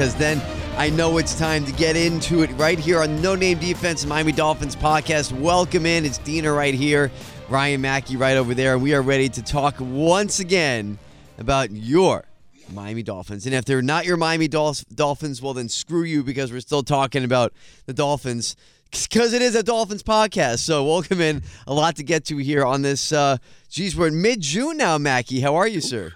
because 0.00 0.14
then 0.14 0.40
I 0.78 0.88
know 0.88 1.18
it's 1.18 1.38
time 1.38 1.66
to 1.66 1.72
get 1.72 1.94
into 1.94 2.40
it 2.40 2.48
right 2.52 2.78
here 2.78 3.02
on 3.02 3.20
No 3.20 3.34
Name 3.34 3.58
Defense 3.58 4.06
Miami 4.06 4.32
Dolphins 4.32 4.74
podcast. 4.74 5.30
Welcome 5.30 5.84
in. 5.84 6.06
It's 6.06 6.16
Dina 6.16 6.50
right 6.50 6.72
here, 6.72 7.10
Ryan 7.50 7.82
Mackey 7.82 8.16
right 8.16 8.38
over 8.38 8.54
there, 8.54 8.72
and 8.72 8.82
we 8.82 8.94
are 8.94 9.02
ready 9.02 9.28
to 9.28 9.42
talk 9.42 9.74
once 9.78 10.40
again 10.40 10.98
about 11.36 11.70
your 11.70 12.24
Miami 12.72 13.02
Dolphins. 13.02 13.44
And 13.44 13.54
if 13.54 13.66
they're 13.66 13.82
not 13.82 14.06
your 14.06 14.16
Miami 14.16 14.48
Dolphins, 14.48 15.42
well, 15.42 15.52
then 15.52 15.68
screw 15.68 16.04
you 16.04 16.24
because 16.24 16.50
we're 16.50 16.60
still 16.60 16.82
talking 16.82 17.22
about 17.22 17.52
the 17.84 17.92
Dolphins 17.92 18.56
because 18.90 19.34
it 19.34 19.42
is 19.42 19.54
a 19.54 19.62
Dolphins 19.62 20.02
podcast. 20.02 20.60
So 20.60 20.82
welcome 20.82 21.20
in. 21.20 21.42
A 21.66 21.74
lot 21.74 21.96
to 21.96 22.02
get 22.02 22.24
to 22.28 22.38
here 22.38 22.64
on 22.64 22.80
this. 22.80 23.12
Uh, 23.12 23.36
geez, 23.68 23.94
we're 23.94 24.06
in 24.08 24.22
mid 24.22 24.40
June 24.40 24.78
now, 24.78 24.96
Mackey. 24.96 25.40
How 25.40 25.56
are 25.56 25.68
you, 25.68 25.82
sir? 25.82 26.12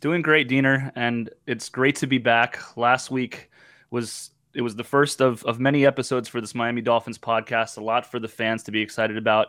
Doing 0.00 0.22
great, 0.22 0.48
Diener, 0.48 0.92
and 0.94 1.30
it's 1.46 1.68
great 1.68 1.96
to 1.96 2.06
be 2.06 2.18
back. 2.18 2.76
Last 2.76 3.10
week 3.10 3.50
was 3.90 4.30
it 4.54 4.62
was 4.62 4.76
the 4.76 4.84
first 4.84 5.20
of 5.20 5.42
of 5.44 5.58
many 5.58 5.86
episodes 5.86 6.28
for 6.28 6.40
this 6.40 6.54
Miami 6.54 6.82
Dolphins 6.82 7.18
podcast. 7.18 7.78
A 7.78 7.80
lot 7.80 8.04
for 8.04 8.18
the 8.18 8.28
fans 8.28 8.62
to 8.64 8.70
be 8.70 8.80
excited 8.80 9.16
about 9.16 9.48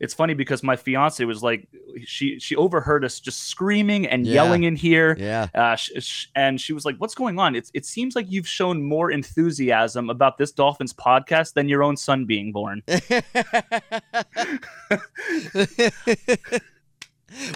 it's 0.00 0.14
funny 0.14 0.34
because 0.34 0.62
my 0.62 0.76
fiance 0.76 1.24
was 1.24 1.42
like 1.42 1.68
she 2.04 2.38
she 2.38 2.56
overheard 2.56 3.04
us 3.04 3.20
just 3.20 3.48
screaming 3.48 4.06
and 4.06 4.26
yeah. 4.26 4.34
yelling 4.34 4.64
in 4.64 4.76
here 4.76 5.16
yeah 5.18 5.48
uh, 5.54 5.76
sh- 5.76 5.90
sh- 5.98 6.26
and 6.34 6.60
she 6.60 6.72
was 6.72 6.84
like 6.84 6.96
what's 6.98 7.14
going 7.14 7.38
on 7.38 7.54
it's, 7.54 7.70
it 7.74 7.84
seems 7.84 8.14
like 8.14 8.26
you've 8.28 8.48
shown 8.48 8.82
more 8.82 9.10
enthusiasm 9.10 10.10
about 10.10 10.38
this 10.38 10.52
dolphins 10.52 10.92
podcast 10.92 11.54
than 11.54 11.68
your 11.68 11.82
own 11.82 11.96
son 11.96 12.24
being 12.24 12.52
born 12.52 12.82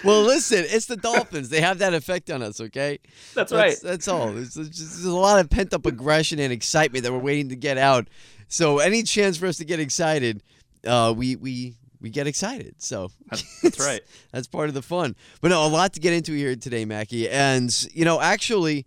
well 0.05 0.22
listen 0.22 0.64
it's 0.69 0.86
the 0.86 0.97
dolphins 0.97 1.48
they 1.48 1.61
have 1.61 1.78
that 1.78 1.94
effect 1.94 2.30
on 2.30 2.42
us 2.42 2.61
okay 2.61 2.98
that's, 3.34 3.50
that's 3.50 3.52
right 3.52 3.77
that's 3.83 4.08
all 4.08 4.36
it's 4.36 4.55
just, 4.55 4.78
there's 4.78 5.05
a 5.05 5.14
lot 5.14 5.41
of 5.41 5.50
pent-up 5.50 5.86
aggression 5.86 6.38
and 6.38 6.52
excitement 6.52 7.05
that 7.05 7.12
we're 7.12 7.19
waiting 7.19 7.48
to 7.48 7.56
get 7.56 7.78
out 7.78 8.08
so 8.48 8.78
any 8.78 9.03
chance 9.03 9.36
for 9.36 9.47
us 9.47 9.56
to 9.56 9.64
get 9.64 9.80
excited 9.80 10.42
uh, 10.86 11.14
we 11.16 11.36
we 11.36 11.77
we 12.03 12.10
get 12.10 12.27
excited. 12.27 12.75
So 12.78 13.10
that's, 13.62 13.80
right. 13.80 14.03
that's 14.33 14.48
part 14.48 14.69
of 14.69 14.75
the 14.75 14.83
fun. 14.83 15.14
But 15.41 15.48
no, 15.48 15.64
a 15.64 15.69
lot 15.69 15.94
to 15.94 16.00
get 16.00 16.12
into 16.12 16.33
here 16.33 16.56
today, 16.56 16.84
Mackey. 16.84 17.30
And 17.30 17.70
you 17.94 18.05
know, 18.05 18.20
actually, 18.20 18.84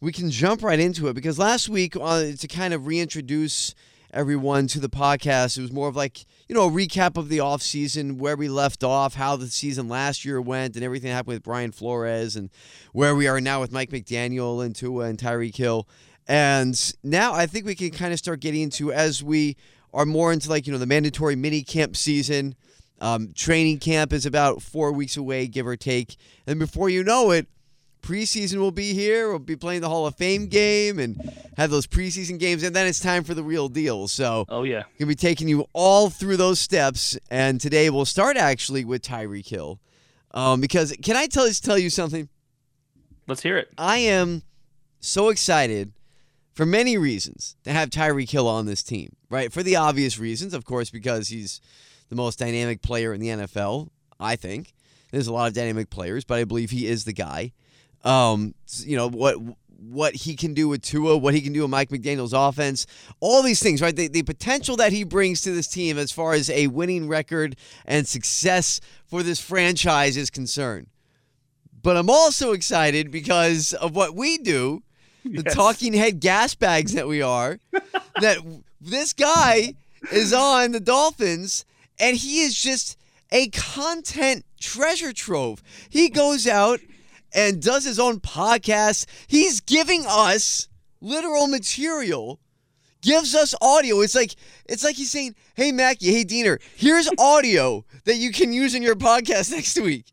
we 0.00 0.10
can 0.10 0.30
jump 0.30 0.62
right 0.62 0.80
into 0.80 1.06
it 1.08 1.14
because 1.14 1.38
last 1.38 1.68
week, 1.68 1.94
uh, 1.96 2.32
to 2.38 2.48
kind 2.48 2.74
of 2.74 2.86
reintroduce 2.86 3.74
everyone 4.12 4.66
to 4.68 4.80
the 4.80 4.88
podcast, 4.88 5.58
it 5.58 5.62
was 5.62 5.72
more 5.72 5.88
of 5.88 5.96
like 5.96 6.24
you 6.48 6.54
know 6.54 6.66
a 6.66 6.70
recap 6.70 7.16
of 7.16 7.28
the 7.28 7.40
off 7.40 7.62
season, 7.62 8.18
where 8.18 8.36
we 8.36 8.48
left 8.48 8.82
off, 8.82 9.14
how 9.14 9.36
the 9.36 9.48
season 9.48 9.88
last 9.88 10.24
year 10.24 10.40
went, 10.40 10.76
and 10.76 10.84
everything 10.84 11.12
happened 11.12 11.34
with 11.34 11.42
Brian 11.42 11.72
Flores, 11.72 12.36
and 12.36 12.50
where 12.92 13.14
we 13.14 13.26
are 13.26 13.40
now 13.40 13.60
with 13.60 13.72
Mike 13.72 13.90
McDaniel 13.90 14.64
and 14.64 14.74
Tua 14.74 15.06
and 15.06 15.18
Tyreek 15.18 15.56
Hill. 15.56 15.88
And 16.28 16.92
now 17.02 17.32
I 17.32 17.46
think 17.46 17.66
we 17.66 17.74
can 17.74 17.90
kind 17.90 18.12
of 18.12 18.18
start 18.18 18.40
getting 18.40 18.62
into 18.62 18.92
as 18.92 19.22
we 19.22 19.56
are 19.94 20.06
more 20.06 20.32
into 20.32 20.50
like 20.50 20.66
you 20.66 20.72
know 20.72 20.78
the 20.78 20.86
mandatory 20.86 21.36
mini 21.36 21.62
camp 21.62 21.96
season. 21.96 22.54
Um, 22.98 23.32
training 23.34 23.78
camp 23.78 24.12
is 24.14 24.24
about 24.24 24.62
four 24.62 24.90
weeks 24.90 25.18
away, 25.18 25.46
give 25.48 25.66
or 25.66 25.76
take, 25.76 26.16
and 26.46 26.58
before 26.58 26.88
you 26.88 27.04
know 27.04 27.30
it, 27.30 27.46
preseason 28.06 28.58
will 28.58 28.70
be 28.70 28.94
here. 28.94 29.28
We'll 29.28 29.40
be 29.40 29.56
playing 29.56 29.80
the 29.80 29.88
Hall 29.88 30.06
of 30.06 30.14
Fame 30.14 30.46
game 30.46 31.00
and 31.00 31.20
have 31.56 31.70
those 31.70 31.88
preseason 31.88 32.38
games, 32.38 32.62
and 32.62 32.74
then 32.74 32.86
it's 32.86 33.00
time 33.00 33.24
for 33.24 33.34
the 33.34 33.42
real 33.42 33.68
deal. 33.68 34.06
So, 34.06 34.46
oh 34.48 34.62
yeah, 34.62 34.84
gonna 34.98 35.08
be 35.08 35.16
taking 35.16 35.48
you 35.48 35.66
all 35.72 36.08
through 36.08 36.36
those 36.36 36.60
steps. 36.60 37.18
And 37.30 37.60
today 37.60 37.90
we'll 37.90 38.04
start 38.04 38.36
actually 38.36 38.84
with 38.84 39.02
Tyreek 39.02 39.48
Hill, 39.48 39.80
um, 40.30 40.60
because 40.60 40.96
can 41.02 41.16
I 41.16 41.26
tell 41.26 41.50
tell 41.50 41.78
you 41.78 41.90
something? 41.90 42.28
Let's 43.26 43.42
hear 43.42 43.58
it. 43.58 43.70
I 43.76 43.96
am 43.98 44.42
so 45.00 45.28
excited 45.30 45.92
for 46.52 46.64
many 46.64 46.96
reasons 46.96 47.56
to 47.64 47.72
have 47.72 47.90
Tyreek 47.90 48.30
Hill 48.30 48.46
on 48.46 48.66
this 48.66 48.84
team, 48.84 49.16
right? 49.28 49.52
For 49.52 49.64
the 49.64 49.74
obvious 49.74 50.16
reasons, 50.16 50.54
of 50.54 50.64
course, 50.64 50.90
because 50.90 51.28
he's 51.28 51.60
the 52.08 52.14
most 52.14 52.38
dynamic 52.38 52.82
player 52.82 53.12
in 53.12 53.20
the 53.20 53.28
NFL, 53.28 53.88
I 54.20 54.36
think. 54.36 54.74
There's 55.10 55.26
a 55.26 55.32
lot 55.32 55.48
of 55.48 55.54
dynamic 55.54 55.90
players, 55.90 56.24
but 56.24 56.38
I 56.38 56.44
believe 56.44 56.70
he 56.70 56.86
is 56.86 57.04
the 57.04 57.12
guy. 57.12 57.52
Um, 58.06 58.54
you 58.84 58.96
know, 58.96 59.08
what 59.08 59.36
what 59.78 60.14
he 60.14 60.34
can 60.36 60.54
do 60.54 60.68
with 60.68 60.82
Tua, 60.82 61.16
what 61.16 61.34
he 61.34 61.40
can 61.40 61.52
do 61.52 61.62
with 61.62 61.70
Mike 61.70 61.90
McDaniel's 61.90 62.32
offense, 62.32 62.86
all 63.20 63.42
these 63.42 63.62
things, 63.62 63.82
right? 63.82 63.94
The, 63.94 64.08
the 64.08 64.22
potential 64.22 64.76
that 64.76 64.92
he 64.92 65.04
brings 65.04 65.42
to 65.42 65.52
this 65.52 65.66
team 65.68 65.98
as 65.98 66.10
far 66.10 66.32
as 66.32 66.50
a 66.50 66.66
winning 66.68 67.08
record 67.08 67.56
and 67.84 68.06
success 68.06 68.80
for 69.06 69.22
this 69.22 69.40
franchise 69.40 70.16
is 70.16 70.30
concerned. 70.30 70.88
But 71.82 71.96
I'm 71.96 72.10
also 72.10 72.52
excited 72.52 73.10
because 73.10 73.72
of 73.74 73.94
what 73.94 74.14
we 74.14 74.38
do 74.38 74.82
the 75.24 75.42
yes. 75.44 75.54
talking 75.54 75.92
head 75.92 76.20
gas 76.20 76.54
bags 76.54 76.92
that 76.94 77.08
we 77.08 77.22
are, 77.22 77.58
that 78.20 78.38
this 78.80 79.12
guy 79.12 79.74
is 80.12 80.32
on 80.32 80.72
the 80.72 80.80
Dolphins 80.80 81.64
and 81.98 82.16
he 82.16 82.40
is 82.42 82.54
just 82.54 82.96
a 83.32 83.48
content 83.48 84.44
treasure 84.60 85.12
trove. 85.12 85.62
He 85.88 86.08
goes 86.08 86.46
out 86.46 86.80
and 87.36 87.62
does 87.62 87.84
his 87.84 88.00
own 88.00 88.18
podcast. 88.18 89.06
He's 89.28 89.60
giving 89.60 90.04
us 90.08 90.68
literal 91.00 91.46
material, 91.46 92.40
gives 93.02 93.34
us 93.36 93.54
audio. 93.60 94.00
It's 94.00 94.16
like 94.16 94.34
it's 94.64 94.82
like 94.82 94.96
he's 94.96 95.12
saying, 95.12 95.36
"Hey 95.54 95.70
Mackey, 95.70 96.12
hey 96.12 96.24
Diener, 96.24 96.58
here's 96.74 97.08
audio 97.18 97.84
that 98.04 98.16
you 98.16 98.32
can 98.32 98.52
use 98.52 98.74
in 98.74 98.82
your 98.82 98.96
podcast 98.96 99.50
next 99.52 99.80
week." 99.80 100.06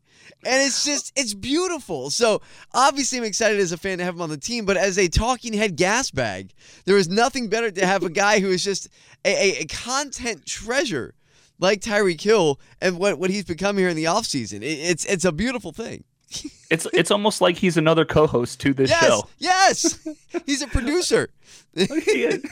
and 0.46 0.62
it's 0.62 0.84
just 0.84 1.12
it's 1.16 1.34
beautiful. 1.34 2.10
So 2.10 2.42
obviously, 2.72 3.18
I'm 3.18 3.24
excited 3.24 3.58
as 3.58 3.72
a 3.72 3.78
fan 3.78 3.98
to 3.98 4.04
have 4.04 4.14
him 4.14 4.20
on 4.20 4.28
the 4.28 4.36
team, 4.36 4.66
but 4.66 4.76
as 4.76 4.98
a 4.98 5.08
talking 5.08 5.54
head 5.54 5.76
gas 5.76 6.10
bag, 6.10 6.52
there 6.84 6.96
is 6.96 7.08
nothing 7.08 7.48
better 7.48 7.70
to 7.70 7.86
have 7.86 8.02
a 8.02 8.10
guy 8.10 8.40
who 8.40 8.50
is 8.50 8.62
just 8.62 8.88
a, 9.24 9.30
a, 9.30 9.62
a 9.62 9.64
content 9.64 10.44
treasure 10.44 11.14
like 11.58 11.80
Tyreek 11.80 12.20
Hill 12.20 12.60
and 12.80 12.98
what 12.98 13.18
what 13.18 13.30
he's 13.30 13.44
become 13.44 13.78
here 13.78 13.88
in 13.88 13.96
the 13.96 14.04
offseason. 14.04 14.56
It, 14.56 14.78
it's 14.78 15.04
it's 15.06 15.24
a 15.24 15.32
beautiful 15.32 15.72
thing. 15.72 16.04
it's 16.70 16.86
it's 16.92 17.10
almost 17.10 17.40
like 17.40 17.56
he's 17.56 17.76
another 17.76 18.04
co-host 18.04 18.60
to 18.60 18.72
this 18.74 18.90
yes, 18.90 19.04
show. 19.04 19.28
Yes, 19.38 20.08
he's 20.46 20.62
a 20.62 20.66
producer. 20.66 21.30
he 21.74 21.88
is. 21.88 22.42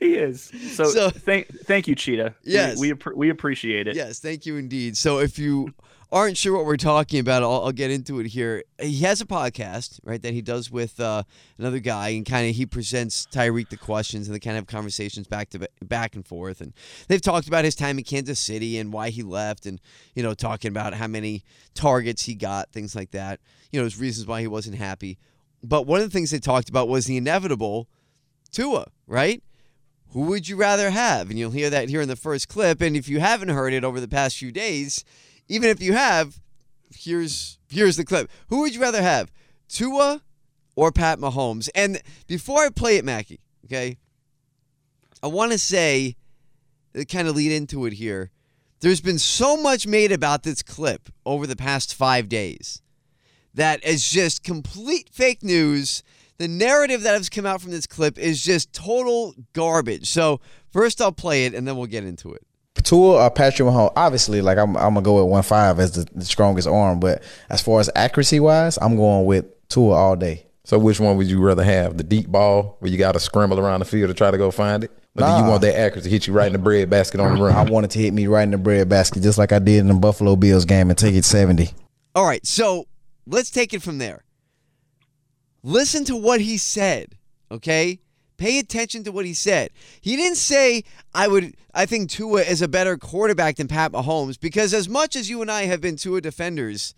He 0.00 0.14
is. 0.14 0.50
So, 0.72 0.84
so, 0.84 1.10
thank 1.10 1.48
thank 1.64 1.88
you, 1.88 1.94
Cheetah. 1.94 2.34
Yes, 2.42 2.78
we 2.78 2.92
we, 2.92 3.00
we 3.14 3.30
appreciate 3.30 3.86
it. 3.86 3.96
Yes, 3.96 4.18
thank 4.18 4.46
you 4.46 4.56
indeed. 4.56 4.96
So 4.96 5.18
if 5.18 5.38
you 5.38 5.74
aren't 6.12 6.36
sure 6.36 6.56
what 6.56 6.64
we're 6.64 6.76
talking 6.76 7.18
about, 7.18 7.42
I'll, 7.42 7.64
I'll, 7.64 7.72
get 7.72 7.90
into 7.90 8.20
it 8.20 8.26
here. 8.26 8.62
He 8.80 9.00
has 9.00 9.20
a 9.20 9.26
podcast, 9.26 9.98
right, 10.04 10.22
that 10.22 10.32
he 10.32 10.40
does 10.40 10.70
with 10.70 11.00
uh, 11.00 11.24
another 11.58 11.78
guy, 11.78 12.10
and 12.10 12.24
kind 12.24 12.48
of 12.48 12.54
he 12.54 12.66
presents 12.66 13.26
Tyreek 13.26 13.70
the 13.70 13.76
questions, 13.76 14.28
and 14.28 14.34
they 14.34 14.40
kind 14.40 14.56
of 14.56 14.62
have 14.62 14.66
conversations 14.66 15.26
back 15.26 15.50
to 15.50 15.68
back 15.82 16.14
and 16.14 16.26
forth. 16.26 16.60
And 16.60 16.72
they've 17.08 17.20
talked 17.20 17.48
about 17.48 17.64
his 17.64 17.74
time 17.74 17.98
in 17.98 18.04
Kansas 18.04 18.38
City 18.38 18.78
and 18.78 18.92
why 18.92 19.10
he 19.10 19.22
left, 19.22 19.66
and 19.66 19.80
you 20.14 20.22
know, 20.22 20.34
talking 20.34 20.70
about 20.70 20.94
how 20.94 21.06
many 21.06 21.42
targets 21.74 22.24
he 22.24 22.34
got, 22.34 22.72
things 22.72 22.94
like 22.94 23.10
that. 23.10 23.40
You 23.72 23.80
know, 23.80 23.84
his 23.84 23.98
reasons 23.98 24.26
why 24.26 24.40
he 24.40 24.46
wasn't 24.46 24.76
happy. 24.76 25.18
But 25.62 25.86
one 25.86 26.00
of 26.00 26.06
the 26.06 26.12
things 26.12 26.30
they 26.30 26.38
talked 26.38 26.68
about 26.68 26.88
was 26.88 27.06
the 27.06 27.16
inevitable 27.16 27.88
Tua, 28.52 28.86
right? 29.06 29.42
Who 30.10 30.22
would 30.22 30.48
you 30.48 30.56
rather 30.56 30.90
have? 30.90 31.28
And 31.28 31.38
you'll 31.38 31.50
hear 31.50 31.68
that 31.68 31.88
here 31.88 32.00
in 32.00 32.08
the 32.08 32.16
first 32.16 32.48
clip. 32.48 32.80
And 32.80 32.96
if 32.96 33.08
you 33.08 33.20
haven't 33.20 33.48
heard 33.48 33.72
it 33.72 33.84
over 33.84 34.00
the 34.00 34.08
past 34.08 34.38
few 34.38 34.52
days, 34.52 35.04
even 35.48 35.70
if 35.70 35.80
you 35.82 35.92
have, 35.92 36.40
here's 36.94 37.58
here's 37.68 37.96
the 37.96 38.04
clip. 38.04 38.30
Who 38.48 38.60
would 38.60 38.74
you 38.74 38.80
rather 38.80 39.02
have, 39.02 39.30
Tua 39.68 40.22
or 40.74 40.92
Pat 40.92 41.18
Mahomes? 41.18 41.68
And 41.74 42.00
before 42.26 42.64
I 42.64 42.70
play 42.70 42.96
it, 42.96 43.04
Mackey, 43.04 43.40
okay, 43.64 43.98
I 45.22 45.28
want 45.28 45.52
to 45.52 45.58
say, 45.58 46.16
uh, 46.98 47.04
kind 47.04 47.28
of 47.28 47.36
lead 47.36 47.52
into 47.52 47.86
it 47.86 47.94
here. 47.94 48.30
There's 48.80 49.00
been 49.00 49.18
so 49.18 49.56
much 49.56 49.86
made 49.86 50.12
about 50.12 50.42
this 50.42 50.62
clip 50.62 51.08
over 51.24 51.46
the 51.46 51.56
past 51.56 51.94
five 51.94 52.28
days 52.28 52.82
that 53.54 53.82
is 53.84 54.08
just 54.08 54.44
complete 54.44 55.08
fake 55.10 55.42
news. 55.42 56.02
The 56.38 56.46
narrative 56.46 57.02
that 57.02 57.14
has 57.14 57.30
come 57.30 57.46
out 57.46 57.62
from 57.62 57.70
this 57.70 57.86
clip 57.86 58.18
is 58.18 58.44
just 58.44 58.72
total 58.74 59.34
garbage. 59.54 60.08
So, 60.08 60.40
first 60.70 61.00
I'll 61.00 61.10
play 61.10 61.46
it 61.46 61.54
and 61.54 61.66
then 61.66 61.76
we'll 61.76 61.86
get 61.86 62.04
into 62.04 62.34
it. 62.34 62.45
Tua 62.82 63.24
or 63.24 63.30
Patrick 63.30 63.68
Mahomes, 63.68 63.92
obviously, 63.96 64.40
like 64.40 64.58
I'm, 64.58 64.76
I'm 64.76 64.94
gonna 64.94 65.02
go 65.02 65.22
with 65.22 65.30
one 65.30 65.42
five 65.42 65.80
as 65.80 65.92
the, 65.92 66.06
the 66.14 66.24
strongest 66.24 66.68
arm. 66.68 67.00
But 67.00 67.22
as 67.48 67.62
far 67.62 67.80
as 67.80 67.90
accuracy 67.94 68.40
wise, 68.40 68.78
I'm 68.80 68.96
going 68.96 69.26
with 69.26 69.46
Tua 69.68 69.94
all 69.94 70.16
day. 70.16 70.46
So 70.64 70.80
which 70.80 70.98
one 70.98 71.16
would 71.16 71.28
you 71.28 71.40
rather 71.40 71.62
have? 71.62 71.96
The 71.96 72.02
deep 72.02 72.26
ball 72.26 72.76
where 72.80 72.90
you 72.90 72.98
got 72.98 73.12
to 73.12 73.20
scramble 73.20 73.60
around 73.60 73.80
the 73.80 73.84
field 73.86 74.08
to 74.08 74.14
try 74.14 74.32
to 74.32 74.38
go 74.38 74.50
find 74.50 74.82
it? 74.82 74.90
Or 75.16 75.20
nah. 75.20 75.38
do 75.38 75.44
you 75.44 75.48
want 75.48 75.62
that 75.62 75.78
accuracy 75.78 76.08
to 76.08 76.12
hit 76.12 76.26
you 76.26 76.32
right 76.32 76.48
in 76.48 76.52
the 76.52 76.58
bread 76.58 76.90
basket 76.90 77.20
on 77.20 77.36
the 77.36 77.42
run? 77.44 77.54
I 77.54 77.70
wanted 77.70 77.92
to 77.92 78.00
hit 78.00 78.12
me 78.12 78.26
right 78.26 78.42
in 78.42 78.50
the 78.50 78.58
bread 78.58 78.88
basket, 78.88 79.22
just 79.22 79.38
like 79.38 79.52
I 79.52 79.60
did 79.60 79.78
in 79.78 79.86
the 79.86 79.94
Buffalo 79.94 80.34
Bills 80.34 80.64
game 80.64 80.90
and 80.90 80.98
take 80.98 81.14
it 81.14 81.24
70. 81.24 81.70
All 82.16 82.26
right, 82.26 82.44
so 82.44 82.86
let's 83.26 83.50
take 83.50 83.72
it 83.72 83.80
from 83.80 83.98
there. 83.98 84.24
Listen 85.62 86.04
to 86.06 86.16
what 86.16 86.40
he 86.40 86.58
said, 86.58 87.14
okay? 87.50 88.00
Pay 88.36 88.58
attention 88.58 89.04
to 89.04 89.12
what 89.12 89.24
he 89.24 89.34
said. 89.34 89.70
He 90.00 90.16
didn't 90.16 90.36
say 90.36 90.84
I 91.14 91.28
would 91.28 91.56
I 91.74 91.86
think 91.86 92.10
Tua 92.10 92.42
is 92.42 92.62
a 92.62 92.68
better 92.68 92.96
quarterback 92.96 93.56
than 93.56 93.68
Pat 93.68 93.92
Mahomes 93.92 94.38
because 94.38 94.72
as 94.74 94.88
much 94.88 95.16
as 95.16 95.28
you 95.30 95.42
and 95.42 95.50
I 95.50 95.64
have 95.64 95.80
been 95.80 95.96
Tua 95.96 96.20
defenders, 96.20 96.94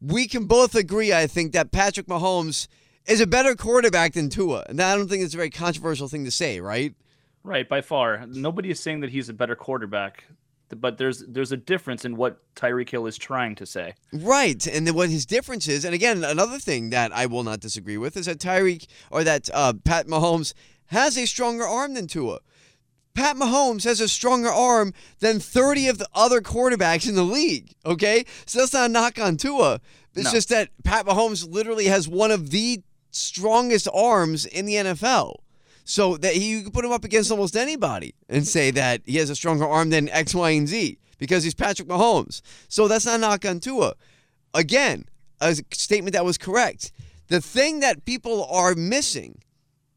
we 0.00 0.26
can 0.26 0.44
both 0.44 0.74
agree 0.74 1.12
I 1.12 1.26
think 1.26 1.52
that 1.52 1.72
Patrick 1.72 2.06
Mahomes 2.06 2.68
is 3.06 3.20
a 3.20 3.26
better 3.26 3.56
quarterback 3.56 4.12
than 4.12 4.28
Tua. 4.28 4.64
And 4.68 4.80
I 4.80 4.94
don't 4.94 5.08
think 5.08 5.22
it's 5.22 5.34
a 5.34 5.36
very 5.36 5.50
controversial 5.50 6.08
thing 6.08 6.24
to 6.24 6.30
say, 6.30 6.60
right? 6.60 6.94
Right, 7.42 7.68
by 7.68 7.80
far. 7.80 8.26
Nobody 8.26 8.70
is 8.70 8.80
saying 8.80 9.00
that 9.00 9.10
he's 9.10 9.28
a 9.28 9.32
better 9.32 9.56
quarterback, 9.56 10.24
but 10.68 10.98
there's 10.98 11.24
there's 11.26 11.52
a 11.52 11.56
difference 11.56 12.04
in 12.04 12.16
what 12.16 12.42
Tyreek 12.54 12.90
Hill 12.90 13.06
is 13.06 13.16
trying 13.16 13.54
to 13.54 13.64
say. 13.64 13.94
Right, 14.12 14.66
and 14.66 14.86
then 14.86 14.94
what 14.94 15.08
his 15.08 15.24
difference 15.24 15.66
is, 15.66 15.84
and 15.84 15.94
again, 15.94 16.24
another 16.24 16.58
thing 16.58 16.90
that 16.90 17.10
I 17.12 17.24
will 17.26 17.44
not 17.44 17.60
disagree 17.60 17.96
with 17.96 18.16
is 18.16 18.26
that 18.26 18.38
Tyreek 18.38 18.86
or 19.10 19.24
that 19.24 19.48
uh, 19.54 19.72
Pat 19.84 20.06
Mahomes 20.06 20.52
has 20.88 21.16
a 21.16 21.26
stronger 21.26 21.64
arm 21.64 21.94
than 21.94 22.06
Tua. 22.06 22.40
Pat 23.14 23.36
Mahomes 23.36 23.84
has 23.84 24.00
a 24.00 24.06
stronger 24.08 24.48
arm 24.50 24.92
than 25.18 25.40
30 25.40 25.88
of 25.88 25.98
the 25.98 26.06
other 26.14 26.40
quarterbacks 26.40 27.08
in 27.08 27.14
the 27.16 27.24
league. 27.24 27.72
Okay, 27.84 28.24
so 28.46 28.60
that's 28.60 28.72
not 28.72 28.90
a 28.90 28.92
knock 28.92 29.18
on 29.18 29.36
Tua. 29.36 29.80
It's 30.14 30.24
No. 30.26 30.30
just 30.32 30.48
that 30.50 30.70
Pat 30.84 31.04
Mahomes 31.06 31.48
literally 31.50 31.86
has 31.86 32.06
one 32.08 32.30
of 32.30 32.50
the 32.50 32.82
strongest 33.10 33.88
arms 33.92 34.46
in 34.46 34.66
the 34.66 34.74
NFL. 34.74 35.36
So 35.84 36.18
that 36.18 36.34
he, 36.34 36.50
you 36.50 36.62
can 36.62 36.70
put 36.70 36.84
him 36.84 36.92
up 36.92 37.02
against 37.04 37.30
almost 37.30 37.56
anybody 37.56 38.14
and 38.28 38.46
say 38.46 38.70
that 38.72 39.00
he 39.06 39.16
has 39.16 39.30
a 39.30 39.34
stronger 39.34 39.66
arm 39.66 39.88
than 39.88 40.10
X, 40.10 40.34
Y, 40.34 40.50
and 40.50 40.68
Z 40.68 40.98
because 41.16 41.44
he's 41.44 41.54
Patrick 41.54 41.88
Mahomes. 41.88 42.42
So 42.68 42.88
that's 42.88 43.06
not 43.06 43.14
a 43.14 43.18
knock 43.18 43.46
on 43.46 43.58
Tua. 43.58 43.94
Again, 44.52 45.06
a 45.40 45.56
statement 45.72 46.12
that 46.12 46.26
was 46.26 46.36
correct. 46.36 46.92
The 47.28 47.40
thing 47.40 47.80
that 47.80 48.04
people 48.04 48.44
are 48.50 48.74
missing, 48.74 49.40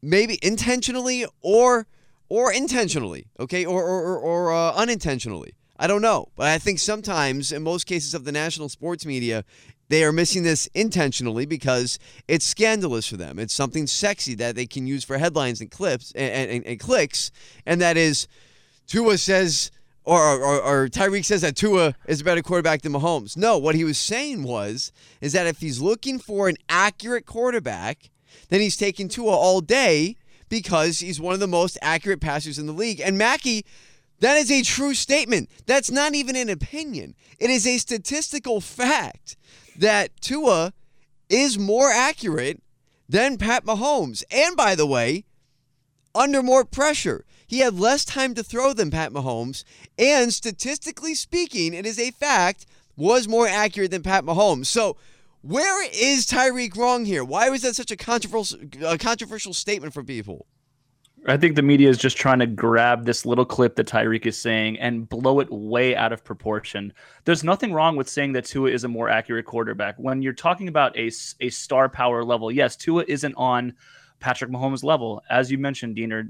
maybe 0.02 0.38
intentionally 0.42 1.24
or 1.40 1.86
or 2.28 2.52
intentionally, 2.52 3.26
okay, 3.38 3.64
or 3.64 3.82
or, 3.82 4.02
or, 4.02 4.18
or 4.18 4.52
uh, 4.52 4.72
unintentionally. 4.74 5.54
I 5.78 5.86
don't 5.86 6.02
know, 6.02 6.28
but 6.36 6.48
I 6.48 6.58
think 6.58 6.78
sometimes, 6.78 7.50
in 7.50 7.62
most 7.62 7.84
cases 7.86 8.14
of 8.14 8.24
the 8.24 8.32
national 8.32 8.68
sports 8.68 9.04
media, 9.04 9.44
they 9.88 10.04
are 10.04 10.12
missing 10.12 10.42
this 10.42 10.68
intentionally 10.74 11.44
because 11.44 11.98
it's 12.28 12.44
scandalous 12.44 13.06
for 13.06 13.16
them. 13.16 13.38
It's 13.38 13.52
something 13.52 13.86
sexy 13.86 14.34
that 14.36 14.54
they 14.54 14.66
can 14.66 14.86
use 14.86 15.04
for 15.04 15.18
headlines 15.18 15.60
and 15.60 15.70
clips 15.70 16.12
and, 16.12 16.50
and, 16.50 16.66
and 16.66 16.80
clicks, 16.80 17.30
and 17.66 17.80
that 17.80 17.96
is 17.96 18.28
Tua 18.86 19.18
says, 19.18 19.70
or, 20.04 20.18
or, 20.18 20.60
or 20.60 20.88
Tyreek 20.88 21.24
says 21.24 21.40
that 21.40 21.56
Tua 21.56 21.94
is 22.06 22.20
a 22.20 22.24
better 22.24 22.42
quarterback 22.42 22.82
than 22.82 22.92
Mahomes. 22.92 23.36
No, 23.36 23.58
what 23.58 23.74
he 23.74 23.84
was 23.84 23.98
saying 23.98 24.44
was, 24.44 24.92
is 25.20 25.32
that 25.32 25.46
if 25.46 25.60
he's 25.60 25.80
looking 25.80 26.18
for 26.18 26.48
an 26.48 26.56
accurate 26.68 27.26
quarterback, 27.26 28.10
then 28.48 28.60
he's 28.60 28.76
taking 28.76 29.08
Tua 29.08 29.30
all 29.30 29.60
day 29.60 30.16
because 30.48 30.98
he's 30.98 31.20
one 31.20 31.34
of 31.34 31.40
the 31.40 31.46
most 31.46 31.78
accurate 31.80 32.20
passers 32.20 32.58
in 32.58 32.66
the 32.66 32.72
league. 32.72 33.00
And 33.00 33.16
Mackey, 33.16 33.64
that 34.20 34.36
is 34.36 34.50
a 34.50 34.62
true 34.62 34.94
statement. 34.94 35.50
That's 35.66 35.90
not 35.90 36.14
even 36.14 36.36
an 36.36 36.48
opinion. 36.48 37.14
It 37.38 37.50
is 37.50 37.66
a 37.66 37.78
statistical 37.78 38.60
fact 38.60 39.36
that 39.76 40.20
Tua 40.20 40.72
is 41.28 41.58
more 41.58 41.90
accurate 41.90 42.62
than 43.08 43.38
Pat 43.38 43.64
Mahomes. 43.64 44.22
And 44.30 44.56
by 44.56 44.74
the 44.74 44.86
way, 44.86 45.24
under 46.14 46.42
more 46.42 46.64
pressure. 46.64 47.24
He 47.46 47.58
had 47.58 47.78
less 47.78 48.04
time 48.04 48.34
to 48.34 48.42
throw 48.42 48.72
than 48.72 48.90
Pat 48.90 49.12
Mahomes, 49.12 49.64
and 49.98 50.32
statistically 50.32 51.14
speaking, 51.14 51.74
it 51.74 51.84
is 51.84 51.98
a 51.98 52.10
fact, 52.12 52.66
was 52.96 53.28
more 53.28 53.46
accurate 53.46 53.90
than 53.90 54.02
Pat 54.02 54.24
Mahomes. 54.24 54.66
So, 54.66 54.96
where 55.42 55.84
is 55.84 56.26
Tyreek 56.26 56.76
wrong 56.76 57.04
here? 57.04 57.24
Why 57.24 57.50
was 57.50 57.62
that 57.62 57.76
such 57.76 57.90
a 57.90 57.96
controversial, 57.96 58.60
a 58.84 58.96
controversial 58.96 59.52
statement 59.52 59.92
for 59.92 60.02
people? 60.02 60.46
I 61.26 61.36
think 61.36 61.54
the 61.54 61.62
media 61.62 61.88
is 61.88 61.98
just 61.98 62.16
trying 62.16 62.40
to 62.40 62.46
grab 62.46 63.04
this 63.04 63.24
little 63.24 63.44
clip 63.44 63.76
that 63.76 63.86
Tyreek 63.86 64.26
is 64.26 64.36
saying 64.36 64.78
and 64.80 65.08
blow 65.08 65.38
it 65.38 65.48
way 65.52 65.94
out 65.94 66.12
of 66.12 66.24
proportion. 66.24 66.92
There's 67.24 67.44
nothing 67.44 67.72
wrong 67.72 67.96
with 67.96 68.08
saying 68.08 68.32
that 68.32 68.44
Tua 68.44 68.70
is 68.70 68.82
a 68.82 68.88
more 68.88 69.08
accurate 69.08 69.46
quarterback. 69.46 69.96
When 69.98 70.20
you're 70.20 70.32
talking 70.32 70.66
about 70.66 70.96
a, 70.96 71.12
a 71.40 71.48
star 71.48 71.88
power 71.88 72.24
level, 72.24 72.50
yes, 72.50 72.74
Tua 72.74 73.04
isn't 73.06 73.34
on 73.36 73.74
Patrick 74.18 74.50
Mahomes' 74.50 74.82
level. 74.82 75.22
As 75.30 75.50
you 75.50 75.58
mentioned, 75.58 75.94
Diener, 75.94 76.28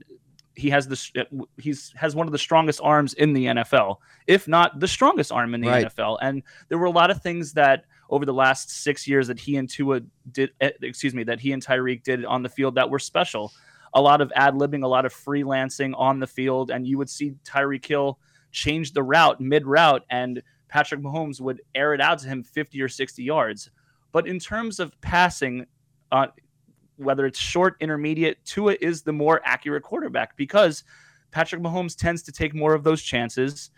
he 0.55 0.69
has 0.69 0.87
the 0.87 1.27
he's 1.57 1.93
has 1.97 2.15
one 2.15 2.27
of 2.27 2.33
the 2.33 2.39
strongest 2.39 2.81
arms 2.83 3.15
in 3.15 3.33
the 3.33 3.47
NFL, 3.47 3.97
if 4.27 4.47
not 4.47 4.79
the 4.79 4.89
strongest 4.89 5.33
arm 5.33 5.55
in 5.55 5.63
the 5.63 5.69
Right. 5.69 5.87
NFL. 5.87 6.19
And 6.21 6.43
there 6.69 6.77
were 6.77 6.87
a 6.87 6.91
lot 6.91 7.11
of 7.11 7.23
things 7.23 7.55
that 7.55 7.85
over 8.13 8.25
the 8.25 8.33
last 8.33 8.71
six 8.71 9.09
years 9.09 9.27
that 9.27 9.41
he 9.41 9.57
and 9.57 9.69
Tua 9.69 10.03
did, 10.31 10.51
eh, 10.61 10.71
excuse 10.83 11.15
me, 11.15 11.25
that 11.25 11.41
he 11.41 11.51
and 11.51 11.65
Tyreek 11.65 12.05
did 12.05 12.25
on 12.25 12.45
the 12.45 12.49
field 12.49 12.77
that 12.77 12.89
were 12.89 13.01
special 13.01 13.53
a 13.95 14.01
lot 14.01 14.21
of 14.21 14.33
ad 14.35 14.55
libbing, 14.55 14.85
a 14.85 14.89
lot 14.89 15.05
of 15.05 15.13
freelancing 15.13 15.93
on 15.97 16.19
the 16.19 16.27
field, 16.27 16.71
and 16.71 16.87
you 16.87 16.99
would 16.99 17.11
see 17.11 17.35
Tyreek 17.45 17.85
Hill 17.85 18.19
change 18.51 18.93
the 18.93 19.03
route 19.03 19.41
mid 19.41 19.67
route, 19.67 20.05
and 20.11 20.43
Patrick 20.69 21.01
Mahomes 21.01 21.41
would 21.41 21.61
air 21.75 21.93
it 21.95 22.01
out 22.01 22.19
to 22.21 22.29
him 22.29 22.43
50 22.43 22.81
or 22.81 22.89
60 22.89 23.23
yards. 23.23 23.71
But 24.13 24.27
in 24.27 24.39
terms 24.39 24.81
of 24.81 24.99
passing, 25.01 25.67
uh, 26.11 26.29
whether 26.97 27.27
it's 27.27 27.39
short, 27.39 27.77
intermediate, 27.81 28.45
Tua 28.45 28.77
is 28.81 29.03
the 29.03 29.13
more 29.13 29.41
accurate 29.45 29.83
quarterback 29.83 30.37
because 30.37 30.85
Patrick 31.31 31.63
Mahomes 31.63 31.97
tends 31.97 32.23
to 32.25 32.33
take 32.33 32.55
more 32.55 32.75
of 32.75 32.85
those 32.85 33.03
chances, 33.03 33.71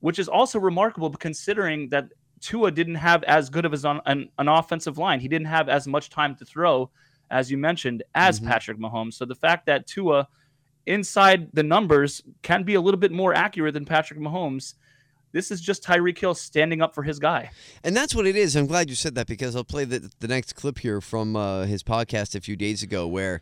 which 0.00 0.18
is 0.18 0.28
also 0.28 0.58
remarkable 0.58 1.10
considering 1.10 1.88
that 1.90 2.08
Tua 2.40 2.70
didn't 2.70 2.94
have 2.96 3.22
as 3.24 3.50
good 3.50 3.64
of 3.64 3.72
as 3.72 3.84
an, 3.84 4.00
an, 4.06 4.28
an 4.38 4.48
offensive 4.48 4.96
line. 4.98 5.20
He 5.20 5.28
didn't 5.28 5.46
have 5.48 5.68
as 5.68 5.86
much 5.86 6.08
time 6.10 6.34
to 6.36 6.44
throw, 6.44 6.90
as 7.30 7.50
you 7.50 7.58
mentioned, 7.58 8.02
as 8.14 8.40
Mhm. 8.40 8.46
Patrick 8.46 8.78
Mahomes. 8.78 9.14
So 9.14 9.24
the 9.24 9.34
fact 9.34 9.66
that 9.66 9.86
Tua, 9.86 10.26
inside 10.86 11.48
the 11.52 11.62
numbers, 11.62 12.22
can 12.42 12.62
be 12.64 12.74
a 12.74 12.80
little 12.80 12.98
bit 13.00 13.12
more 13.12 13.34
accurate 13.34 13.74
than 13.74 13.84
Patrick 13.84 14.18
Mahomes, 14.18 14.74
this 15.32 15.50
is 15.50 15.60
just 15.60 15.84
Tyreek 15.84 16.18
Hill 16.18 16.34
standing 16.34 16.82
up 16.82 16.92
for 16.94 17.02
his 17.04 17.18
guy. 17.18 17.50
And 17.84 17.96
that's 17.96 18.14
what 18.14 18.26
it 18.26 18.34
is. 18.34 18.56
I'm 18.56 18.66
glad 18.66 18.88
you 18.90 18.96
said 18.96 19.14
that 19.14 19.26
because 19.28 19.54
I'll 19.54 19.62
play 19.62 19.84
the, 19.84 20.10
the 20.18 20.26
next 20.26 20.54
clip 20.54 20.78
here 20.80 21.00
from 21.00 21.36
uh, 21.36 21.64
his 21.66 21.82
podcast 21.82 22.34
a 22.34 22.40
few 22.40 22.56
days 22.56 22.82
ago 22.82 23.06
where 23.06 23.40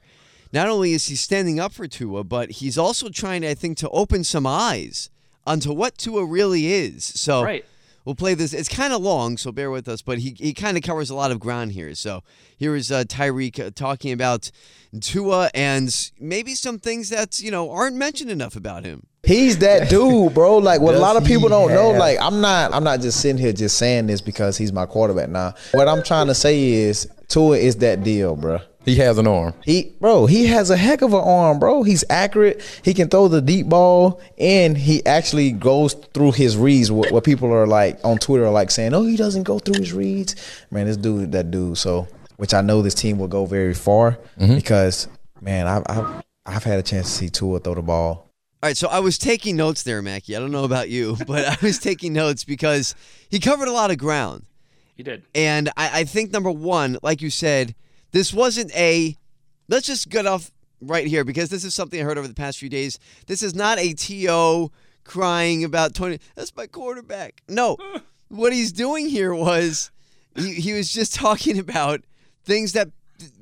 not 0.52 0.68
only 0.68 0.92
is 0.92 1.06
he 1.06 1.14
standing 1.16 1.58
up 1.60 1.72
for 1.72 1.86
Tua, 1.86 2.24
but 2.24 2.50
he's 2.52 2.76
also 2.76 3.08
trying, 3.08 3.44
I 3.44 3.54
think, 3.54 3.78
to 3.78 3.88
open 3.90 4.24
some 4.24 4.46
eyes 4.46 5.08
onto 5.46 5.72
what 5.72 5.96
Tua 5.96 6.26
really 6.26 6.66
is. 6.72 7.04
So 7.04 7.42
Right. 7.42 7.64
We'll 8.08 8.14
play 8.14 8.32
this. 8.32 8.55
It's 8.55 8.70
kind 8.70 8.94
of 8.94 9.02
long, 9.02 9.37
so 9.37 9.52
bear 9.52 9.70
with 9.70 9.87
us, 9.87 10.00
but 10.00 10.16
he, 10.16 10.34
he 10.38 10.55
kind 10.55 10.78
of 10.78 10.82
covers 10.82 11.10
a 11.10 11.14
lot 11.14 11.31
of 11.31 11.38
ground 11.38 11.72
here. 11.72 11.94
So 11.94 12.22
here 12.56 12.75
is 12.75 12.90
uh, 12.90 13.05
Tyreek 13.05 13.60
uh, 13.60 13.70
talking 13.75 14.12
about 14.12 14.50
Tua 14.99 15.50
and 15.52 15.94
maybe 16.19 16.55
some 16.55 16.78
things 16.78 17.10
that, 17.10 17.38
you 17.38 17.50
know, 17.50 17.70
aren't 17.70 17.96
mentioned 17.96 18.31
enough 18.31 18.56
about 18.56 18.87
him. 18.87 19.06
He's 19.25 19.58
that 19.58 19.90
dude, 19.90 20.32
bro. 20.32 20.56
Like 20.56 20.81
what 20.81 20.94
a 20.94 20.98
lot 20.98 21.17
of 21.17 21.24
people 21.24 21.50
don't 21.50 21.69
know. 21.70 21.91
Like 21.91 22.19
I'm 22.19 22.41
not. 22.41 22.72
I'm 22.72 22.84
not 22.84 23.00
just 23.00 23.20
sitting 23.20 23.36
here 23.36 23.53
just 23.53 23.77
saying 23.77 24.06
this 24.06 24.22
because 24.22 24.56
he's 24.56 24.72
my 24.72 24.86
quarterback. 24.86 25.29
Now, 25.29 25.55
what 25.72 25.86
I'm 25.86 26.03
trying 26.03 26.29
to 26.29 26.34
say 26.34 26.67
is 26.67 27.10
Tua 27.27 27.58
is 27.58 27.77
that 27.77 28.05
deal, 28.05 28.36
bro. 28.36 28.60
He 28.88 28.96
has 28.96 29.18
an 29.18 29.26
arm. 29.26 29.54
He, 29.64 29.94
bro, 30.00 30.26
he 30.26 30.46
has 30.46 30.70
a 30.70 30.76
heck 30.76 31.02
of 31.02 31.12
an 31.12 31.20
arm, 31.20 31.58
bro. 31.58 31.82
He's 31.82 32.04
accurate. 32.08 32.62
He 32.82 32.94
can 32.94 33.08
throw 33.08 33.28
the 33.28 33.42
deep 33.42 33.68
ball, 33.68 34.20
and 34.38 34.78
he 34.78 35.04
actually 35.04 35.52
goes 35.52 35.92
through 35.92 36.32
his 36.32 36.56
reads. 36.56 36.90
What, 36.90 37.12
what 37.12 37.24
people 37.24 37.52
are 37.52 37.66
like 37.66 37.98
on 38.02 38.18
Twitter 38.18 38.46
are 38.46 38.50
like 38.50 38.70
saying, 38.70 38.94
"Oh, 38.94 39.04
he 39.04 39.16
doesn't 39.16 39.42
go 39.42 39.58
through 39.58 39.78
his 39.80 39.92
reads." 39.92 40.36
Man, 40.70 40.86
this 40.86 40.96
dude, 40.96 41.32
that 41.32 41.50
dude. 41.50 41.76
So, 41.76 42.08
which 42.36 42.54
I 42.54 42.62
know 42.62 42.82
this 42.82 42.94
team 42.94 43.18
will 43.18 43.28
go 43.28 43.44
very 43.46 43.74
far 43.74 44.18
mm-hmm. 44.38 44.56
because, 44.56 45.08
man, 45.40 45.66
I've, 45.66 45.82
I've 45.86 46.22
I've 46.46 46.64
had 46.64 46.78
a 46.78 46.82
chance 46.82 47.08
to 47.08 47.12
see 47.12 47.28
Tua 47.28 47.60
throw 47.60 47.74
the 47.74 47.82
ball. 47.82 48.28
All 48.60 48.68
right, 48.68 48.76
so 48.76 48.88
I 48.88 49.00
was 49.00 49.18
taking 49.18 49.54
notes 49.54 49.84
there, 49.84 50.02
Mackey. 50.02 50.34
I 50.34 50.40
don't 50.40 50.50
know 50.50 50.64
about 50.64 50.88
you, 50.88 51.16
but 51.26 51.44
I 51.44 51.56
was 51.64 51.78
taking 51.78 52.12
notes 52.12 52.42
because 52.44 52.94
he 53.28 53.38
covered 53.38 53.68
a 53.68 53.72
lot 53.72 53.90
of 53.90 53.98
ground. 53.98 54.46
He 54.96 55.04
did. 55.04 55.22
And 55.34 55.68
I, 55.76 56.00
I 56.00 56.04
think 56.04 56.32
number 56.32 56.50
one, 56.50 56.98
like 57.02 57.22
you 57.22 57.30
said, 57.30 57.76
this 58.12 58.32
wasn't 58.32 58.74
a. 58.74 59.17
Let's 59.69 59.86
just 59.86 60.08
get 60.08 60.27
off 60.27 60.50
right 60.81 61.06
here 61.06 61.24
because 61.24 61.50
this 61.50 61.65
is 61.65 61.74
something 61.74 62.00
I 62.00 62.05
heard 62.05 62.19
over 62.19 62.29
the 62.29 62.34
past 62.34 62.58
few 62.58 62.69
days. 62.69 62.98
This 63.27 63.43
is 63.43 63.55
not 63.55 63.79
a 63.79 63.93
to 63.93 64.70
crying 65.05 65.65
about 65.65 65.94
Tony. 65.94 66.19
That's 66.34 66.55
my 66.56 66.67
quarterback. 66.67 67.43
No, 67.48 67.77
what 68.29 68.53
he's 68.53 68.72
doing 68.72 69.08
here 69.08 69.34
was 69.34 69.91
he, 70.36 70.55
he 70.55 70.72
was 70.72 70.93
just 70.93 71.15
talking 71.15 71.58
about 71.58 72.03
things 72.44 72.72
that 72.72 72.88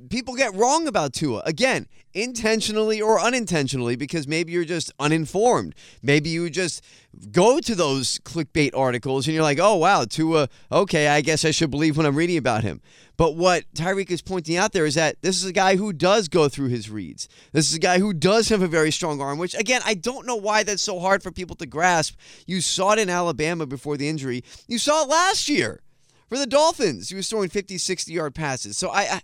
people 0.08 0.34
get 0.34 0.54
wrong 0.54 0.88
about 0.88 1.12
Tua. 1.12 1.42
Again, 1.44 1.86
intentionally 2.16 3.00
or 3.00 3.20
unintentionally, 3.20 3.94
because 3.94 4.26
maybe 4.26 4.52
you're 4.52 4.64
just 4.64 4.90
uninformed. 4.98 5.74
Maybe 6.02 6.30
you 6.30 6.48
just 6.48 6.82
go 7.30 7.60
to 7.60 7.74
those 7.74 8.18
clickbait 8.20 8.70
articles 8.74 9.26
and 9.26 9.34
you're 9.34 9.42
like, 9.42 9.58
oh, 9.60 9.76
wow, 9.76 10.04
Tua, 10.04 10.48
okay, 10.72 11.08
I 11.08 11.20
guess 11.20 11.44
I 11.44 11.50
should 11.50 11.70
believe 11.70 11.96
when 11.96 12.06
I'm 12.06 12.16
reading 12.16 12.38
about 12.38 12.64
him. 12.64 12.80
But 13.16 13.36
what 13.36 13.64
Tyreek 13.74 14.10
is 14.10 14.22
pointing 14.22 14.56
out 14.56 14.72
there 14.72 14.86
is 14.86 14.94
that 14.94 15.20
this 15.22 15.36
is 15.36 15.44
a 15.44 15.52
guy 15.52 15.76
who 15.76 15.92
does 15.92 16.28
go 16.28 16.48
through 16.48 16.68
his 16.68 16.90
reads. 16.90 17.28
This 17.52 17.68
is 17.68 17.74
a 17.74 17.80
guy 17.80 17.98
who 17.98 18.12
does 18.12 18.48
have 18.48 18.62
a 18.62 18.68
very 18.68 18.90
strong 18.90 19.20
arm, 19.20 19.38
which, 19.38 19.54
again, 19.54 19.82
I 19.84 19.94
don't 19.94 20.26
know 20.26 20.36
why 20.36 20.62
that's 20.62 20.82
so 20.82 20.98
hard 20.98 21.22
for 21.22 21.30
people 21.30 21.56
to 21.56 21.66
grasp. 21.66 22.16
You 22.46 22.60
saw 22.60 22.92
it 22.92 22.98
in 22.98 23.10
Alabama 23.10 23.66
before 23.66 23.96
the 23.96 24.08
injury, 24.08 24.42
you 24.66 24.78
saw 24.78 25.02
it 25.04 25.08
last 25.08 25.48
year 25.48 25.80
for 26.28 26.38
the 26.38 26.46
Dolphins. 26.46 27.08
He 27.08 27.14
was 27.14 27.28
throwing 27.28 27.48
50, 27.48 27.78
60 27.78 28.12
yard 28.12 28.34
passes. 28.34 28.76
So 28.76 28.90
I, 28.90 29.00
I 29.02 29.20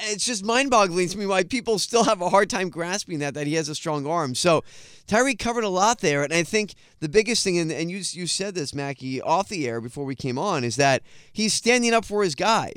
it's 0.00 0.24
just 0.24 0.44
mind-boggling 0.44 1.08
to 1.08 1.18
me 1.18 1.26
why 1.26 1.44
people 1.44 1.78
still 1.78 2.04
have 2.04 2.20
a 2.20 2.28
hard 2.28 2.48
time 2.50 2.68
grasping 2.70 3.18
that 3.20 3.34
that 3.34 3.46
he 3.46 3.54
has 3.54 3.68
a 3.68 3.74
strong 3.74 4.06
arm. 4.06 4.34
So 4.34 4.64
Tyreek 5.06 5.38
covered 5.38 5.64
a 5.64 5.68
lot 5.68 6.00
there, 6.00 6.22
and 6.22 6.32
I 6.32 6.42
think 6.42 6.74
the 7.00 7.08
biggest 7.08 7.44
thing, 7.44 7.58
and, 7.58 7.70
and 7.70 7.90
you 7.90 7.98
you 8.12 8.26
said 8.26 8.54
this, 8.54 8.74
Mackey, 8.74 9.20
off 9.20 9.48
the 9.48 9.68
air 9.68 9.80
before 9.80 10.04
we 10.04 10.14
came 10.14 10.38
on, 10.38 10.64
is 10.64 10.76
that 10.76 11.02
he's 11.32 11.52
standing 11.52 11.92
up 11.94 12.04
for 12.04 12.22
his 12.22 12.34
guy. 12.34 12.72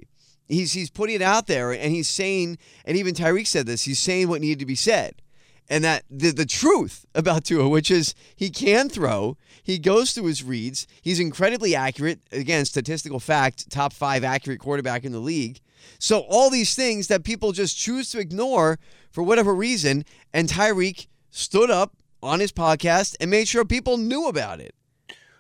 he's 0.48 0.74
he's 0.74 0.89
putting 0.89 1.15
it 1.15 1.22
out 1.22 1.48
there 1.48 1.72
and 1.72 1.91
he's 1.93 2.07
saying, 2.07 2.57
and 2.86 2.98
even 2.98 3.13
Tyreek 3.13 3.48
said 3.48 3.65
this, 3.65 3.84
he's 3.84 4.00
saying 4.00 4.27
what 4.27 4.41
needed 4.41 4.60
to 4.60 4.65
be 4.65 4.75
said. 4.75 5.22
And 5.67 5.84
that 5.84 6.03
the, 6.12 6.29
the 6.31 6.45
truth 6.45 7.07
about 7.15 7.45
Tua, 7.45 7.67
which 7.67 7.89
is 7.89 8.13
he 8.36 8.51
can 8.51 8.88
throw, 8.88 9.36
he 9.63 9.79
goes 9.79 10.12
through 10.12 10.27
his 10.27 10.43
reads, 10.43 10.86
he's 11.01 11.19
incredibly 11.19 11.74
accurate. 11.74 12.19
Again, 12.31 12.65
statistical 12.65 13.19
fact, 13.19 13.72
top 13.72 13.91
five 13.91 14.24
accurate 14.24 14.60
quarterback 14.60 15.03
in 15.03 15.12
the 15.12 15.19
league. 15.19 15.60
So 16.00 16.20
all 16.30 16.50
these 16.50 16.75
things 16.75 17.08
that 17.08 17.24
people 17.24 17.51
just 17.51 17.77
choose 17.77 18.10
to 18.12 18.20
ignore 18.20 18.80
for 19.12 19.24
whatever 19.24 19.54
reason, 19.54 20.06
and 20.34 20.48
Tyreek 20.48 21.08
stood 21.30 21.70
up 21.70 21.96
on 22.22 22.39
his 22.39 22.51
podcast 22.51 23.15
and 23.20 23.30
made 23.30 23.48
sure 23.48 23.65
people 23.65 23.98
knew 23.98 24.27
about 24.27 24.60
it. 24.60 24.75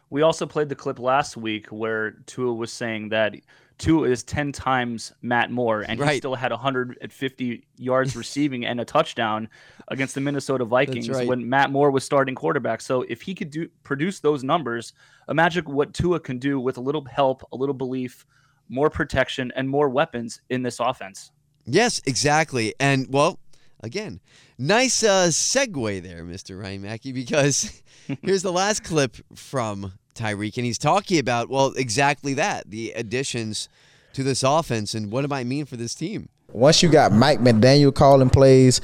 We 0.09 0.21
also 0.21 0.45
played 0.45 0.69
the 0.69 0.75
clip 0.75 0.99
last 0.99 1.35
week 1.35 1.67
where 1.67 2.11
Tua 2.25 2.53
was 2.53 2.71
saying 2.71 3.09
that 3.09 3.35
Tua 3.77 4.07
is 4.07 4.23
10 4.23 4.51
times 4.53 5.11
Matt 5.21 5.51
Moore, 5.51 5.81
and 5.81 5.99
Right. 5.99 6.13
he 6.13 6.17
still 6.19 6.35
had 6.35 6.51
150 6.51 7.67
yards 7.77 8.15
receiving 8.15 8.65
and 8.65 8.79
a 8.79 8.85
touchdown 8.85 9.49
against 9.89 10.15
the 10.15 10.21
Minnesota 10.21 10.63
Vikings 10.63 11.09
right. 11.09 11.27
when 11.27 11.49
Matt 11.49 11.71
Moore 11.71 11.91
was 11.91 12.03
starting 12.03 12.35
quarterback. 12.35 12.79
So 12.81 13.01
if 13.01 13.21
he 13.21 13.35
could 13.35 13.49
do 13.49 13.67
produce 13.83 14.19
those 14.19 14.43
numbers, 14.43 14.93
imagine 15.27 15.65
what 15.65 15.93
Tua 15.93 16.19
can 16.19 16.37
do 16.37 16.59
with 16.59 16.77
a 16.77 16.81
little 16.81 17.03
help, 17.05 17.43
a 17.51 17.55
little 17.57 17.75
belief, 17.75 18.25
more 18.69 18.89
protection, 18.89 19.51
and 19.55 19.69
more 19.69 19.89
weapons 19.89 20.41
in 20.49 20.63
this 20.63 20.79
offense. 20.79 21.31
Yes, 21.65 22.01
exactly. 22.05 22.73
And 22.79 23.07
well, 23.09 23.39
again, 23.81 24.19
nice 24.57 25.03
uh, 25.03 25.27
segue 25.27 26.03
there, 26.03 26.23
Mr. 26.23 26.61
Ryan 26.61 26.83
Mackey, 26.83 27.11
because 27.11 27.81
here's 28.21 28.43
the 28.43 28.51
last 28.51 28.83
clip 28.83 29.17
from 29.33 29.93
Tyreek, 30.15 30.57
and 30.57 30.65
he's 30.65 30.77
talking 30.77 31.19
about 31.19 31.49
well, 31.49 31.73
exactly 31.75 32.33
that 32.35 32.69
the 32.69 32.91
additions 32.91 33.69
to 34.13 34.23
this 34.23 34.43
offense 34.43 34.93
and 34.93 35.11
what 35.11 35.25
it 35.25 35.29
might 35.29 35.45
mean 35.45 35.65
for 35.65 35.75
this 35.75 35.93
team. 35.93 36.29
Once 36.53 36.81
you 36.81 36.89
got 36.89 37.11
Mike 37.11 37.39
McDaniel 37.39 37.93
calling 37.93 38.29
plays, 38.29 38.79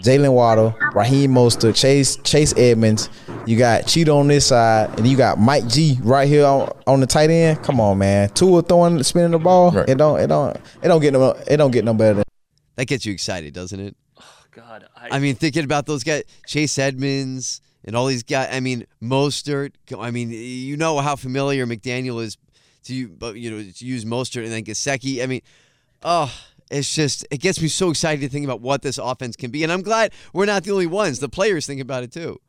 Jalen 0.00 0.32
Waddle, 0.32 0.76
Raheem 0.92 1.32
Mostert, 1.32 1.74
Chase 1.74 2.16
Chase 2.16 2.54
Edmonds, 2.56 3.08
you 3.46 3.58
got 3.58 3.86
Cheetah 3.86 4.10
on 4.12 4.28
this 4.28 4.46
side, 4.46 4.98
and 4.98 5.06
you 5.06 5.16
got 5.16 5.38
Mike 5.38 5.66
G 5.68 5.98
right 6.02 6.28
here 6.28 6.46
on, 6.46 6.70
on 6.86 7.00
the 7.00 7.06
tight 7.06 7.30
end. 7.30 7.62
Come 7.62 7.80
on, 7.80 7.98
man. 7.98 8.28
Tua 8.30 8.62
throwing 8.62 9.02
spinning 9.02 9.32
the 9.32 9.38
ball. 9.38 9.70
Right. 9.70 9.88
It 9.88 9.98
don't 9.98 10.18
it 10.18 10.28
don't 10.28 10.56
it 10.82 10.88
don't 10.88 11.00
get 11.00 11.12
no 11.12 11.30
it 11.46 11.56
don't 11.56 11.70
get 11.70 11.84
no 11.84 11.94
better 11.94 12.14
than 12.14 12.24
That 12.76 12.86
gets 12.86 13.04
you 13.04 13.12
excited, 13.12 13.52
doesn't 13.52 13.78
it? 13.78 13.96
Oh, 14.18 14.44
God, 14.50 14.86
I 14.96 15.18
mean, 15.18 15.34
thinking 15.34 15.64
about 15.64 15.86
those 15.86 16.04
guys, 16.04 16.24
Chase 16.46 16.78
Edmonds 16.78 17.60
and 17.84 17.94
all 17.94 18.06
these 18.06 18.22
guys. 18.22 18.48
I 18.50 18.60
mean, 18.60 18.86
Mostert. 19.02 19.72
I 19.98 20.10
mean, 20.10 20.30
you 20.30 20.76
know 20.76 20.98
how 20.98 21.16
familiar 21.16 21.66
McDaniel 21.66 22.22
is 22.22 22.38
to 22.84 22.94
you, 22.94 23.08
but 23.08 23.36
you 23.36 23.50
know 23.50 23.58
to 23.58 23.84
use 23.84 24.04
Mostert 24.04 24.44
and 24.44 24.52
then 24.52 24.64
Gesicki. 24.64 25.22
I 25.22 25.26
mean, 25.26 25.42
oh, 26.02 26.32
it's 26.70 26.92
just 26.94 27.26
it 27.30 27.38
gets 27.38 27.60
me 27.60 27.68
so 27.68 27.90
excited 27.90 28.20
to 28.22 28.28
think 28.28 28.44
about 28.44 28.60
what 28.60 28.82
this 28.82 28.98
offense 28.98 29.36
can 29.36 29.50
be, 29.50 29.62
and 29.62 29.72
I'm 29.72 29.82
glad 29.82 30.12
we're 30.32 30.46
not 30.46 30.64
the 30.64 30.72
only 30.72 30.86
ones. 30.86 31.18
The 31.20 31.28
players 31.28 31.66
think 31.66 31.80
about 31.80 32.02
it 32.04 32.12
too. 32.12 32.40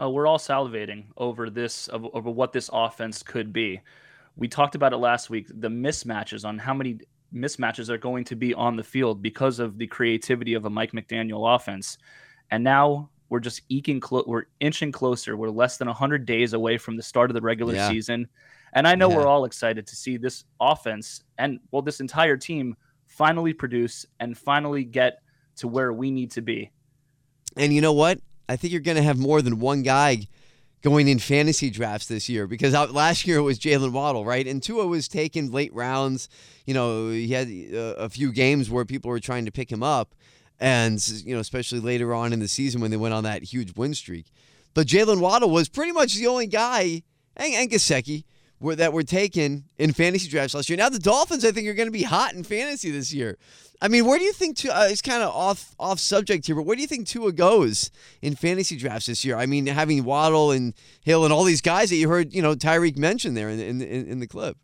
Uh, 0.00 0.08
we're 0.08 0.26
all 0.26 0.38
salivating 0.38 1.06
over 1.16 1.50
this, 1.50 1.88
of- 1.88 2.06
over 2.14 2.30
what 2.30 2.52
this 2.52 2.70
offense 2.72 3.22
could 3.22 3.52
be. 3.52 3.80
We 4.36 4.46
talked 4.46 4.76
about 4.76 4.92
it 4.92 4.98
last 4.98 5.28
week. 5.28 5.48
The 5.48 5.68
mismatches 5.68 6.44
on 6.44 6.58
how 6.58 6.72
many 6.72 7.00
mismatches 7.34 7.88
are 7.88 7.98
going 7.98 8.22
to 8.24 8.36
be 8.36 8.54
on 8.54 8.76
the 8.76 8.84
field 8.84 9.20
because 9.22 9.58
of 9.58 9.76
the 9.76 9.86
creativity 9.88 10.54
of 10.54 10.64
a 10.66 10.70
Mike 10.70 10.92
McDaniel 10.92 11.52
offense, 11.54 11.98
and 12.50 12.62
now 12.62 13.10
we're 13.28 13.40
just 13.40 13.62
eking, 13.68 14.00
we're 14.26 14.44
inching 14.60 14.92
closer. 14.92 15.36
We're 15.36 15.50
less 15.50 15.76
than 15.78 15.88
hundred 15.88 16.24
days 16.26 16.52
away 16.52 16.78
from 16.78 16.96
the 16.96 17.02
start 17.02 17.30
of 17.30 17.34
the 17.34 17.42
regular 17.42 17.74
Yeah. 17.74 17.88
season, 17.88 18.28
and 18.72 18.86
I 18.86 18.94
know 18.94 19.10
Yeah. 19.10 19.16
we're 19.16 19.26
all 19.26 19.44
excited 19.46 19.86
to 19.88 19.96
see 19.96 20.16
this 20.16 20.44
offense 20.60 21.24
and 21.38 21.58
well, 21.72 21.82
this 21.82 22.00
entire 22.00 22.36
team 22.36 22.76
finally 23.18 23.52
produce 23.52 24.06
and 24.20 24.38
finally 24.38 24.84
get 24.84 25.18
to 25.56 25.66
where 25.66 25.92
we 25.92 26.08
need 26.12 26.30
to 26.30 26.40
be. 26.40 26.70
And 27.56 27.74
you 27.74 27.80
know 27.80 27.92
what? 27.92 28.20
I 28.48 28.54
think 28.54 28.72
you're 28.72 28.80
going 28.80 28.96
to 28.96 29.02
have 29.02 29.18
more 29.18 29.42
than 29.42 29.58
one 29.58 29.82
guy 29.82 30.28
going 30.82 31.08
in 31.08 31.18
fantasy 31.18 31.68
drafts 31.68 32.06
this 32.06 32.28
year 32.28 32.46
because 32.46 32.72
last 32.92 33.26
year 33.26 33.38
it 33.38 33.42
was 33.42 33.58
Jalen 33.58 33.90
Waddle, 33.90 34.24
right? 34.24 34.46
And 34.46 34.62
Tua 34.62 34.86
was 34.86 35.08
taken 35.08 35.50
late 35.50 35.74
rounds. 35.74 36.28
You 36.64 36.74
know, 36.74 37.10
he 37.10 37.32
had 37.32 37.48
uh, 37.48 37.96
a 37.98 38.08
few 38.08 38.30
games 38.30 38.70
where 38.70 38.84
people 38.84 39.10
were 39.10 39.18
trying 39.18 39.44
to 39.46 39.50
pick 39.50 39.72
him 39.72 39.82
up, 39.82 40.14
and 40.60 41.04
you 41.24 41.34
know, 41.34 41.40
especially 41.40 41.80
later 41.80 42.14
on 42.14 42.32
in 42.32 42.38
the 42.38 42.46
season 42.46 42.80
when 42.80 42.92
they 42.92 42.96
went 42.96 43.14
on 43.14 43.24
that 43.24 43.42
huge 43.42 43.76
win 43.76 43.94
streak. 43.94 44.26
But 44.74 44.86
Jalen 44.86 45.20
Waddle 45.20 45.50
was 45.50 45.68
pretty 45.68 45.90
much 45.90 46.14
the 46.14 46.28
only 46.28 46.46
guy, 46.46 47.02
and, 47.36 47.54
and 47.54 47.68
Gesicki, 47.68 48.22
were, 48.60 48.74
that 48.76 48.92
were 48.92 49.02
taken 49.02 49.64
in 49.78 49.92
fantasy 49.92 50.28
drafts 50.28 50.54
last 50.54 50.68
year. 50.68 50.76
Now 50.76 50.88
the 50.88 50.98
Dolphins, 50.98 51.44
I 51.44 51.52
think, 51.52 51.68
are 51.68 51.74
going 51.74 51.88
to 51.88 51.92
be 51.92 52.02
hot 52.02 52.34
in 52.34 52.44
fantasy 52.44 52.90
this 52.90 53.12
year. 53.12 53.38
I 53.80 53.88
mean, 53.88 54.06
where 54.06 54.18
do 54.18 54.24
you 54.24 54.32
think 54.32 54.56
Tua? 54.56 54.72
Uh, 54.72 54.88
it's 54.90 55.02
kind 55.02 55.22
of 55.22 55.32
off 55.32 55.74
off 55.78 56.00
subject 56.00 56.46
here, 56.46 56.56
but 56.56 56.64
where 56.64 56.74
do 56.74 56.82
you 56.82 56.88
think 56.88 57.06
Tua 57.06 57.30
goes 57.30 57.90
in 58.22 58.34
fantasy 58.34 58.76
drafts 58.76 59.06
this 59.06 59.24
year? 59.24 59.36
I 59.36 59.46
mean, 59.46 59.66
having 59.66 60.02
Waddle 60.02 60.50
and 60.50 60.74
Hill 61.02 61.24
and 61.24 61.32
all 61.32 61.44
these 61.44 61.60
guys 61.60 61.90
that 61.90 61.96
you 61.96 62.08
heard, 62.08 62.34
you 62.34 62.42
know, 62.42 62.56
Tyreek 62.56 62.96
mention 62.96 63.34
there 63.34 63.48
in 63.48 63.60
in, 63.60 63.80
in, 63.80 64.18
the 64.18 64.26
clip. 64.26 64.56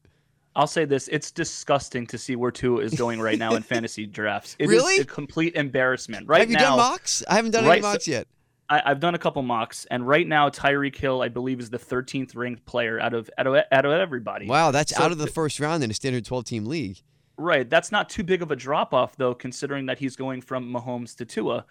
I'll 0.57 0.67
say 0.67 0.85
this: 0.85 1.07
it's 1.09 1.31
disgusting 1.31 2.09
to 2.09 2.19
see 2.19 2.35
where 2.35 2.51
Tua 2.51 2.83
is 2.83 2.95
going 2.95 3.21
right 3.21 3.39
now 3.39 3.55
in 3.55 3.63
fantasy 3.75 4.05
drafts. 4.05 4.57
It 4.59 4.65
is 4.65 4.71
Really? 4.71 4.99
a 4.99 5.05
complete 5.05 5.55
embarrassment. 5.55 6.27
Right 6.27 6.41
Have 6.41 6.51
you 6.51 6.57
now, 6.57 6.71
done 6.71 6.79
mocks? 6.79 7.23
I 7.29 7.37
haven't 7.37 7.53
done 7.53 7.65
right, 7.65 7.75
any 7.75 7.83
so- 7.83 7.93
mocks 7.93 8.09
yet. 8.09 8.27
I, 8.69 8.83
I've 8.87 9.01
done 9.01 9.15
a 9.15 9.19
couple 9.19 9.43
mocks, 9.43 9.87
and 9.91 10.07
right 10.07 10.27
now 10.27 10.49
Tyreek 10.49 10.97
Hill, 10.97 11.23
I 11.23 11.29
believe, 11.29 11.61
is 11.61 11.71
the 11.71 11.79
13th 11.79 12.35
ranked 12.35 12.65
player 12.65 12.99
out 12.99 13.13
of 13.15 13.29
out 13.37 13.47
of, 13.47 13.57
out 13.71 13.85
of 13.85 13.93
everybody. 13.93 14.47
Wow, 14.47 14.71
that's 14.71 14.97
So 14.97 15.03
out 15.03 15.13
of 15.13 15.19
the 15.19 15.27
first 15.27 15.61
round 15.61 15.85
in 15.85 15.91
a 15.91 15.95
standard 15.95 16.25
twelve 16.25 16.45
team 16.45 16.65
league. 16.65 16.99
Right, 17.37 17.69
that's 17.69 17.91
not 17.93 18.09
too 18.09 18.23
big 18.23 18.43
of 18.43 18.51
a 18.51 18.57
drop 18.57 18.95
off 18.95 19.17
though, 19.17 19.35
considering 19.35 19.87
that 19.87 19.99
he's 19.99 20.17
going 20.17 20.41
from 20.41 20.73
Mahomes 20.73 21.17
to 21.17 21.25
Tua. 21.25 21.67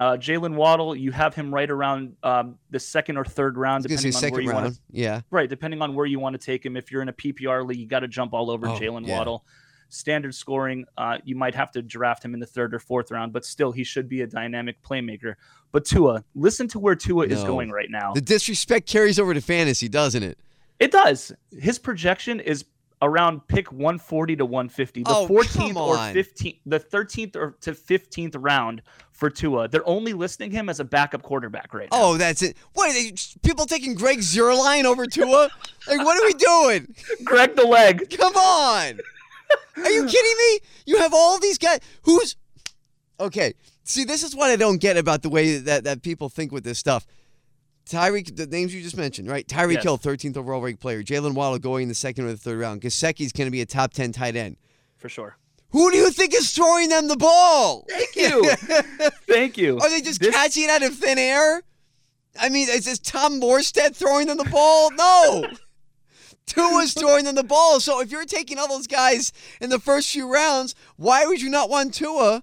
Uh, 0.00 0.16
Jalen 0.16 0.54
Waddle, 0.54 0.96
you 0.96 1.12
have 1.12 1.34
him 1.34 1.52
right 1.54 1.70
around 1.70 2.16
um, 2.24 2.58
the 2.70 2.80
second 2.80 3.16
or 3.18 3.24
third 3.24 3.56
round, 3.56 3.84
I 3.88 3.92
was 3.92 4.02
gonna 4.02 4.12
say 4.12 4.30
depending 4.30 4.30
on 4.30 4.32
where 4.32 4.40
you 4.42 4.50
round. 4.50 4.62
want 4.64 4.74
to 4.74 4.80
Yeah. 4.90 5.20
Right, 5.30 5.48
depending 5.48 5.82
on 5.82 5.94
where 5.94 6.06
you 6.06 6.18
want 6.18 6.32
to 6.34 6.44
take 6.44 6.64
him. 6.66 6.76
If 6.76 6.90
you're 6.90 7.02
in 7.02 7.08
a 7.08 7.12
PPR 7.12 7.64
league, 7.66 7.78
you 7.78 7.86
got 7.86 8.00
to 8.00 8.08
jump 8.08 8.32
all 8.32 8.50
over 8.50 8.68
Oh, 8.68 8.78
Jalen 8.78 9.06
yeah. 9.06 9.18
Waddle. 9.18 9.44
Standard 9.92 10.34
scoring, 10.34 10.86
uh, 10.96 11.18
you 11.24 11.36
might 11.36 11.54
have 11.54 11.70
to 11.72 11.82
draft 11.82 12.24
him 12.24 12.32
in 12.32 12.40
the 12.40 12.46
third 12.46 12.72
or 12.74 12.78
fourth 12.78 13.10
round, 13.10 13.32
but 13.32 13.44
still, 13.44 13.72
he 13.72 13.84
should 13.84 14.08
be 14.08 14.22
a 14.22 14.26
dynamic 14.26 14.82
playmaker. 14.82 15.34
But 15.70 15.84
Tua, 15.84 16.24
listen 16.34 16.66
to 16.68 16.78
where 16.78 16.94
Tua 16.94 17.26
is 17.26 17.44
going 17.44 17.70
right 17.70 17.90
now. 17.90 18.12
The 18.14 18.20
disrespect 18.22 18.88
carries 18.88 19.18
over 19.18 19.34
to 19.34 19.40
fantasy, 19.42 19.88
doesn't 19.88 20.22
it? 20.22 20.38
It 20.80 20.92
does. 20.92 21.32
His 21.58 21.78
projection 21.78 22.40
is 22.40 22.64
around 23.02 23.46
pick 23.48 23.70
140 23.70 24.36
to 24.36 24.46
150. 24.46 25.02
The 25.02 25.10
Oh, 25.10 25.26
14th 25.28 25.52
come 25.56 25.76
or 25.76 25.96
15th, 25.96 26.58
the 26.64 26.80
13th 26.80 27.36
or 27.36 27.56
to 27.60 27.72
15th 27.72 28.36
round 28.38 28.80
for 29.12 29.28
Tua. 29.28 29.68
They're 29.68 29.86
only 29.86 30.12
listing 30.14 30.50
him 30.50 30.68
as 30.70 30.80
a 30.80 30.84
backup 30.84 31.22
quarterback 31.22 31.74
right 31.74 31.88
now. 31.92 31.98
Oh, 32.00 32.16
that's 32.16 32.42
it. 32.42 32.56
What 32.72 32.88
are 32.90 32.92
they? 32.94 33.12
People 33.42 33.66
taking 33.66 33.94
Greg 33.94 34.18
Zuerlein 34.20 34.84
over 34.84 35.06
Tua? 35.06 35.50
like, 35.86 35.98
what 35.98 36.18
are 36.18 36.24
we 36.24 36.32
doing? 36.34 36.94
Greg 37.24 37.56
the 37.56 37.66
leg. 37.66 38.08
Come 38.16 38.34
on. 38.36 39.00
Are 39.76 39.90
you 39.90 40.06
kidding 40.06 40.34
me? 40.38 40.60
You 40.86 40.98
have 40.98 41.12
all 41.14 41.38
these 41.38 41.58
guys. 41.58 41.80
Who's 42.02 42.36
okay? 43.20 43.54
See, 43.84 44.04
this 44.04 44.22
is 44.22 44.36
what 44.36 44.50
I 44.50 44.56
don't 44.56 44.80
get 44.80 44.96
about 44.96 45.22
the 45.22 45.28
way 45.30 45.56
that, 45.58 45.84
that 45.84 46.02
people 46.02 46.28
think 46.28 46.52
with 46.52 46.64
this 46.64 46.78
stuff. 46.78 47.06
Tyreek, 47.86 48.36
the 48.36 48.46
names 48.46 48.72
you 48.74 48.80
just 48.80 48.96
mentioned, 48.96 49.28
right? 49.28 49.46
Tyreek 49.46 49.74
Yes. 49.74 49.82
Hill, 49.82 49.98
13th 49.98 50.36
overall 50.36 50.60
ranked 50.60 50.80
player. 50.80 51.02
Jalen 51.02 51.34
Waddle 51.34 51.58
going 51.58 51.84
in 51.84 51.88
the 51.88 51.94
second 51.96 52.24
or 52.26 52.28
the 52.30 52.36
third 52.36 52.58
round. 52.60 52.80
Gesicki's 52.80 53.32
going 53.32 53.46
to 53.48 53.50
be 53.50 53.60
a 53.60 53.66
top 53.66 53.92
10 53.92 54.12
tight 54.12 54.36
end. 54.36 54.56
For 54.98 55.08
sure. 55.08 55.36
Who 55.70 55.90
do 55.90 55.96
you 55.96 56.10
think 56.10 56.32
is 56.34 56.52
throwing 56.52 56.90
them 56.90 57.08
the 57.08 57.16
ball? 57.16 57.84
Thank 57.88 58.14
you. 58.14 58.50
Thank 59.26 59.56
you. 59.58 59.78
Are 59.80 59.90
they 59.90 60.00
just 60.00 60.20
This- 60.20 60.34
catching 60.34 60.64
it 60.64 60.70
out 60.70 60.82
of 60.84 60.94
thin 60.94 61.18
air? 61.18 61.62
I 62.40 62.48
mean, 62.50 62.68
is 62.70 62.84
this 62.84 62.98
Tom 63.00 63.40
Morstead 63.40 63.96
throwing 63.96 64.26
them 64.28 64.36
the 64.38 64.44
ball? 64.44 64.90
No. 64.92 65.46
Tua's 66.46 66.94
throwing 66.94 67.24
them 67.24 67.34
the 67.34 67.44
ball. 67.44 67.80
So 67.80 68.00
if 68.00 68.10
you're 68.10 68.24
taking 68.24 68.58
all 68.58 68.68
those 68.68 68.86
guys 68.86 69.32
in 69.60 69.70
the 69.70 69.78
first 69.78 70.10
few 70.10 70.32
rounds, 70.32 70.74
why 70.96 71.24
would 71.26 71.40
you 71.40 71.48
not 71.50 71.70
want 71.70 71.94
Tua 71.94 72.42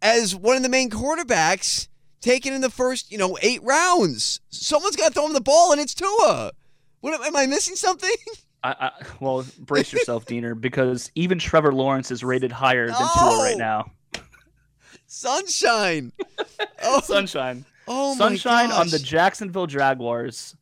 as 0.00 0.34
one 0.34 0.56
of 0.56 0.62
the 0.62 0.68
main 0.68 0.90
quarterbacks 0.90 1.88
taken 2.20 2.52
in 2.52 2.60
the 2.60 2.70
first, 2.70 3.10
you 3.10 3.18
know, 3.18 3.36
eight 3.42 3.62
rounds? 3.62 4.40
Someone's 4.50 4.96
got 4.96 5.08
to 5.08 5.14
throw 5.14 5.26
him 5.26 5.32
the 5.32 5.40
ball, 5.40 5.72
and 5.72 5.80
it's 5.80 5.94
Tua. 5.94 6.52
What 7.00 7.20
am, 7.20 7.36
I 7.36 7.46
missing 7.46 7.74
something? 7.74 8.14
I, 8.64 8.70
I, 8.78 8.90
well, 9.18 9.44
brace 9.58 9.92
yourself, 9.92 10.24
Diener, 10.24 10.54
because 10.54 11.10
even 11.16 11.38
Trevor 11.40 11.72
Lawrence 11.72 12.12
is 12.12 12.22
rated 12.22 12.52
higher 12.52 12.86
than 12.86 12.96
Tua 12.96 13.42
right 13.42 13.58
now. 13.58 13.90
Sunshine. 15.06 16.12
Oh, 16.84 17.00
Sunshine. 17.00 17.64
oh 17.86 18.14
my 18.16 18.18
Sunshine 18.18 18.72
on 18.72 18.88
the. 18.88 18.98
Jacksonville 18.98 19.68
Jaguars, 19.68 20.56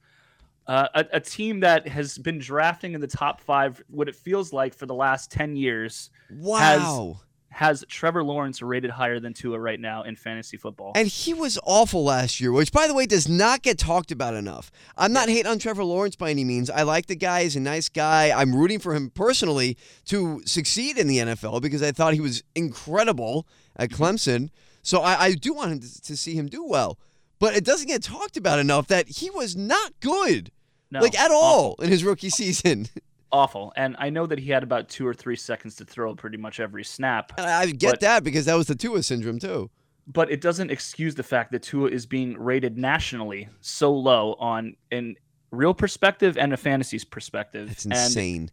uh, 0.71 0.87
a, 0.95 1.07
a 1.15 1.21
team 1.21 1.59
that 1.59 1.89
has 1.89 2.17
been 2.17 2.39
drafting 2.39 2.93
in 2.93 3.01
the 3.01 3.07
top 3.09 3.41
five, 3.41 3.83
what 3.89 4.09
it 4.09 4.15
feels 4.15 4.53
like 4.53 4.73
for 4.73 4.87
the 4.87 4.95
last 4.95 5.29
10 5.33 5.57
years. 5.57 6.11
Wow. 6.31 7.19
has 7.49 7.85
Trevor 7.89 8.23
Lawrence 8.23 8.63
rated 8.63 8.93
higher 8.93 9.19
than 9.19 9.35
Tua 9.35 9.59
right 9.59 9.81
now 9.81 10.05
in 10.05 10.15
fantasy 10.15 10.57
football. 10.57 10.93
And 10.95 11.09
he 11.09 11.35
was 11.35 11.59
awful 11.65 12.05
last 12.05 12.41
year, 12.41 12.53
which, 12.53 12.71
by 12.71 12.87
the 12.87 12.95
way, 12.95 13.07
does 13.07 13.29
not 13.29 13.63
get 13.63 13.79
talked 13.79 14.13
about 14.13 14.35
enough. 14.35 14.71
I'm 14.97 15.13
not 15.13 15.29
hating 15.29 15.49
on 15.49 15.59
Trevor 15.59 15.83
Lawrence 15.83 16.15
by 16.15 16.31
any 16.31 16.45
means. 16.45 16.71
I 16.71 16.83
like 16.83 17.07
the 17.07 17.17
guy. 17.17 17.43
He's 17.43 17.57
a 17.57 17.61
nice 17.61 17.89
guy. 17.89 18.31
I'm 18.31 18.55
rooting 18.55 18.79
for 18.79 18.95
him 18.95 19.11
personally 19.11 19.77
to 20.05 20.41
succeed 20.45 20.99
in 20.99 21.09
the 21.09 21.19
NFL 21.19 21.63
because 21.63 21.83
I 21.83 21.91
thought 21.91 22.15
he 22.15 22.21
was 22.21 22.45
incredible 22.55 23.45
at 23.75 23.91
Clemson. 23.91 24.51
So 24.83 25.01
I, 25.01 25.21
I 25.21 25.33
do 25.33 25.53
want 25.53 25.73
him 25.73 25.81
to, 25.81 26.03
to 26.03 26.17
see 26.17 26.37
him 26.37 26.47
do 26.47 26.65
well. 26.65 26.97
But 27.41 27.57
it 27.57 27.65
doesn't 27.65 27.89
get 27.89 28.05
talked 28.05 28.37
about 28.37 28.61
enough 28.61 28.87
that 28.87 29.09
he 29.09 29.31
was 29.31 29.57
not 29.57 29.99
good, 29.99 30.53
No, 30.91 31.01
like 31.01 31.19
at 31.19 31.31
awful. 31.31 31.37
all 31.37 31.75
in 31.83 31.89
his 31.91 32.03
rookie 32.05 32.31
season. 32.31 32.89
awful. 33.33 33.73
And 33.77 33.95
I 33.99 34.11
know 34.11 34.27
that 34.27 34.39
he 34.41 34.51
had 34.51 34.63
about 34.63 34.89
two 34.89 35.07
or 35.07 35.15
three 35.15 35.37
seconds 35.37 35.77
to 35.77 35.85
throw 35.85 36.15
pretty 36.15 36.37
much 36.37 36.59
every 36.61 36.83
snap. 36.85 37.33
And 37.39 37.47
I 37.47 37.67
get 37.67 37.93
But- 37.93 38.01
that 38.01 38.25
because 38.25 38.45
that 38.47 38.55
was 38.57 38.67
the 38.67 38.75
Tua 38.75 39.03
syndrome 39.03 39.39
too. 39.39 39.71
but 40.07 40.31
it 40.33 40.41
doesn't 40.41 40.71
excuse 40.73 41.15
the 41.15 41.23
fact 41.23 41.53
that 41.53 41.63
Tua 41.63 41.89
is 41.91 42.07
being 42.07 42.37
rated 42.39 42.77
nationally 42.77 43.49
so 43.61 43.93
low 43.93 44.35
on 44.41 44.75
in 44.91 45.15
real 45.53 45.73
perspective 45.75 46.37
and 46.37 46.53
a 46.53 46.57
fantasy's 46.57 47.05
perspective. 47.05 47.71
It's 47.71 47.85
And, 47.85 47.93
insane. 47.95 48.51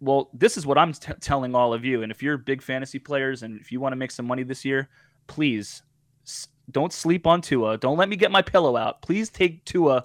well, 0.00 0.28
this 0.34 0.58
is 0.58 0.66
what 0.66 0.76
I'm 0.76 0.92
t- 0.92 1.12
telling 1.20 1.54
all 1.54 1.72
of 1.72 1.84
you. 1.84 2.02
And 2.02 2.12
if 2.12 2.22
you're 2.22 2.36
big 2.36 2.60
fantasy 2.60 2.98
players 2.98 3.42
and 3.42 3.58
if 3.60 3.72
you 3.72 3.80
want 3.80 3.92
to 3.92 3.96
make 3.96 4.10
some 4.10 4.26
money 4.26 4.42
this 4.42 4.64
year, 4.66 4.90
please 5.26 5.82
s- 6.26 6.48
don't 6.70 6.92
sleep 6.92 7.26
on 7.26 7.40
Tua. 7.40 7.78
Don't 7.78 7.96
let 7.96 8.10
me 8.10 8.16
get 8.16 8.30
my 8.30 8.42
pillow 8.42 8.76
out. 8.76 9.00
Please 9.00 9.30
take 9.30 9.64
Tua. 9.64 10.04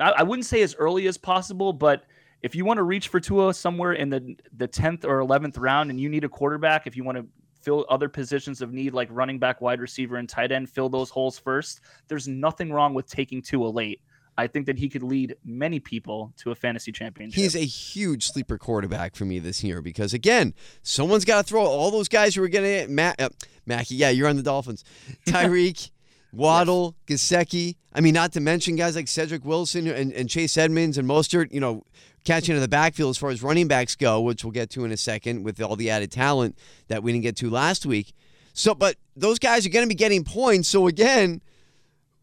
I, 0.00 0.10
I 0.10 0.22
wouldn't 0.22 0.46
say 0.46 0.62
as 0.62 0.74
early 0.74 1.06
as 1.06 1.16
possible, 1.16 1.72
but 1.72 2.04
if 2.42 2.54
you 2.54 2.64
want 2.64 2.78
to 2.78 2.82
reach 2.82 3.08
for 3.08 3.20
Tua 3.20 3.54
somewhere 3.54 3.92
in 3.92 4.10
the 4.10 4.36
the 4.56 4.66
tenth 4.66 5.04
or 5.04 5.20
eleventh 5.20 5.58
round, 5.58 5.90
and 5.90 6.00
you 6.00 6.08
need 6.08 6.24
a 6.24 6.28
quarterback, 6.28 6.86
if 6.86 6.96
you 6.96 7.04
want 7.04 7.18
to 7.18 7.26
fill 7.62 7.86
other 7.88 8.08
positions 8.08 8.60
of 8.60 8.72
need 8.72 8.92
like 8.92 9.08
running 9.10 9.38
back, 9.38 9.60
wide 9.60 9.80
receiver, 9.80 10.16
and 10.16 10.28
tight 10.28 10.52
end, 10.52 10.68
fill 10.68 10.88
those 10.88 11.10
holes 11.10 11.38
first. 11.38 11.80
There's 12.08 12.26
nothing 12.28 12.72
wrong 12.72 12.94
with 12.94 13.08
taking 13.08 13.40
Tua 13.40 13.68
late. 13.68 14.00
I 14.36 14.46
think 14.46 14.66
that 14.66 14.78
he 14.78 14.88
could 14.88 15.02
lead 15.02 15.36
many 15.44 15.78
people 15.78 16.32
to 16.38 16.50
a 16.50 16.54
fantasy 16.54 16.90
championship. 16.90 17.38
He's 17.38 17.54
a 17.54 17.64
huge 17.64 18.26
sleeper 18.26 18.56
quarterback 18.56 19.14
for 19.14 19.24
me 19.26 19.38
this 19.38 19.62
year 19.62 19.82
because 19.82 20.14
again, 20.14 20.54
someone's 20.82 21.24
got 21.24 21.42
to 21.44 21.48
throw 21.48 21.62
all 21.62 21.90
those 21.90 22.08
guys 22.08 22.34
who 22.34 22.42
are 22.42 22.48
going 22.48 22.86
to 22.86 22.90
Matt, 22.90 23.20
uh, 23.20 23.28
Mackey. 23.66 23.94
Yeah, 23.94 24.08
you're 24.08 24.28
on 24.28 24.36
the 24.36 24.42
Dolphins. 24.42 24.84
Tyreek, 25.26 25.90
Waddle, 26.32 26.96
Gesicki. 27.06 27.76
I 27.92 28.00
mean, 28.00 28.14
not 28.14 28.32
to 28.32 28.40
mention 28.40 28.76
guys 28.76 28.96
like 28.96 29.08
Cedric 29.08 29.44
Wilson 29.44 29.86
and, 29.86 30.12
and 30.12 30.28
Chase 30.28 30.56
Edmonds 30.56 30.96
and 30.96 31.08
Mostert. 31.08 31.52
You 31.52 31.60
know, 31.60 31.84
catching 32.24 32.54
in 32.54 32.60
the 32.60 32.68
backfield 32.68 33.10
as 33.10 33.18
far 33.18 33.30
as 33.30 33.42
running 33.42 33.68
backs 33.68 33.94
go, 33.94 34.20
which 34.20 34.44
we'll 34.44 34.52
get 34.52 34.70
to 34.70 34.84
in 34.84 34.92
a 34.92 34.96
second 34.96 35.44
with 35.44 35.60
all 35.60 35.76
the 35.76 35.90
added 35.90 36.10
talent 36.10 36.56
that 36.88 37.02
we 37.02 37.12
didn't 37.12 37.22
get 37.22 37.36
to 37.36 37.50
last 37.50 37.84
week. 37.84 38.14
So, 38.54 38.74
but 38.74 38.96
those 39.16 39.38
guys 39.38 39.66
are 39.66 39.70
going 39.70 39.84
to 39.84 39.88
be 39.88 39.94
getting 39.94 40.24
points. 40.24 40.68
So 40.68 40.86
again. 40.86 41.42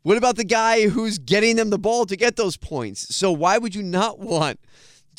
What 0.04 0.16
about 0.16 0.38
the 0.38 0.46
guy 0.46 0.88
who's 0.88 1.20
getting 1.20 1.58
them 1.58 1.72
the 1.72 1.78
ball 1.78 2.06
to 2.06 2.16
get 2.16 2.38
those 2.38 2.56
points? 2.56 3.14
So 3.14 3.34
why 3.34 3.58
would 3.58 3.76
you 3.76 3.84
not 3.84 4.18
want 4.20 4.58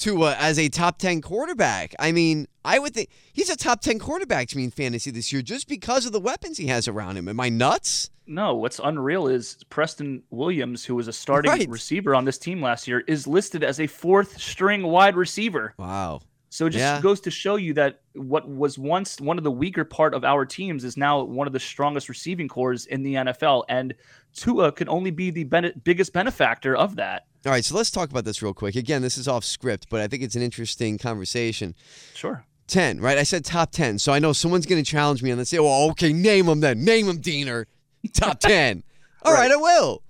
Tua 0.00 0.30
uh, 0.30 0.36
as 0.38 0.58
a 0.58 0.68
top 0.68 0.98
10 0.98 1.20
quarterback? 1.20 1.94
I 1.98 2.10
mean, 2.10 2.46
I 2.64 2.78
would 2.78 2.94
think 2.94 3.10
he's 3.32 3.50
a 3.50 3.56
top 3.56 3.80
10 3.82 3.98
quarterback 3.98 4.48
to 4.48 4.56
me 4.56 4.64
in 4.64 4.70
fantasy 4.70 5.10
this 5.10 5.32
year 5.32 5.42
just 5.42 5.68
because 5.68 6.06
of 6.06 6.12
the 6.12 6.20
weapons 6.20 6.56
he 6.58 6.66
has 6.68 6.88
around 6.88 7.16
him. 7.18 7.28
Am 7.28 7.38
I 7.38 7.50
nuts? 7.50 8.10
No, 8.26 8.54
what's 8.54 8.80
unreal 8.82 9.26
is 9.26 9.58
Preston 9.70 10.22
Williams, 10.30 10.84
who 10.84 10.94
was 10.94 11.08
a 11.08 11.12
starting 11.12 11.50
Right. 11.50 11.68
receiver 11.68 12.14
on 12.14 12.24
this 12.24 12.38
team 12.38 12.62
last 12.62 12.88
year, 12.88 13.00
is 13.08 13.26
listed 13.26 13.62
as 13.62 13.78
a 13.80 13.86
fourth 13.86 14.40
string 14.40 14.84
wide 14.84 15.16
receiver. 15.16 15.74
Wow. 15.78 16.20
So 16.52 16.66
it 16.66 16.70
just 16.70 16.80
Yeah. 16.80 17.00
goes 17.00 17.20
to 17.20 17.30
show 17.30 17.54
you 17.56 17.72
that 17.74 18.00
what 18.14 18.48
was 18.48 18.76
once 18.76 19.20
one 19.20 19.38
of 19.38 19.44
the 19.44 19.50
weaker 19.52 19.84
part 19.84 20.14
of 20.14 20.24
our 20.24 20.44
teams 20.44 20.82
is 20.84 20.96
now 20.96 21.22
one 21.22 21.46
of 21.46 21.52
the 21.52 21.60
strongest 21.60 22.08
receiving 22.08 22.48
cores 22.48 22.86
in 22.86 23.02
the 23.04 23.14
NFL, 23.14 23.64
and 23.68 23.94
Tua 24.34 24.72
can 24.72 24.88
only 24.88 25.10
be 25.12 25.30
the 25.30 25.44
bene- 25.44 25.72
biggest 25.84 26.12
benefactor 26.12 26.76
of 26.76 26.96
that. 26.96 27.26
All 27.46 27.52
right, 27.52 27.64
so 27.64 27.76
let's 27.76 27.90
talk 27.90 28.10
about 28.10 28.24
this 28.24 28.42
real 28.42 28.52
quick. 28.52 28.74
Again, 28.74 29.00
this 29.00 29.16
is 29.16 29.28
off 29.28 29.44
script, 29.44 29.86
but 29.90 30.00
I 30.00 30.08
think 30.08 30.22
it's 30.24 30.34
an 30.34 30.42
interesting 30.42 30.98
conversation. 30.98 31.74
Sure. 32.14 32.44
10, 32.66 33.00
right? 33.00 33.16
I 33.18 33.22
said 33.22 33.44
top 33.44 33.70
10. 33.72 33.98
So 33.98 34.12
I 34.12 34.18
know 34.18 34.32
someone's 34.32 34.66
going 34.66 34.82
to 34.82 34.88
challenge 34.88 35.22
me 35.22 35.30
and 35.30 35.40
they 35.40 35.44
say, 35.44 35.58
well, 35.58 35.88
okay, 35.90 36.12
name 36.12 36.46
them 36.46 36.60
then. 36.60 36.84
Name 36.84 37.06
them, 37.06 37.18
Diener. 37.18 37.66
Top 38.12 38.38
10. 38.40 38.82
All 39.22 39.32
right, 39.32 39.40
Right. 39.42 39.52
I 39.52 39.56
will. 39.56 40.02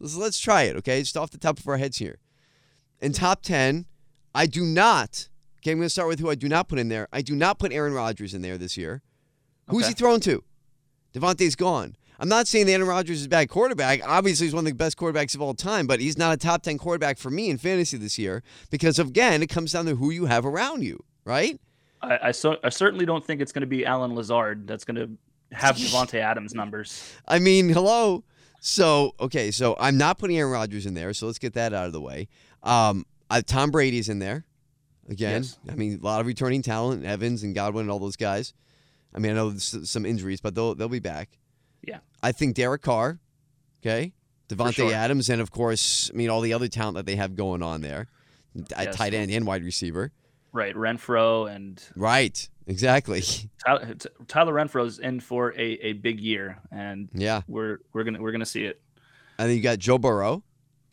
Let's, 0.00 0.14
let's 0.16 0.38
try 0.38 0.62
it, 0.64 0.76
okay? 0.76 1.00
Just 1.00 1.16
off 1.16 1.30
the 1.30 1.38
top 1.38 1.58
of 1.58 1.66
our 1.68 1.76
heads 1.76 1.98
here. 1.98 2.18
In 3.00 3.12
top 3.12 3.42
10, 3.42 3.86
I 4.34 4.46
do 4.46 4.64
not, 4.64 5.28
okay, 5.64 5.72
I'm 5.72 5.78
going 5.78 5.86
to 5.86 5.90
start 5.90 6.08
with 6.08 6.20
who 6.20 6.28
I 6.28 6.34
do 6.34 6.48
not 6.48 6.68
put 6.68 6.78
in 6.78 6.88
there. 6.88 7.08
I 7.12 7.22
do 7.22 7.34
not 7.34 7.58
put 7.58 7.72
Aaron 7.72 7.94
Rodgers 7.94 8.34
in 8.34 8.42
there 8.42 8.58
this 8.58 8.76
year. 8.76 9.02
Who's 9.70 9.84
Okay. 9.84 9.88
he 9.90 9.94
thrown 9.94 10.20
to? 10.20 10.44
Davante's 11.14 11.56
gone. 11.56 11.96
I'm 12.20 12.28
not 12.28 12.46
saying 12.46 12.66
that 12.66 12.72
Aaron 12.72 12.86
Rodgers 12.86 13.20
is 13.20 13.26
a 13.26 13.28
bad 13.28 13.48
quarterback. 13.48 14.00
Obviously, 14.06 14.46
he's 14.46 14.54
one 14.54 14.66
of 14.66 14.70
the 14.70 14.76
best 14.76 14.96
quarterbacks 14.96 15.34
of 15.34 15.40
all 15.42 15.54
time, 15.54 15.86
but 15.86 16.00
he's 16.00 16.18
not 16.18 16.34
a 16.34 16.36
top 16.36 16.62
10 16.62 16.78
quarterback 16.78 17.18
for 17.18 17.30
me 17.30 17.50
in 17.50 17.58
fantasy 17.58 17.96
this 17.96 18.18
year 18.18 18.42
because, 18.70 18.98
again, 18.98 19.42
it 19.42 19.48
comes 19.48 19.72
down 19.72 19.86
to 19.86 19.96
who 19.96 20.10
you 20.10 20.26
have 20.26 20.44
around 20.46 20.82
you, 20.84 21.02
right? 21.24 21.58
I, 22.02 22.18
I, 22.24 22.30
so, 22.32 22.56
I 22.62 22.68
certainly 22.68 23.06
don't 23.06 23.24
think 23.24 23.40
it's 23.40 23.52
going 23.52 23.62
to 23.62 23.66
be 23.66 23.84
Allen 23.86 24.14
Lazard 24.14 24.66
that's 24.66 24.84
going 24.84 24.96
to 24.96 25.56
have 25.56 25.76
Davante 25.76 26.14
Adams 26.20 26.54
numbers. 26.54 27.14
I 27.26 27.38
mean, 27.38 27.68
hello. 27.70 28.22
So, 28.60 29.12
okay, 29.18 29.50
so 29.50 29.76
I'm 29.80 29.98
not 29.98 30.18
putting 30.18 30.38
Aaron 30.38 30.52
Rodgers 30.52 30.86
in 30.86 30.94
there, 30.94 31.12
so 31.14 31.26
let's 31.26 31.38
get 31.38 31.54
that 31.54 31.72
out 31.74 31.86
of 31.86 31.92
the 31.92 32.00
way. 32.00 32.28
Um, 32.62 33.04
I, 33.30 33.40
Tom 33.40 33.70
Brady's 33.70 34.08
in 34.08 34.20
there. 34.20 34.44
Again, 35.08 35.42
Yes. 35.42 35.58
I 35.70 35.74
mean, 35.74 36.00
a 36.00 36.04
lot 36.04 36.20
of 36.20 36.26
returning 36.26 36.62
talent, 36.62 37.04
Evans 37.04 37.42
and 37.42 37.54
Godwin 37.54 37.82
and 37.82 37.90
all 37.90 37.98
those 37.98 38.16
guys. 38.16 38.54
I 39.14 39.18
mean, 39.18 39.32
I 39.32 39.34
know 39.34 39.50
there's 39.50 39.88
some 39.88 40.04
injuries, 40.06 40.40
but 40.40 40.54
they'll 40.54 40.74
they'll 40.74 40.88
be 40.88 40.98
back. 40.98 41.38
Yeah. 41.86 41.98
I 42.22 42.32
think 42.32 42.54
Derek 42.54 42.82
Carr, 42.82 43.18
okay, 43.82 44.12
Davante 44.48 44.74
sure. 44.74 44.92
Adams, 44.92 45.28
and 45.28 45.40
of 45.40 45.50
course, 45.50 46.10
I 46.12 46.16
mean, 46.16 46.30
all 46.30 46.40
the 46.40 46.52
other 46.52 46.68
talent 46.68 46.96
that 46.96 47.06
they 47.06 47.16
have 47.16 47.36
going 47.36 47.62
on 47.62 47.80
there, 47.82 48.08
Yes. 48.54 48.96
tight 48.96 49.14
end 49.14 49.30
and 49.30 49.46
wide 49.46 49.64
receiver. 49.64 50.12
Right. 50.52 50.74
Renfrow 50.74 51.52
and 51.54 51.82
Right, 51.96 52.48
exactly. 52.66 53.22
Tyler, 53.64 53.94
Tyler 54.28 54.54
Renfrow's 54.54 55.00
in 55.00 55.20
for 55.20 55.52
a, 55.58 55.86
a 55.86 55.92
big 55.94 56.20
year, 56.20 56.58
and 56.70 57.08
yeah. 57.12 57.42
we're 57.48 57.78
we're 57.92 58.04
gonna 58.04 58.22
we're 58.22 58.32
gonna 58.32 58.46
see 58.46 58.64
it. 58.64 58.80
And 59.38 59.50
then 59.50 59.56
you 59.56 59.62
got 59.62 59.78
Joe 59.80 59.98
Burrow. 59.98 60.42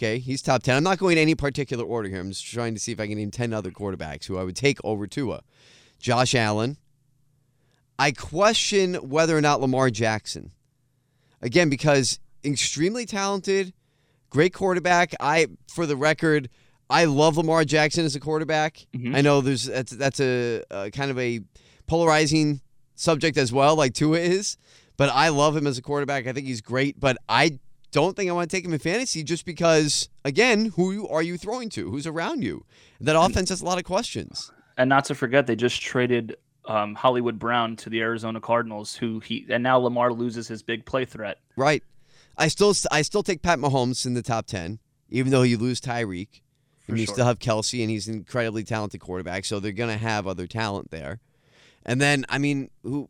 Okay, 0.02 0.18
he's 0.18 0.42
top 0.42 0.64
10. 0.64 0.78
I'm 0.78 0.84
not 0.84 0.98
going 0.98 1.18
in 1.18 1.22
any 1.22 1.36
particular 1.36 1.84
order 1.86 2.10
here. 2.10 2.20
I'm 2.20 2.32
just 2.32 2.44
trying 2.44 2.74
to 2.74 2.80
see 2.80 2.92
if 2.92 3.00
I 3.00 3.06
can 3.06 3.18
name 3.18 3.30
10 3.30 3.54
other 3.54 3.70
quarterbacks 3.70 4.26
who 4.26 4.36
I 4.36 4.44
would 4.44 4.56
take 4.56 4.80
over 4.84 5.06
Tua. 5.06 5.44
Josh 6.00 6.34
Allen. 6.34 6.78
I 8.00 8.12
question 8.12 8.96
whether 8.96 9.38
or 9.38 9.42
not 9.42 9.62
Lamar 9.62 9.92
Jackson. 9.92 10.54
Again, 11.40 11.70
because 11.70 12.20
extremely 12.44 13.06
talented, 13.06 13.74
great 14.32 14.56
quarterback. 14.56 15.14
I, 15.20 15.46
for 15.72 15.86
the 15.86 15.96
record, 15.96 16.50
I 16.90 17.06
love 17.06 17.38
Lamar 17.38 17.64
Jackson 17.64 18.04
as 18.04 18.16
a 18.16 18.20
quarterback. 18.20 18.88
Mhm. 18.96 19.16
I 19.16 19.22
know 19.22 19.42
there's 19.42 19.66
that's 19.66 19.92
that's 19.92 20.20
a, 20.20 20.64
a 20.72 20.90
kind 20.90 21.12
of 21.12 21.20
a 21.20 21.42
polarizing 21.86 22.62
subject 22.96 23.38
as 23.38 23.54
well, 23.54 23.76
like 23.76 23.94
Tua 23.94 24.18
is. 24.18 24.58
But 24.98 25.10
I 25.10 25.30
love 25.30 25.56
him 25.56 25.68
as 25.68 25.78
a 25.78 25.82
quarterback. 25.84 26.26
I 26.26 26.34
think 26.34 26.48
he's 26.48 26.62
great. 26.62 27.00
But 27.00 27.18
I 27.30 27.60
don't 27.92 28.16
think 28.16 28.30
I 28.30 28.34
want 28.34 28.50
to 28.50 28.56
take 28.56 28.66
him 28.66 28.74
in 28.74 28.80
fantasy 28.80 29.24
just 29.24 29.46
because, 29.46 30.10
again, 30.24 30.74
who 30.76 31.08
are 31.08 31.22
you 31.22 31.38
throwing 31.38 31.70
to? 31.70 31.92
Who's 31.92 32.08
around 32.08 32.44
you? 32.44 32.66
That 33.00 33.20
offense 33.20 33.50
has 33.50 33.62
a 33.62 33.66
lot 33.66 33.78
of 33.78 33.84
questions. 33.84 34.52
And 34.78 34.90
not 34.90 35.06
to 35.06 35.16
forget, 35.16 35.48
they 35.48 35.56
just 35.56 35.82
traded 35.82 36.38
um, 36.66 36.96
Hollywood 36.96 37.38
Brown 37.38 37.76
to 37.78 37.90
the 37.90 38.02
Arizona 38.02 38.40
Cardinals, 38.40 38.96
who 38.96 39.20
he 39.20 39.46
and 39.50 39.64
now 39.64 39.78
Lamar 39.78 40.14
loses 40.14 40.48
his 40.48 40.64
big 40.64 40.86
play 40.86 41.06
threat. 41.06 41.38
Right. 41.56 41.84
I 42.38 42.48
still 42.48 42.74
I 42.92 43.02
still 43.02 43.24
take 43.24 43.42
Pat 43.42 43.60
Mahomes 43.60 44.06
in 44.06 44.14
the 44.14 44.22
top 44.22 44.46
ten, 44.46 44.80
even 45.10 45.32
though 45.32 45.44
you 45.44 45.58
lose 45.58 45.82
Tyreek. 45.82 46.42
And 46.88 47.00
you 47.00 47.06
sure. 47.06 47.14
still 47.16 47.26
have 47.26 47.40
Kelce, 47.40 47.82
and 47.82 47.90
he's 47.90 48.08
an 48.08 48.16
incredibly 48.16 48.64
talented 48.64 49.00
quarterback. 49.02 49.46
So 49.46 49.60
they're 49.60 49.72
gonna 49.72 49.98
have 49.98 50.28
other 50.28 50.48
talent 50.48 50.92
there. 50.92 51.20
And 51.86 52.02
then, 52.02 52.26
I 52.28 52.38
mean, 52.38 52.70
who 52.84 53.08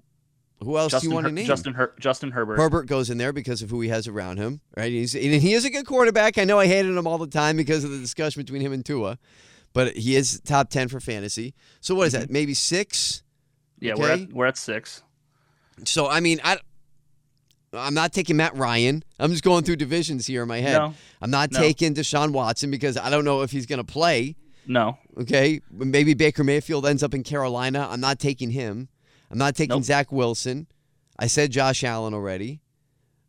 who 0.63 0.77
else 0.77 0.93
do 0.99 1.07
you 1.07 1.13
want 1.13 1.23
Her- 1.25 1.29
to 1.29 1.35
name? 1.35 1.45
Justin 1.45 1.73
Her- 1.73 1.93
Justin 1.99 2.31
Herbert. 2.31 2.57
Herbert 2.57 2.87
goes 2.87 3.09
in 3.09 3.17
there 3.17 3.33
because 3.33 3.61
of 3.61 3.69
who 3.69 3.81
he 3.81 3.89
has 3.89 4.07
around 4.07 4.37
him, 4.37 4.61
right? 4.77 4.91
He's 4.91 5.15
and 5.15 5.23
he 5.23 5.53
is 5.53 5.65
a 5.65 5.69
good 5.69 5.85
quarterback. 5.85 6.37
I 6.37 6.43
know 6.43 6.59
I 6.59 6.67
hated 6.67 6.95
him 6.95 7.07
all 7.07 7.17
the 7.17 7.27
time 7.27 7.57
because 7.57 7.83
of 7.83 7.91
the 7.91 7.97
discussion 7.99 8.41
between 8.41 8.61
him 8.61 8.71
and 8.73 8.85
Tua, 8.85 9.17
but 9.73 9.95
he 9.97 10.15
is 10.15 10.39
top 10.41 10.69
ten 10.69 10.87
for 10.87 10.99
fantasy. 10.99 11.53
So 11.79 11.95
what 11.95 12.07
is 12.07 12.13
that? 12.13 12.23
Mm-hmm. 12.25 12.33
Maybe 12.33 12.53
six? 12.53 13.23
yeah, 13.79 13.95
we're 13.95 14.11
at 14.11 14.31
we're 14.33 14.45
at 14.45 14.57
six. 14.57 15.01
So 15.85 16.07
I 16.07 16.19
mean, 16.19 16.39
I 16.43 16.57
I'm 17.73 17.93
not 17.93 18.11
taking 18.11 18.35
Matt 18.37 18.55
Ryan. 18.55 19.03
I'm 19.17 19.31
just 19.31 19.43
going 19.43 19.63
through 19.63 19.77
divisions 19.77 20.27
here 20.27 20.41
in 20.41 20.47
my 20.49 20.59
head. 20.59 20.77
No. 20.77 20.93
I'm 21.21 21.31
not 21.31 21.51
No. 21.53 21.59
taking 21.59 21.93
Deshaun 21.95 22.31
Watson 22.33 22.69
because 22.69 22.97
I 22.97 23.09
don't 23.09 23.23
know 23.23 23.41
if 23.43 23.51
he's 23.51 23.65
going 23.65 23.77
to 23.79 23.85
play. 23.85 24.35
No, 24.67 24.99
Okay, 25.19 25.59
maybe 25.71 26.13
Baker 26.13 26.43
Mayfield 26.43 26.85
ends 26.85 27.01
up 27.01 27.15
in 27.15 27.23
Carolina. 27.23 27.87
I'm 27.89 27.99
not 27.99 28.19
taking 28.19 28.51
him. 28.51 28.89
I'm 29.31 29.37
not 29.37 29.55
taking 29.55 29.75
Nope. 29.75 29.83
Zach 29.83 30.11
Wilson. 30.11 30.67
I 31.17 31.27
said 31.27 31.51
Josh 31.51 31.83
Allen 31.83 32.13
already. 32.13 32.61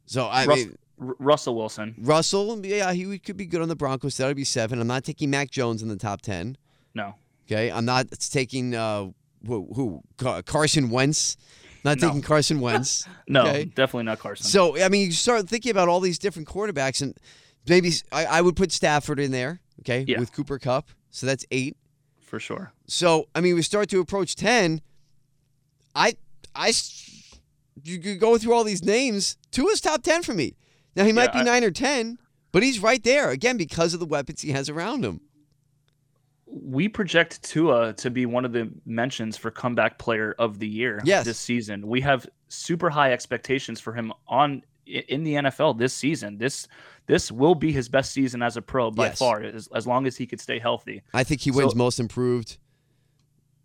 So 0.06 0.26
I 0.26 0.44
Rus- 0.46 0.58
mean, 0.58 0.76
Russell 0.98 1.54
Wilson. 1.56 1.94
Russell, 1.98 2.64
yeah, 2.64 2.92
he 2.92 3.18
could 3.18 3.36
be 3.36 3.46
good 3.46 3.60
on 3.62 3.68
the 3.68 3.76
Broncos. 3.76 4.16
That 4.16 4.26
would 4.26 4.36
be 4.36 4.44
seven. 4.44 4.80
I'm 4.80 4.86
not 4.86 5.04
taking 5.04 5.30
Mac 5.30 5.50
Jones 5.50 5.82
in 5.82 5.88
the 5.88 5.96
top 5.96 6.22
ten. 6.22 6.56
No, 6.94 7.14
Okay, 7.46 7.70
I'm 7.70 7.84
not 7.84 8.06
taking 8.30 8.74
uh, 8.74 9.06
who, 9.46 9.68
who 9.74 10.02
Carson 10.44 10.90
Wentz 10.90 11.36
Not 11.84 12.00
No. 12.00 12.08
taking 12.08 12.22
Carson 12.22 12.60
Wentz. 12.66 13.06
No, 13.26 13.42
Okay. 13.42 13.64
definitely 13.64 14.04
not 14.04 14.18
Carson. 14.20 14.46
So 14.46 14.80
I 14.82 14.88
mean, 14.88 15.06
you 15.06 15.12
start 15.12 15.48
thinking 15.48 15.70
about 15.70 15.88
all 15.88 16.00
these 16.00 16.18
different 16.18 16.48
quarterbacks, 16.48 17.00
and 17.02 17.16
maybe 17.68 17.90
I, 18.12 18.24
I 18.26 18.40
would 18.40 18.56
put 18.56 18.70
Stafford 18.72 19.18
in 19.20 19.30
there. 19.32 19.60
Okay, 19.80 20.04
Yeah. 20.06 20.20
with 20.20 20.32
Cooper 20.32 20.58
Kupp, 20.58 20.88
so 21.10 21.26
that's 21.26 21.44
eight. 21.50 21.76
for 22.20 22.38
sure. 22.38 22.72
So 22.86 23.28
I 23.34 23.40
mean, 23.40 23.54
we 23.56 23.62
start 23.62 23.88
to 23.90 24.00
approach 24.00 24.36
ten. 24.36 24.80
I 25.94 26.16
I 26.54 26.72
you 27.84 27.98
could 27.98 28.20
go 28.20 28.38
through 28.38 28.52
all 28.54 28.64
these 28.64 28.82
names. 28.84 29.36
Tua's 29.50 29.80
top 29.80 30.02
ten 30.02 30.22
for 30.22 30.34
me. 30.34 30.54
Now 30.96 31.04
he 31.04 31.12
might 31.12 31.34
Yeah, 31.34 31.42
be 31.44 31.50
I- 31.50 31.52
nine 31.54 31.64
or 31.64 31.70
ten, 31.70 32.18
but 32.52 32.62
he's 32.62 32.80
right 32.80 33.02
there 33.02 33.30
again 33.30 33.56
because 33.56 33.94
of 33.94 34.00
the 34.00 34.06
weapons 34.06 34.42
he 34.42 34.50
has 34.52 34.68
around 34.68 35.04
him. 35.04 35.20
We 36.46 36.88
project 36.88 37.42
Tua 37.42 37.94
to 37.94 38.10
be 38.10 38.26
one 38.26 38.44
of 38.44 38.52
the 38.52 38.70
mentions 38.84 39.38
for 39.38 39.50
comeback 39.50 39.98
player 39.98 40.34
of 40.38 40.58
the 40.58 40.68
year 40.68 41.00
Yes. 41.04 41.24
this 41.24 41.38
season. 41.38 41.86
We 41.86 42.02
have 42.02 42.26
super 42.48 42.90
high 42.90 43.12
expectations 43.12 43.80
for 43.80 43.94
him 43.94 44.12
on 44.28 44.62
in 44.84 45.22
the 45.24 45.34
NFL 45.34 45.78
this 45.78 45.94
season. 45.94 46.36
This 46.38 46.68
this 47.06 47.32
will 47.32 47.54
be 47.54 47.72
his 47.72 47.88
best 47.88 48.12
season 48.12 48.42
as 48.42 48.56
a 48.58 48.62
pro 48.62 48.90
by 48.90 49.06
Yes. 49.06 49.18
far, 49.18 49.42
as, 49.42 49.68
as 49.74 49.86
long 49.86 50.06
as 50.06 50.16
he 50.16 50.26
could 50.26 50.40
stay 50.40 50.58
healthy. 50.58 51.02
I 51.14 51.24
think 51.24 51.40
he 51.40 51.50
wins 51.50 51.72
So- 51.72 51.78
most 51.78 51.98
improved. 51.98 52.58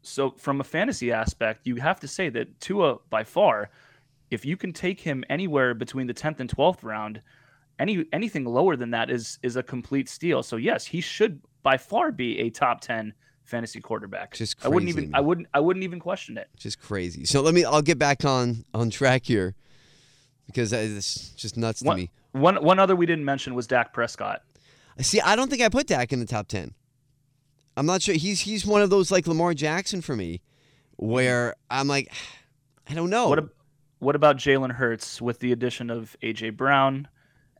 So 0.07 0.31
from 0.31 0.61
a 0.61 0.63
fantasy 0.63 1.11
aspect, 1.11 1.67
you 1.67 1.75
have 1.75 1.99
to 1.99 2.07
say 2.07 2.29
that 2.29 2.59
Tua 2.59 2.97
by 3.09 3.23
far, 3.23 3.69
if 4.31 4.45
you 4.45 4.57
can 4.57 4.73
take 4.73 5.01
him 5.01 5.23
anywhere 5.29 5.73
between 5.73 6.07
the 6.07 6.13
10th 6.13 6.39
and 6.39 6.49
12th 6.49 6.83
round, 6.83 7.21
any 7.79 8.05
anything 8.11 8.45
lower 8.45 8.75
than 8.75 8.91
that 8.91 9.09
is 9.09 9.37
is 9.43 9.55
a 9.55 9.63
complete 9.63 10.09
steal. 10.09 10.41
So 10.41 10.55
yes, 10.55 10.85
he 10.85 11.01
should 11.01 11.41
by 11.61 11.77
far 11.77 12.11
be 12.11 12.39
a 12.39 12.49
top 12.49 12.81
10 12.81 13.13
fantasy 13.43 13.79
quarterback. 13.79 14.33
Just 14.33 14.57
crazy, 14.57 14.65
I 14.65 14.73
wouldn't 14.73 14.89
even 14.89 15.11
man. 15.11 15.15
I 15.15 15.21
wouldn't 15.21 15.47
I 15.53 15.59
wouldn't 15.59 15.83
even 15.83 15.99
question 15.99 16.37
it. 16.37 16.49
Just 16.57 16.79
crazy. 16.79 17.25
So 17.25 17.41
let 17.41 17.53
me. 17.53 17.63
I'll 17.63 17.81
get 17.81 17.99
back 17.99 18.25
on 18.25 18.65
on 18.73 18.89
track 18.89 19.25
here 19.25 19.55
because 20.47 20.73
is 20.73 21.33
just 21.35 21.57
nuts 21.57 21.81
to 21.81 21.85
One, 21.85 21.97
me. 21.97 22.11
one 22.31 22.55
one 22.63 22.79
other 22.79 22.95
we 22.95 23.05
didn't 23.05 23.25
mention 23.25 23.53
was 23.53 23.67
Dak 23.67 23.93
Prescott. 23.93 24.41
See, 24.99 25.21
I 25.21 25.35
don't 25.35 25.49
think 25.49 25.61
I 25.61 25.69
put 25.69 25.85
Dak 25.85 26.11
in 26.11 26.19
the 26.19 26.25
top 26.25 26.47
ten. 26.47 26.73
I'm 27.77 27.85
not 27.85 28.01
sure. 28.01 28.15
He's 28.15 28.41
he's 28.41 28.65
one 28.65 28.81
of 28.81 28.89
those 28.89 29.11
like 29.11 29.27
Lamar 29.27 29.53
Jackson 29.53 30.01
for 30.01 30.15
me, 30.15 30.41
where 30.97 31.55
I'm 31.69 31.87
like, 31.87 32.11
I 32.89 32.93
don't 32.93 33.09
know. 33.09 33.29
What 33.29 33.37
ab- 33.39 33.51
what 33.99 34.15
about 34.15 34.37
Jalen 34.37 34.73
Hurts 34.73 35.21
with 35.21 35.39
the 35.39 35.51
addition 35.51 35.89
of 35.89 36.15
AJ 36.21 36.57
Brown 36.57 37.07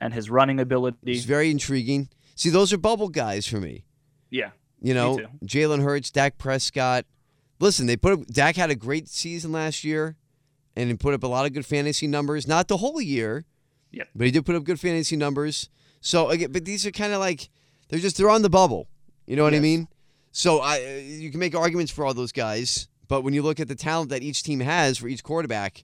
and 0.02 0.14
his 0.14 0.30
running 0.30 0.60
ability? 0.60 0.98
He's 1.06 1.26
very 1.26 1.50
intriguing. 1.52 2.10
See, 2.36 2.50
those 2.50 2.72
are 2.74 2.78
bubble 2.78 3.10
guys 3.10 3.48
for 3.48 3.60
me. 3.60 3.86
yeah. 4.30 4.50
You 4.80 4.94
know. 4.94 5.18
Jalen 5.44 5.82
Hurts, 5.84 6.12
Dak 6.12 6.38
Prescott. 6.38 7.06
Listen, 7.60 7.88
they 7.88 7.98
put 7.98 8.14
up, 8.14 8.28
Dak 8.28 8.56
had 8.56 8.70
a 8.70 8.76
great 8.76 9.08
season 9.08 9.52
last 9.52 9.84
year, 9.84 10.16
and 10.76 10.88
he 10.88 10.96
put 10.96 11.16
up 11.16 11.24
a 11.24 11.28
lot 11.28 11.48
of 11.48 11.54
good 11.54 11.66
fantasy 11.66 12.06
numbers. 12.06 12.48
Not 12.48 12.68
the 12.68 12.78
whole 12.78 13.02
year, 13.02 13.46
Yep. 13.92 14.10
but 14.16 14.26
he 14.26 14.32
did 14.32 14.46
put 14.46 14.56
up 14.56 14.64
good 14.66 14.80
fantasy 14.80 15.16
numbers. 15.16 15.70
So 16.00 16.30
again, 16.30 16.52
but 16.52 16.64
these 16.66 16.86
are 16.86 16.92
kind 16.92 17.12
of 17.14 17.20
like 17.20 17.50
they're 17.90 18.00
just 18.00 18.18
they're 18.18 18.30
on 18.30 18.44
the 18.44 18.52
bubble. 18.52 18.88
You 19.26 19.36
know 19.36 19.44
what 19.44 19.56
I 19.56 19.60
mean? 19.60 19.88
So 20.32 20.60
I 20.60 20.78
uh, 20.84 20.88
you 21.02 21.32
can 21.32 21.40
make 21.40 21.56
arguments 21.56 21.92
for 21.92 22.06
all 22.06 22.14
those 22.14 22.32
guys, 22.32 22.88
but 23.08 23.22
when 23.24 23.34
you 23.34 23.42
look 23.42 23.60
at 23.60 23.68
the 23.68 23.76
talent 23.76 24.10
that 24.12 24.22
each 24.22 24.44
team 24.44 24.60
has 24.60 24.98
for 24.98 25.08
each 25.08 25.24
quarterback, 25.24 25.84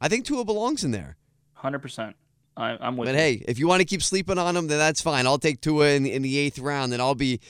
I 0.00 0.08
think 0.08 0.24
Tua 0.24 0.44
belongs 0.44 0.82
in 0.84 0.90
there. 0.90 1.16
100%. 1.62 2.14
I, 2.56 2.76
I'm 2.80 2.96
with 2.96 3.06
But 3.08 3.12
you. 3.12 3.18
hey, 3.18 3.44
if 3.48 3.58
you 3.58 3.66
want 3.68 3.80
to 3.80 3.86
keep 3.86 4.02
sleeping 4.02 4.36
on 4.38 4.56
him, 4.56 4.66
then 4.66 4.78
that's 4.78 5.00
fine. 5.00 5.26
I'll 5.26 5.38
take 5.38 5.60
Tua 5.60 5.90
in, 5.90 6.06
in 6.06 6.22
the 6.22 6.36
eighth 6.38 6.58
round, 6.58 6.92
and 6.92 7.00
I'll 7.00 7.14
be 7.14 7.40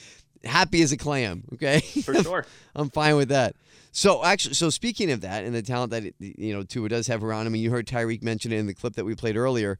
happy 0.43 0.81
as 0.81 0.91
a 0.91 0.97
clam. 0.97 1.43
Okay, 1.53 1.79
for 1.79 2.13
sure. 2.15 2.45
I'm 2.75 2.89
fine 2.89 3.15
with 3.15 3.29
that. 3.29 3.55
So 3.91 4.23
actually, 4.23 4.55
so 4.55 4.69
speaking 4.69 5.11
of 5.11 5.21
that 5.21 5.43
and 5.45 5.53
the 5.53 5.61
talent 5.61 5.91
that 5.91 6.03
it, 6.05 6.15
you 6.19 6.53
know 6.53 6.63
Tua 6.63 6.89
does 6.89 7.07
have 7.07 7.23
around 7.23 7.47
him, 7.47 7.53
and 7.53 7.61
you 7.61 7.69
heard 7.71 7.85
Tyreek 7.87 8.23
mention 8.23 8.51
it 8.51 8.57
in 8.57 8.65
the 8.67 8.73
clip 8.73 8.95
that 8.95 9.05
we 9.05 9.13
played 9.15 9.35
earlier. 9.37 9.77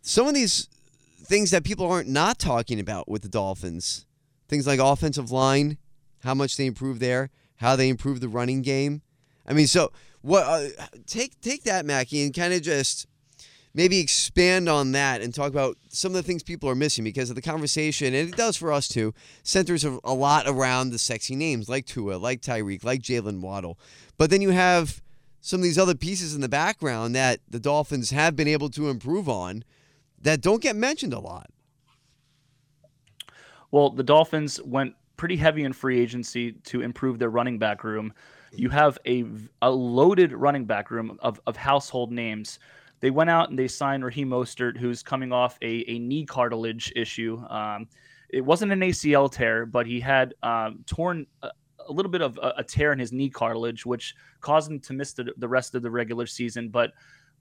Some 0.00 0.26
of 0.26 0.34
these 0.34 0.68
things 1.24 1.50
that 1.52 1.64
people 1.64 1.86
aren't 1.90 2.08
not 2.08 2.38
talking 2.38 2.78
about 2.80 3.08
with 3.08 3.22
the 3.22 3.28
Dolphins, 3.28 4.06
things 4.52 4.66
like 4.66 4.80
offensive 4.80 5.30
line, 5.30 5.78
how 6.22 6.34
much 6.34 6.58
they 6.58 6.66
improve 6.66 6.98
there, 6.98 7.30
how 7.56 7.74
they 7.74 7.88
improve 7.88 8.20
the 8.20 8.28
running 8.28 8.60
game. 8.60 9.00
I 9.46 9.54
mean, 9.54 9.66
so 9.66 9.92
what? 10.20 10.44
Uh, 10.44 10.68
take 11.06 11.40
take 11.40 11.64
that, 11.64 11.86
Mackey, 11.86 12.22
and 12.22 12.34
kind 12.34 12.52
of 12.52 12.60
just 12.60 13.06
maybe 13.72 13.98
expand 13.98 14.68
on 14.68 14.92
that 14.92 15.22
and 15.22 15.34
talk 15.34 15.48
about 15.48 15.78
some 15.88 16.12
of 16.12 16.16
the 16.16 16.22
things 16.22 16.42
people 16.42 16.68
are 16.68 16.74
missing 16.74 17.02
because 17.02 17.30
of 17.30 17.36
the 17.36 17.40
conversation, 17.40 18.08
and 18.08 18.28
it 18.28 18.36
does 18.36 18.58
for 18.58 18.70
us 18.70 18.88
too, 18.88 19.14
centers 19.42 19.86
a 19.86 19.98
a 20.04 20.12
lot 20.12 20.46
around 20.46 20.90
the 20.90 20.98
sexy 20.98 21.34
names 21.34 21.70
like 21.70 21.86
Tua, 21.86 22.16
like 22.16 22.42
Tyreek, 22.42 22.84
like 22.84 23.00
Jalen 23.00 23.40
Waddle. 23.40 23.78
But 24.18 24.28
then 24.28 24.42
you 24.42 24.50
have 24.50 25.02
some 25.40 25.60
of 25.60 25.64
these 25.64 25.78
other 25.78 25.94
pieces 25.94 26.34
in 26.34 26.42
the 26.42 26.48
background 26.48 27.16
that 27.16 27.40
the 27.48 27.58
Dolphins 27.58 28.10
have 28.10 28.36
been 28.36 28.48
able 28.48 28.68
to 28.68 28.90
improve 28.90 29.30
on 29.30 29.64
that 30.20 30.42
don't 30.42 30.62
get 30.62 30.76
mentioned 30.76 31.14
a 31.14 31.18
lot. 31.18 31.48
Well, 33.72 33.90
the 33.90 34.04
Dolphins 34.04 34.62
went 34.62 34.94
pretty 35.16 35.36
heavy 35.36 35.64
in 35.64 35.72
free 35.72 36.00
agency 36.00 36.52
to 36.52 36.82
improve 36.82 37.18
their 37.18 37.30
running 37.30 37.58
back 37.58 37.84
room. 37.84 38.12
You 38.54 38.68
have 38.68 38.98
a, 39.06 39.24
a 39.62 39.70
loaded 39.70 40.32
running 40.32 40.66
back 40.66 40.90
room 40.90 41.18
of, 41.22 41.40
of 41.46 41.56
household 41.56 42.12
names. 42.12 42.58
They 43.00 43.10
went 43.10 43.30
out 43.30 43.48
and 43.50 43.58
they 43.58 43.66
signed 43.66 44.04
Raheem 44.04 44.28
Mostert, 44.28 44.76
who's 44.76 45.02
coming 45.02 45.32
off 45.32 45.58
a, 45.62 45.90
a 45.90 45.98
knee 45.98 46.26
cartilage 46.26 46.92
issue. 46.94 47.42
Um, 47.48 47.88
it 48.28 48.42
wasn't 48.42 48.72
an 48.72 48.80
ACL 48.80 49.30
tear, 49.30 49.64
but 49.64 49.86
he 49.86 50.00
had 50.00 50.34
um, 50.42 50.84
torn 50.86 51.26
a, 51.42 51.50
a 51.88 51.92
little 51.92 52.10
bit 52.10 52.20
of 52.20 52.38
a, 52.42 52.54
a 52.58 52.64
tear 52.64 52.92
in 52.92 52.98
his 52.98 53.12
knee 53.12 53.30
cartilage, 53.30 53.86
which 53.86 54.14
caused 54.40 54.70
him 54.70 54.80
to 54.80 54.92
miss 54.92 55.14
the, 55.14 55.32
the 55.38 55.48
rest 55.48 55.74
of 55.74 55.82
the 55.82 55.90
regular 55.90 56.26
season. 56.26 56.68
But 56.68 56.92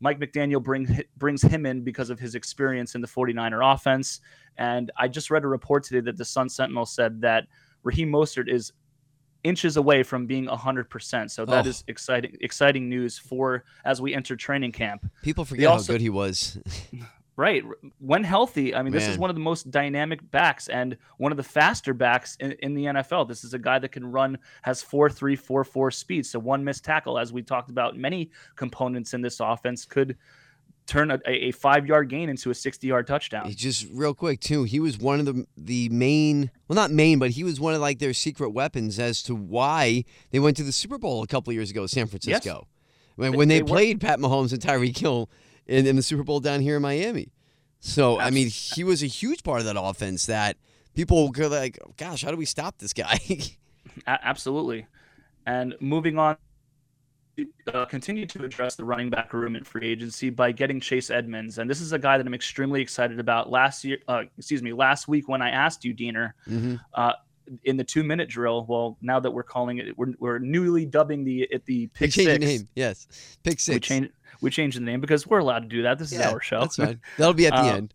Mike 0.01 0.19
McDaniel 0.19 0.61
bring, 0.61 1.03
brings 1.17 1.41
him 1.41 1.65
in 1.65 1.83
because 1.83 2.09
of 2.09 2.19
his 2.19 2.35
experience 2.35 2.95
in 2.95 3.01
the 3.01 3.07
49er 3.07 3.73
offense. 3.73 4.19
And 4.57 4.91
I 4.97 5.07
just 5.07 5.29
read 5.31 5.43
a 5.43 5.47
report 5.47 5.83
today 5.83 6.01
that 6.01 6.17
the 6.17 6.25
Sun 6.25 6.49
Sentinel 6.49 6.85
said 6.85 7.21
that 7.21 7.47
Raheem 7.83 8.11
Mostert 8.11 8.49
is 8.49 8.73
inches 9.43 9.77
away 9.77 10.03
from 10.03 10.25
being 10.27 10.47
100%. 10.47 11.31
So 11.31 11.45
that 11.45 11.65
Oh. 11.65 11.69
is 11.69 11.83
exciting 11.87 12.35
exciting 12.41 12.89
news 12.89 13.17
for 13.17 13.63
as 13.85 14.01
we 14.01 14.13
enter 14.13 14.35
training 14.35 14.71
camp. 14.71 15.09
People 15.23 15.45
forget 15.45 15.67
how 15.67 15.73
also- 15.73 15.93
good 15.93 16.01
he 16.01 16.09
was. 16.09 16.59
Right. 17.41 17.63
When 17.97 18.23
healthy, 18.23 18.75
I 18.75 18.83
mean, 18.83 18.93
this 18.93 19.07
is 19.13 19.17
one 19.17 19.31
of 19.31 19.35
the 19.35 19.41
most 19.41 19.71
dynamic 19.71 20.19
backs 20.29 20.67
and 20.67 20.95
one 21.17 21.31
of 21.31 21.37
the 21.37 21.43
faster 21.43 21.91
backs 21.91 22.37
in, 22.39 22.51
in 22.59 22.75
the 22.75 22.85
NFL. 22.85 23.27
This 23.27 23.43
is 23.43 23.55
a 23.55 23.59
guy 23.59 23.79
that 23.79 23.89
can 23.91 24.05
run, 24.05 24.37
has 24.61 24.83
4 24.83 25.09
3 25.09 25.35
4 25.35 25.63
4 25.63 25.89
speed. 25.89 26.27
So 26.27 26.37
one 26.37 26.63
missed 26.63 26.83
tackle, 26.85 27.17
as 27.17 27.33
we 27.33 27.41
talked 27.41 27.71
about, 27.71 27.97
many 27.97 28.29
components 28.55 29.15
in 29.15 29.21
this 29.21 29.39
offense 29.39 29.85
could 29.85 30.17
turn 30.85 31.09
a, 31.09 31.19
a 31.25 31.51
five 31.51 31.87
yard 31.87 32.09
gain 32.09 32.29
into 32.29 32.51
a 32.51 32.53
60 32.53 32.85
yard 32.85 33.07
touchdown. 33.07 33.47
He 33.47 33.55
just 33.55 33.87
real 33.91 34.13
quick 34.13 34.39
too. 34.39 34.63
He 34.63 34.79
was 34.79 34.99
one 34.99 35.19
of 35.19 35.25
the 35.25 35.47
the 35.57 35.89
main, 35.89 36.51
well, 36.67 36.75
not 36.75 36.91
main, 36.91 37.17
but 37.17 37.31
he 37.31 37.43
was 37.43 37.59
one 37.59 37.73
of 37.73 37.81
like 37.81 37.97
their 37.97 38.13
secret 38.13 38.51
weapons 38.51 38.99
as 38.99 39.23
to 39.23 39.33
why 39.35 40.03
they 40.29 40.39
went 40.39 40.57
to 40.57 40.63
the 40.63 40.71
Super 40.71 40.99
Bowl 40.99 41.23
a 41.23 41.27
couple 41.27 41.51
years 41.53 41.71
ago, 41.71 41.87
San 41.87 42.05
Francisco, 42.05 42.67
when, 43.15 43.31
They- 43.31 43.37
when 43.37 43.47
they, 43.47 43.55
they 43.57 43.61
were- 43.63 43.67
played 43.67 43.99
Pat 43.99 44.19
Mahomes 44.19 44.53
and 44.53 44.61
Tyreek 44.61 44.97
Hill 44.97 45.27
in, 45.67 45.85
in 45.87 45.95
the 45.95 46.01
Super 46.03 46.23
Bowl 46.23 46.39
down 46.39 46.59
here 46.61 46.75
in 46.77 46.81
Miami. 46.81 47.31
So 47.79 48.19
I 48.19 48.29
mean, 48.29 48.47
he 48.47 48.83
was 48.83 49.01
a 49.01 49.07
huge 49.07 49.43
part 49.43 49.59
of 49.59 49.65
that 49.65 49.75
offense 49.79 50.27
that 50.27 50.57
people 50.93 51.29
go 51.29 51.47
like, 51.47 51.79
"Gosh, 51.97 52.23
how 52.23 52.29
do 52.31 52.37
we 52.37 52.45
stop 52.45 52.77
this 52.77 52.93
guy?" 52.93 53.19
A- 54.07 54.19
absolutely. 54.23 54.85
And 55.47 55.75
moving 55.79 56.19
on, 56.19 56.37
uh, 57.73 57.85
continue 57.85 58.25
to 58.27 58.43
address 58.43 58.75
the 58.75 58.85
running 58.85 59.09
back 59.09 59.33
room 59.33 59.55
in 59.55 59.63
free 59.63 59.87
agency 59.87 60.29
by 60.29 60.51
getting 60.51 60.79
Chase 60.79 61.09
Edmonds, 61.09 61.57
and 61.57 61.67
this 61.69 61.81
is 61.81 61.91
a 61.93 61.97
guy 61.99 62.17
that 62.17 62.27
I'm 62.27 62.33
extremely 62.35 62.81
excited 62.81 63.19
about. 63.19 63.49
Last 63.49 63.83
year, 63.83 63.97
uh, 64.07 64.23
excuse 64.37 64.61
me, 64.61 64.73
last 64.73 65.07
week 65.07 65.27
when 65.27 65.41
I 65.41 65.49
asked 65.49 65.83
you, 65.83 65.93
Diener, 65.93 66.35
Mhm. 66.47 66.79
uh, 66.93 67.13
in 67.63 67.75
the 67.77 67.83
two 67.83 68.03
minute 68.03 68.29
drill. 68.29 68.65
Well, 68.69 68.97
now 69.01 69.19
that 69.19 69.31
we're 69.31 69.43
calling 69.43 69.79
it, 69.79 69.97
we're, 69.97 70.13
we're 70.19 70.37
newly 70.39 70.85
dubbing 70.85 71.23
the 71.23 71.47
it 71.49 71.65
the 71.65 71.87
pick 71.87 72.13
the 72.13 72.25
six. 72.25 72.45
name, 72.45 72.67
yes, 72.75 73.07
pick 73.43 73.59
six. 73.59 73.75
We 73.75 73.79
changed 73.95 74.11
we 74.41 74.49
changed 74.49 74.77
the 74.77 74.81
name 74.81 74.99
because 75.01 75.25
we're 75.25 75.39
allowed 75.39 75.59
to 75.59 75.67
do 75.67 75.83
that. 75.83 75.99
This 75.99 76.11
is 76.11 76.19
Yeah, 76.19 76.31
our 76.31 76.41
show. 76.41 76.61
That's 76.61 76.75
fine. 76.75 76.99
That'll 77.17 77.33
be 77.33 77.47
at 77.47 77.51
the 77.53 77.57
Uh, 77.71 77.75
end. 77.75 77.93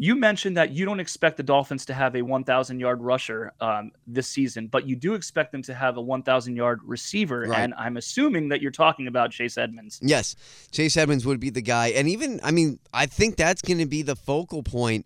You 0.00 0.14
mentioned 0.14 0.56
that 0.56 0.70
you 0.70 0.84
don't 0.84 1.00
expect 1.00 1.38
the 1.38 1.42
Dolphins 1.42 1.84
to 1.86 1.94
have 1.94 2.14
a 2.14 2.22
1,000 2.22 2.78
yard 2.78 3.02
rusher 3.02 3.52
um, 3.60 3.90
this 4.06 4.28
season, 4.28 4.68
but 4.68 4.86
you 4.86 4.94
do 4.94 5.14
expect 5.14 5.50
them 5.50 5.62
to 5.62 5.74
have 5.74 5.96
a 5.96 6.00
1,000 6.00 6.54
yard 6.54 6.80
receiver. 6.84 7.40
Right. 7.40 7.58
And 7.58 7.74
I'm 7.76 7.96
assuming 7.96 8.50
that 8.50 8.62
you're 8.62 8.70
talking 8.70 9.08
about 9.08 9.32
Chase 9.32 9.58
Edmonds. 9.58 9.98
Yes, 10.00 10.36
Chase 10.70 10.96
Edmonds 10.96 11.26
would 11.26 11.40
be 11.40 11.50
the 11.50 11.62
guy, 11.62 11.88
and 11.88 12.08
even 12.08 12.38
I 12.44 12.52
mean, 12.52 12.78
I 12.92 13.06
think 13.06 13.34
that's 13.34 13.60
going 13.60 13.78
to 13.78 13.86
be 13.86 14.02
the 14.02 14.14
focal 14.14 14.62
point 14.62 15.04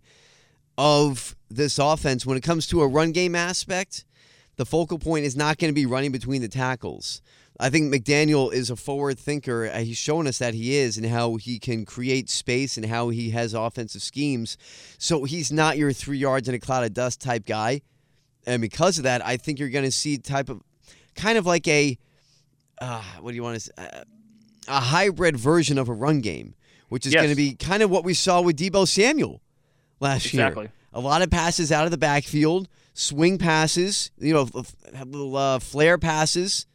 of 0.76 1.37
this 1.50 1.78
offense 1.78 2.26
when 2.26 2.37
it 2.37 2.42
comes 2.42 2.66
to 2.68 2.82
a 2.82 2.87
run 2.87 3.12
game 3.12 3.35
aspect. 3.35 4.04
The 4.56 4.66
focal 4.66 4.98
point 4.98 5.24
is 5.24 5.35
not 5.35 5.56
going 5.56 5.70
to 5.70 5.74
be 5.74 5.87
running 5.87 6.12
between 6.12 6.42
the 6.42 6.48
tackles. 6.48 7.22
I 7.62 7.70
think 7.70 7.94
McDaniel 7.94 8.53
is 8.53 8.70
a 8.70 8.77
forward 8.77 9.18
thinker. 9.18 9.70
Uh, 9.72 9.79
He's 9.81 9.96
shown 9.96 10.27
us 10.27 10.38
that 10.38 10.53
he 10.55 10.75
is, 10.77 10.96
and 10.98 11.07
how 11.07 11.37
he 11.37 11.59
can 11.59 11.85
create 11.85 12.29
space 12.29 12.77
and 12.77 12.85
how 12.87 13.11
he 13.11 13.31
has 13.31 13.55
offensive 13.55 14.03
schemes. 14.03 14.57
So 14.98 15.25
he's 15.25 15.53
not 15.53 15.79
your 15.79 15.92
three 15.92 16.18
yards 16.18 16.48
in 16.48 16.55
a 16.55 16.59
cloud 16.59 16.85
of 16.85 16.92
dust 16.92 17.20
type 17.20 17.46
guy, 17.46 17.83
and 18.46 18.61
because 18.61 18.98
of 18.98 19.05
that, 19.05 19.25
I 19.25 19.37
think 19.37 19.59
you're 19.59 19.68
going 19.70 19.85
to 19.85 19.92
see 19.92 20.18
type 20.18 20.48
of, 20.48 20.61
kind 21.14 21.38
of 21.38 21.46
like 21.46 21.68
a, 21.68 21.96
uh, 22.81 23.03
what 23.20 23.31
do 23.31 23.37
you 23.37 23.42
want 23.42 23.55
to 23.55 23.61
say? 23.61 23.72
Uh, 23.79 24.03
a 24.68 24.81
hybrid 24.81 25.37
version 25.37 25.79
of 25.79 25.88
a 25.88 25.92
run 25.92 26.20
game, 26.20 26.55
which 26.88 27.07
is 27.07 27.12
Yes. 27.12 27.22
going 27.22 27.31
to 27.31 27.37
be 27.37 27.55
kind 27.55 27.83
of 27.83 27.90
what 27.90 28.05
we 28.05 28.14
saw 28.14 28.40
with 28.40 28.57
Deebo 28.57 28.87
Samuel 28.88 29.40
last 30.01 30.33
year. 30.33 30.46
Exactly. 30.46 30.64
year. 30.64 30.72
A 30.92 31.01
lot 31.01 31.22
of 31.22 31.31
passes 31.31 31.70
out 31.72 31.85
of 31.85 31.90
the 31.90 31.96
backfield, 31.98 32.68
swing 32.94 33.38
passes, 33.38 34.11
you 34.18 34.33
know, 34.35 34.48
little 35.07 35.37
uh, 35.37 35.59
flare 35.59 35.96
passes. 35.98 36.66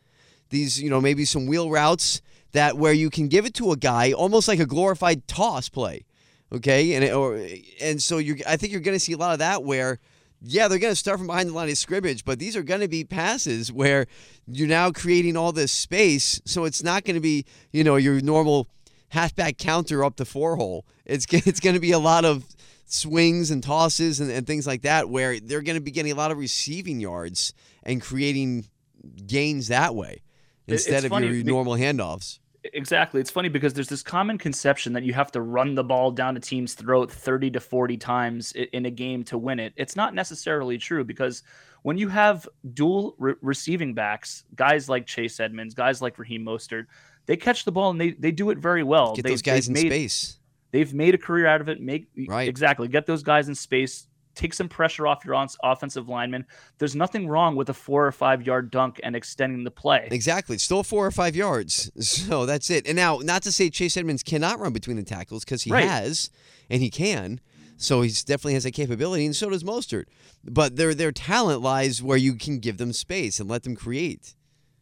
These, 0.49 0.81
you 0.81 0.89
know, 0.89 1.01
maybe 1.01 1.25
some 1.25 1.47
wheel 1.47 1.69
routes 1.69 2.21
that 2.53 2.77
where 2.77 2.93
you 2.93 3.09
can 3.09 3.27
give 3.27 3.45
it 3.45 3.53
to 3.55 3.71
a 3.71 3.77
guy 3.77 4.11
almost 4.13 4.47
like 4.47 4.59
a 4.59 4.65
glorified 4.65 5.27
toss 5.27 5.69
play. 5.69 6.05
Okay, 6.51 6.93
and 6.93 7.03
it, 7.03 7.13
or 7.13 7.45
and 7.81 8.01
so 8.01 8.19
you're. 8.19 8.37
I 8.47 8.55
think 8.55 8.71
you're 8.71 8.81
going 8.81 8.95
to 8.95 9.03
see 9.03 9.13
a 9.13 9.17
lot 9.17 9.33
of 9.33 9.39
that 9.39 9.63
where. 9.63 9.99
Yeah, 10.39 10.67
they're 10.67 10.77
going 10.77 10.91
to 10.91 10.95
start 10.95 11.17
from 11.17 11.25
behind 11.25 11.49
the 11.49 11.53
line 11.53 11.67
of 11.67 11.79
scrimmage, 11.79 12.23
but 12.23 12.37
these 12.37 12.55
are 12.55 12.61
going 12.61 12.81
to 12.81 12.87
be 12.87 13.03
passes 13.03 13.71
where 13.71 14.05
you're 14.45 14.67
now 14.67 14.91
creating 14.91 15.35
all 15.35 15.51
this 15.51 15.71
space. 15.71 16.39
So 16.45 16.65
it's 16.65 16.83
not 16.83 17.05
going 17.05 17.15
to 17.15 17.19
be, 17.19 17.43
you 17.71 17.83
know, 17.83 17.95
your 17.95 18.21
normal 18.21 18.67
halfback 19.09 19.57
counter 19.57 20.03
up 20.03 20.17
the 20.17 20.25
four 20.25 20.55
hole. 20.55 20.85
It's 21.05 21.25
it's 21.31 21.59
going 21.59 21.73
to 21.73 21.79
be 21.79 21.91
a 21.91 21.97
lot 21.97 22.23
of 22.23 22.45
swings 22.85 23.49
and 23.49 23.63
tosses 23.63 24.19
and, 24.19 24.29
and 24.29 24.45
things 24.45 24.67
like 24.67 24.83
that 24.83 25.09
where 25.09 25.39
they're 25.39 25.63
going 25.63 25.75
to 25.75 25.81
be 25.81 25.91
getting 25.91 26.11
a 26.11 26.15
lot 26.15 26.29
of 26.29 26.37
receiving 26.37 26.99
yards 26.99 27.53
and 27.81 27.99
creating 27.99 28.67
gains 29.25 29.69
that 29.69 29.95
way 29.95 30.21
instead 30.67 31.05
of 31.05 31.11
your 31.11 31.31
be- 31.31 31.43
normal 31.43 31.73
handoffs. 31.73 32.39
Exactly. 32.73 33.21
It's 33.21 33.29
funny 33.29 33.49
because 33.49 33.73
there's 33.73 33.87
this 33.87 34.03
common 34.03 34.37
conception 34.37 34.93
that 34.93 35.03
you 35.03 35.13
have 35.13 35.31
to 35.31 35.41
run 35.41 35.75
the 35.75 35.83
ball 35.83 36.11
down 36.11 36.35
a 36.35 36.39
team's 36.39 36.73
throat 36.73 37.11
30 37.11 37.51
to 37.51 37.59
40 37.59 37.97
times 37.97 38.51
in 38.51 38.85
a 38.85 38.91
game 38.91 39.23
to 39.25 39.37
win 39.37 39.59
it. 39.59 39.73
It's 39.77 39.95
not 39.95 40.13
necessarily 40.13 40.77
true 40.77 41.03
because 41.03 41.43
when 41.83 41.97
you 41.97 42.09
have 42.09 42.47
dual 42.73 43.15
re- 43.19 43.35
receiving 43.41 43.93
backs, 43.93 44.43
guys 44.55 44.89
like 44.89 45.05
Chase 45.05 45.39
Edmonds, 45.39 45.73
guys 45.73 46.01
like 46.01 46.17
Raheem 46.19 46.43
Mostert, 46.43 46.87
they 47.25 47.37
catch 47.37 47.63
the 47.63 47.71
ball 47.71 47.91
and 47.91 48.01
they, 48.01 48.11
they 48.11 48.31
do 48.31 48.49
it 48.49 48.57
very 48.57 48.83
well. 48.83 49.15
Get 49.15 49.23
they, 49.23 49.29
those 49.31 49.41
guys 49.41 49.67
in 49.67 49.73
made, 49.73 49.87
space. 49.87 50.39
They've 50.71 50.93
made 50.93 51.15
a 51.15 51.17
career 51.17 51.47
out 51.47 51.61
of 51.61 51.69
it. 51.69 51.79
Make 51.79 52.07
Right. 52.27 52.47
exactly 52.49 52.87
get 52.87 53.05
those 53.05 53.23
guys 53.23 53.47
in 53.47 53.55
space. 53.55 54.07
Take 54.37 54.53
some 54.53 54.69
pressure 54.69 55.07
off 55.07 55.25
your 55.25 55.33
on- 55.35 55.47
offensive 55.63 56.07
lineman. 56.07 56.45
There's 56.77 56.95
nothing 56.95 57.27
wrong 57.27 57.55
with 57.55 57.69
a 57.69 57.73
four 57.73 58.05
or 58.05 58.11
five 58.11 58.45
yard 58.45 58.69
dunk 58.71 58.99
and 59.03 59.15
extending 59.15 59.63
the 59.63 59.71
play. 59.71 60.07
Exactly. 60.11 60.53
It's 60.55 60.63
still 60.63 60.83
four 60.83 61.05
or 61.05 61.11
five 61.11 61.35
yards. 61.35 61.91
So 61.99 62.45
that's 62.45 62.69
it. 62.69 62.85
And 62.87 62.95
now, 62.95 63.19
not 63.23 63.41
to 63.43 63.51
say 63.51 63.69
Chase 63.69 63.97
Edmonds 63.97 64.21
cannot 64.23 64.59
run 64.59 64.73
between 64.73 64.95
the 64.97 65.03
tackles 65.03 65.43
because 65.43 65.63
he 65.63 65.71
Right. 65.71 65.83
has 65.87 66.29
and 66.69 66.81
he 66.81 66.89
can. 66.89 67.41
So 67.77 68.01
he 68.01 68.09
definitely 68.09 68.53
has 68.55 68.63
that 68.63 68.71
capability, 68.71 69.25
and 69.25 69.35
so 69.35 69.49
does 69.49 69.63
Mostert. 69.63 70.05
But 70.43 70.77
their 70.77 70.93
their 70.95 71.11
talent 71.11 71.61
lies 71.61 72.01
where 72.01 72.17
you 72.17 72.33
can 72.35 72.59
give 72.59 72.77
them 72.77 72.93
space 72.93 73.39
and 73.39 73.49
let 73.49 73.63
them 73.63 73.75
create. 73.75 74.35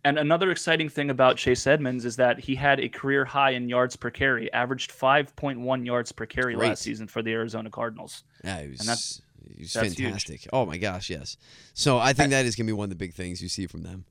And 0.05 0.19
another 0.19 0.51
exciting 0.51 0.87
thing 0.87 1.09
about 1.09 1.35
Chase 1.37 1.65
Edmonds 1.65 2.05
is 2.05 2.15
that 2.17 2.39
he 2.39 2.53
had 2.55 2.79
a 2.79 2.87
career 2.87 3.25
high 3.25 3.49
in 3.51 3.67
yards 3.69 3.95
per 3.95 4.11
carry, 4.11 4.53
averaged 4.53 4.91
5.1 4.91 5.83
yards 5.85 6.11
per 6.11 6.25
carry 6.27 6.53
Great. 6.53 6.69
last 6.69 6.83
season 6.83 7.07
for 7.07 7.21
the 7.23 7.31
Arizona 7.31 7.69
Cardinals. 7.71 8.23
Yeah, 8.43 8.61
he 8.61 8.69
was, 8.69 8.79
that's- 8.79 9.21
he 9.55 9.63
was 9.63 9.73
that's 9.73 9.93
huge. 9.93 9.99
fantastic. 10.05 10.47
Oh 10.53 10.65
my 10.65 10.77
gosh, 10.77 11.09
yes. 11.09 11.37
So 11.73 11.97
I 11.97 12.13
think 12.13 12.31
that 12.31 12.45
is 12.45 12.55
going 12.55 12.65
to 12.67 12.69
be 12.73 12.77
one 12.77 12.85
of 12.85 12.89
the 12.89 12.95
big 12.95 13.13
things 13.13 13.41
you 13.41 13.49
see 13.49 13.67
from 13.67 13.83
them. 13.83 14.05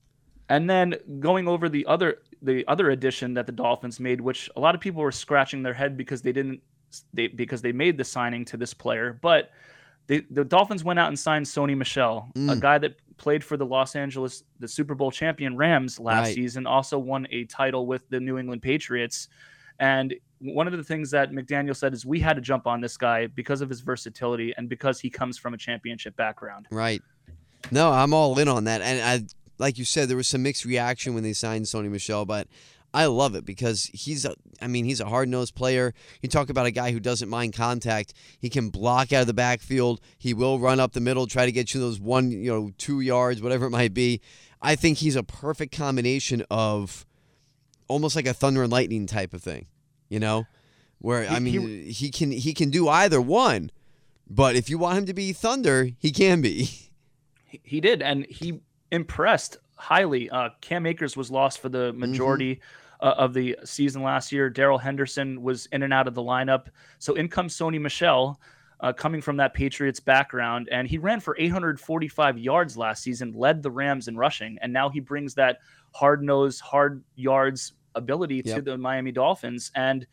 And 0.49 0.69
then 0.69 0.95
going 1.21 1.49
over 1.49 1.69
the 1.69 1.87
other 1.87 2.19
the 2.43 2.67
other 2.69 2.91
addition 2.91 3.35
that 3.35 3.47
the 3.47 3.53
Dolphins 3.53 3.99
made, 3.99 4.21
which 4.21 4.51
a 4.57 4.61
lot 4.61 4.75
of 4.75 4.81
people 4.81 5.01
were 5.03 5.13
scratching 5.13 5.63
their 5.63 5.73
head 5.73 5.97
because 5.97 6.21
they 6.23 6.33
didn't 6.33 6.61
they 7.15 7.29
because 7.29 7.63
they 7.63 7.73
made 7.73 7.97
the 7.97 8.05
signing 8.05 8.45
to 8.47 8.57
this 8.57 8.75
player, 8.75 9.19
but 9.23 9.51
they, 10.07 10.21
the 10.31 10.45
Dolphins 10.45 10.85
went 10.85 10.99
out 10.99 11.09
and 11.09 11.19
signed 11.19 11.47
Sony 11.47 11.75
Michel, 11.75 12.31
a 12.37 12.39
Mm. 12.39 12.61
guy 12.61 12.77
that 12.77 12.97
played 13.17 13.43
for 13.43 13.57
the 13.57 13.65
Los 13.65 13.97
Angeles 13.97 14.43
the 14.59 14.69
Super 14.69 14.95
Bowl 14.95 15.11
champion 15.11 15.57
Rams 15.57 15.99
last 15.99 16.27
Right. 16.27 16.35
season, 16.35 16.67
also 16.67 16.99
won 16.99 17.27
a 17.31 17.45
title 17.47 17.87
with 17.87 18.07
the 18.11 18.21
New 18.21 18.37
England 18.37 18.61
Patriots. 18.61 19.29
And 19.81 20.15
one 20.45 20.67
of 20.67 20.77
the 20.77 20.85
things 20.85 21.11
that 21.13 21.31
McDaniel 21.33 21.75
said 21.75 21.95
is 21.95 22.05
we 22.05 22.21
had 22.21 22.35
to 22.35 22.43
jump 22.43 22.67
on 22.67 22.81
this 22.81 22.97
guy 22.97 23.27
because 23.27 23.61
of 23.61 23.69
his 23.69 23.81
versatility 23.81 24.53
and 24.57 24.69
because 24.69 25.01
he 25.01 25.09
comes 25.09 25.39
from 25.39 25.55
a 25.55 25.57
championship 25.57 26.17
background. 26.17 26.67
Right. 26.71 27.03
No, 27.71 27.91
I'm 27.91 28.13
all 28.13 28.39
in 28.39 28.49
on 28.49 28.65
that. 28.65 28.83
And 28.83 29.03
I, 29.03 29.27
like 29.59 29.79
you 29.79 29.85
said, 29.85 30.09
there 30.09 30.17
was 30.17 30.29
some 30.29 30.43
mixed 30.43 30.65
reaction 30.65 31.15
when 31.15 31.23
they 31.23 31.33
signed 31.33 31.65
Sony 31.65 31.91
Michel, 31.91 32.27
but 32.27 32.47
I 32.93 33.07
love 33.07 33.35
it 33.35 33.45
because 33.45 33.87
he's 33.87 34.25
a, 34.25 34.35
I 34.61 34.67
mean, 34.67 34.85
he's 34.85 35.01
a 35.01 35.07
hard 35.07 35.29
nosed 35.29 35.55
player. 35.55 35.95
You 36.23 36.29
talk 36.29 36.51
about 36.51 36.67
a 36.67 36.71
guy 36.71 36.93
who 36.93 37.01
doesn't 37.01 37.29
mind 37.29 37.55
contact. 37.55 38.15
He 38.39 38.51
can 38.51 38.69
block 38.69 39.13
out 39.13 39.23
of 39.23 39.27
the 39.27 39.35
backfield. 39.35 40.01
He 40.19 40.35
will 40.35 40.59
run 40.59 40.79
up 40.79 40.93
the 40.93 41.01
middle, 41.01 41.27
try 41.27 41.47
to 41.47 41.53
get 41.53 41.75
you 41.75 41.81
those 41.81 41.99
one, 41.99 42.31
you 42.31 42.53
know, 42.53 42.71
two 42.79 43.01
yards, 43.01 43.43
whatever 43.43 43.67
it 43.67 43.71
might 43.71 43.95
be. 43.95 44.21
I 44.63 44.77
think 44.77 44.99
he's 44.99 45.17
a 45.17 45.23
perfect 45.23 45.77
combination 45.77 46.45
of 46.51 47.05
almost 47.89 48.15
like 48.15 48.27
a 48.27 48.35
thunder 48.35 48.63
and 48.63 48.73
lightning 48.73 49.07
type 49.07 49.35
of 49.35 49.43
thing, 49.43 49.67
you 50.15 50.21
know, 50.21 50.47
where 51.01 51.29
I 51.29 51.41
mean, 51.41 51.87
he 51.87 52.09
can 52.09 52.31
he 52.31 52.55
can 52.55 52.71
do 52.71 52.89
either 52.89 53.21
one, 53.21 53.73
but 54.31 54.55
if 54.55 54.71
you 54.71 54.79
want 54.79 54.99
him 54.99 55.07
to 55.07 55.13
be 55.13 55.33
thunder, 55.33 55.91
he 55.99 56.13
can 56.13 56.41
be. 56.41 56.71
He, 57.47 57.61
he 57.63 57.81
did, 57.81 58.03
and 58.03 58.27
he 58.27 58.63
impressed 58.91 59.59
highly. 59.77 60.29
Uh, 60.29 60.49
Cam 60.61 60.87
Akers 60.87 61.17
was 61.17 61.31
lost 61.31 61.61
for 61.61 61.69
the 61.69 61.93
majority 61.93 62.61
uh, 63.01 63.15
of 63.17 63.33
the 63.33 63.57
season 63.63 64.03
last 64.03 64.33
year. 64.33 64.51
Darrell 64.51 64.79
Henderson 64.79 65.41
was 65.41 65.67
in 65.67 65.85
and 65.85 65.93
out 65.93 66.09
of 66.09 66.15
the 66.15 66.23
lineup. 66.23 66.67
So 66.99 67.15
in 67.15 67.29
comes 67.29 67.57
Sony 67.57 67.81
Michel, 67.81 68.41
uh, 68.81 68.93
coming 68.93 69.21
from 69.21 69.37
that 69.37 69.55
Patriots 69.55 70.01
background, 70.01 70.69
and 70.73 70.89
he 70.89 70.99
ran 70.99 71.21
for 71.21 71.37
845 71.39 72.39
yards 72.39 72.77
last 72.77 73.05
season, 73.05 73.33
led 73.33 73.63
the 73.63 73.71
Rams 73.71 74.09
in 74.09 74.17
rushing, 74.17 74.59
and 74.63 74.73
now 74.73 74.89
he 74.89 74.99
brings 74.99 75.35
that 75.35 75.59
hard 75.93 76.25
nosed, 76.25 76.61
hard 76.61 77.05
yards 77.15 77.75
ability 77.95 78.43
to 78.43 78.49
Yep. 78.49 78.65
the 78.65 78.79
Miami 78.79 79.13
Dolphins, 79.13 79.71
and. 79.75 80.07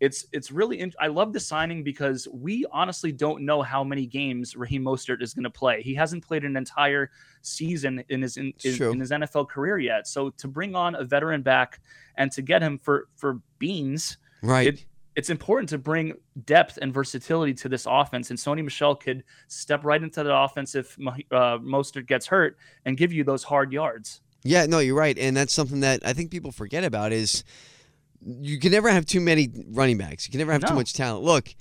It's 0.00 0.26
it's 0.32 0.50
really 0.50 0.80
in, 0.80 0.92
I 0.98 1.06
love 1.06 1.32
the 1.32 1.38
signing 1.38 1.84
because 1.84 2.26
we 2.32 2.66
honestly 2.72 3.12
don't 3.12 3.44
know 3.44 3.62
how 3.62 3.84
many 3.84 4.04
games 4.04 4.56
Raheem 4.56 4.82
Mostert 4.82 5.22
is 5.22 5.32
going 5.32 5.44
to 5.44 5.50
play. 5.50 5.80
He 5.80 5.94
hasn't 5.94 6.26
played 6.26 6.42
an 6.44 6.56
entire 6.56 7.12
season 7.42 8.02
in 8.08 8.20
his 8.22 8.36
in, 8.36 8.52
in, 8.64 8.82
in 8.82 8.98
his 8.98 9.12
NFL 9.12 9.48
career 9.48 9.78
yet. 9.78 10.08
So 10.08 10.30
to 10.30 10.48
bring 10.48 10.74
on 10.74 10.96
a 10.96 11.04
veteran 11.04 11.42
back 11.42 11.80
and 12.16 12.32
to 12.32 12.42
get 12.42 12.62
him 12.62 12.78
for 12.78 13.06
for 13.14 13.38
beans, 13.60 14.16
Right. 14.42 14.66
it, 14.66 14.84
it's 15.14 15.30
important 15.30 15.68
to 15.68 15.78
bring 15.78 16.14
depth 16.46 16.80
and 16.82 16.92
versatility 16.92 17.54
to 17.54 17.68
this 17.68 17.86
offense. 17.88 18.30
And 18.30 18.38
Sony 18.38 18.64
Michel 18.64 18.96
could 18.96 19.22
step 19.46 19.84
right 19.84 20.02
into 20.02 20.24
the 20.24 20.34
offense 20.36 20.74
if 20.74 20.98
uh, 20.98 21.58
Mostert 21.58 22.08
gets 22.08 22.26
hurt 22.26 22.56
and 22.86 22.96
give 22.96 23.12
you 23.12 23.22
those 23.22 23.44
hard 23.44 23.72
yards. 23.72 24.20
Yeah, 24.44 24.66
no, 24.66 24.80
you're 24.80 24.96
right, 24.96 25.16
and 25.18 25.36
that's 25.36 25.52
something 25.52 25.80
that 25.80 26.00
I 26.04 26.12
think 26.12 26.30
people 26.30 26.50
forget 26.50 26.84
about 26.84 27.12
is 27.12 27.44
you 28.24 28.58
can 28.58 28.72
never 28.72 28.88
have 28.90 29.06
too 29.06 29.20
many 29.20 29.48
running 29.68 29.98
backs. 29.98 30.26
You 30.26 30.32
can 30.32 30.38
never 30.38 30.52
have 30.52 30.64
too 30.64 30.74
much 30.74 30.94
talent. 30.94 31.24
Look, 31.24 31.54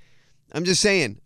I'm 0.52 0.63
just 0.63 0.82
saying, 0.82 1.20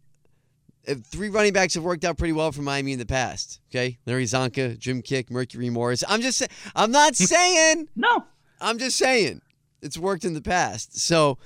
three 0.86 1.30
running 1.30 1.54
backs 1.54 1.74
have 1.74 1.84
worked 1.84 2.04
out 2.04 2.18
pretty 2.18 2.34
well 2.34 2.52
for 2.52 2.62
Miami 2.62 2.94
in 2.94 3.00
the 3.00 3.06
past. 3.06 3.60
Okay, 3.70 3.98
Larry 4.06 4.26
Csonka, 4.26 4.78
Jim 4.78 5.02
Kiick, 5.02 5.30
Mercury 5.30 5.70
Morris. 5.70 6.04
I'm 6.08 6.22
just, 6.22 6.46
I'm 6.76 6.92
not 6.92 7.18
hmm. 7.18 7.24
saying, 7.24 7.90
No, 7.96 8.26
I'm 8.62 8.78
just 8.78 8.98
saying, 8.98 9.42
it's 9.82 9.98
worked 9.98 10.26
in 10.26 10.34
the 10.34 10.42
past. 10.42 11.00
So 11.00 11.38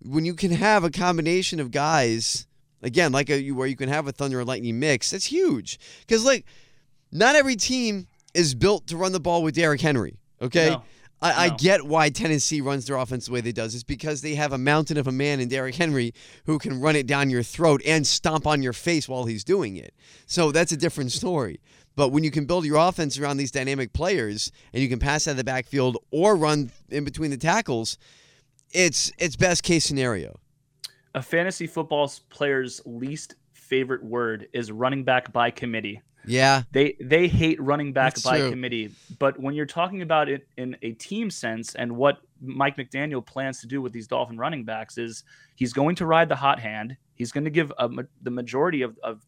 when 0.00 0.24
you 0.24 0.34
can 0.34 0.50
have 0.50 0.84
a 0.84 0.90
combination 0.90 1.60
of 1.60 1.70
guys, 1.70 2.46
again, 2.82 3.12
like 3.12 3.30
a, 3.30 3.50
where 3.50 3.66
you 3.66 3.76
can 3.76 3.88
have 3.88 4.06
a 4.06 4.12
thunder 4.12 4.38
and 4.38 4.48
lightning 4.48 4.78
mix, 4.78 5.10
that's 5.10 5.26
huge. 5.26 5.78
Because 6.00 6.24
like, 6.24 6.44
not 7.12 7.36
every 7.36 7.56
team 7.56 8.06
is 8.36 8.54
built 8.54 8.86
to 8.88 8.96
run 8.96 9.12
the 9.12 9.20
ball 9.20 9.42
with 9.42 9.54
Derrick 9.54 9.80
Henry. 9.80 10.18
Okay. 10.40 10.70
No. 10.70 10.82
I, 11.22 11.46
I 11.46 11.48
get 11.48 11.86
why 11.86 12.10
Tennessee 12.10 12.60
runs 12.60 12.84
their 12.86 12.96
offense 12.96 13.24
the 13.26 13.32
way 13.32 13.40
they 13.40 13.50
does. 13.50 13.74
It's 13.74 13.82
because 13.82 14.20
they 14.20 14.34
have 14.34 14.52
a 14.52 14.58
mountain 14.58 14.98
of 14.98 15.06
a 15.06 15.12
man 15.12 15.40
in 15.40 15.48
Derrick 15.48 15.74
Henry 15.74 16.12
who 16.44 16.58
can 16.58 16.78
run 16.78 16.94
it 16.94 17.06
down 17.06 17.30
your 17.30 17.42
throat 17.42 17.80
and 17.86 18.06
stomp 18.06 18.46
on 18.46 18.62
your 18.62 18.74
face 18.74 19.08
while 19.08 19.24
he's 19.24 19.42
doing 19.42 19.76
it. 19.76 19.94
So 20.26 20.52
that's 20.52 20.72
a 20.72 20.76
different 20.76 21.12
story. 21.12 21.58
But 21.96 22.10
when 22.10 22.22
you 22.22 22.30
can 22.30 22.44
build 22.44 22.66
your 22.66 22.76
offense 22.76 23.18
around 23.18 23.38
these 23.38 23.50
dynamic 23.50 23.94
players 23.94 24.52
and 24.74 24.82
you 24.82 24.90
can 24.90 24.98
pass 24.98 25.26
out 25.26 25.32
of 25.32 25.36
the 25.38 25.44
backfield 25.44 25.96
or 26.10 26.36
run 26.36 26.70
in 26.90 27.04
between 27.04 27.30
the 27.30 27.38
tackles, 27.38 27.96
it's 28.72 29.10
it's 29.16 29.36
best 29.36 29.62
case 29.62 29.86
scenario. 29.86 30.38
a 31.14 31.22
fantasy 31.22 31.66
football 31.66 32.12
player's 32.28 32.82
least 32.84 33.36
favorite 33.54 34.04
word 34.04 34.48
is 34.52 34.70
running 34.70 35.02
back 35.02 35.32
by 35.32 35.50
committee. 35.50 36.02
Yeah, 36.26 36.62
They 36.72 36.96
they 37.00 37.28
hate 37.28 37.60
running 37.60 37.92
back 37.92 38.14
That's 38.14 38.24
by 38.24 38.38
true. 38.38 38.50
committee, 38.50 38.90
but 39.18 39.38
when 39.40 39.54
you're 39.54 39.66
talking 39.66 40.02
about 40.02 40.28
it 40.28 40.46
in 40.56 40.76
a 40.82 40.92
team 40.92 41.30
sense 41.30 41.74
and 41.74 41.96
what 41.96 42.18
Mike 42.40 42.76
McDaniel 42.76 43.24
plans 43.24 43.60
to 43.60 43.66
do 43.66 43.80
with 43.80 43.92
these 43.92 44.06
Dolphin 44.06 44.36
running 44.36 44.64
backs 44.64 44.98
is 44.98 45.24
he's 45.54 45.72
going 45.72 45.96
to 45.96 46.06
ride 46.06 46.28
the 46.28 46.36
hot 46.36 46.58
hand. 46.58 46.96
He's 47.14 47.32
going 47.32 47.44
to 47.44 47.50
give 47.50 47.72
a, 47.78 47.88
the 48.22 48.30
majority 48.30 48.82
of, 48.82 48.98
of 49.02 49.24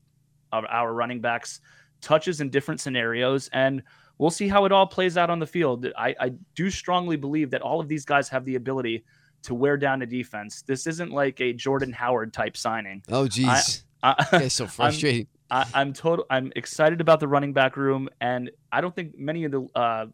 of 0.53 0.65
our 0.69 0.93
running 0.93 1.21
backs 1.21 1.61
touches 2.01 2.41
in 2.41 2.51
different 2.51 2.81
scenarios, 2.81 3.49
and 3.53 3.83
we'll 4.19 4.31
see 4.31 4.49
how 4.49 4.65
it 4.65 4.73
all 4.73 4.87
plays 4.87 5.17
out 5.17 5.31
on 5.31 5.39
the 5.39 5.47
field. 5.47 5.87
I, 5.97 6.15
I 6.21 6.33
do 6.55 6.71
strongly 6.71 7.17
believe 7.17 7.51
that 7.51 7.63
all 7.63 7.81
of 7.81 7.89
these 7.89 8.05
guys 8.05 8.29
have 8.29 8.45
the 8.45 8.55
ability 8.57 9.05
to 9.43 9.55
wear 9.55 9.77
down 9.77 10.03
a 10.03 10.07
defense. 10.07 10.63
This 10.63 10.87
isn't 10.87 11.13
like 11.13 11.41
a 11.41 11.53
Jordan 11.53 11.93
Howard 11.93 12.33
type 12.33 12.57
signing. 12.57 13.03
Oh 13.09 13.25
jeez. 13.25 13.83
I, 14.03 14.27
That's 14.31 14.55
so 14.55 14.67
frustrating. 14.69 15.27
I, 15.51 15.67
I'm 15.75 15.93
total. 15.93 16.27
I'm 16.31 16.53
excited 16.57 17.01
about 17.01 17.21
the 17.21 17.29
running 17.29 17.53
back 17.53 17.77
room, 17.77 18.09
and 18.21 18.51
I 18.71 18.81
don't 18.81 18.95
think 18.95 19.19
many 19.19 19.45
of 19.45 19.53
the 19.53 19.67
uh, 19.75 20.07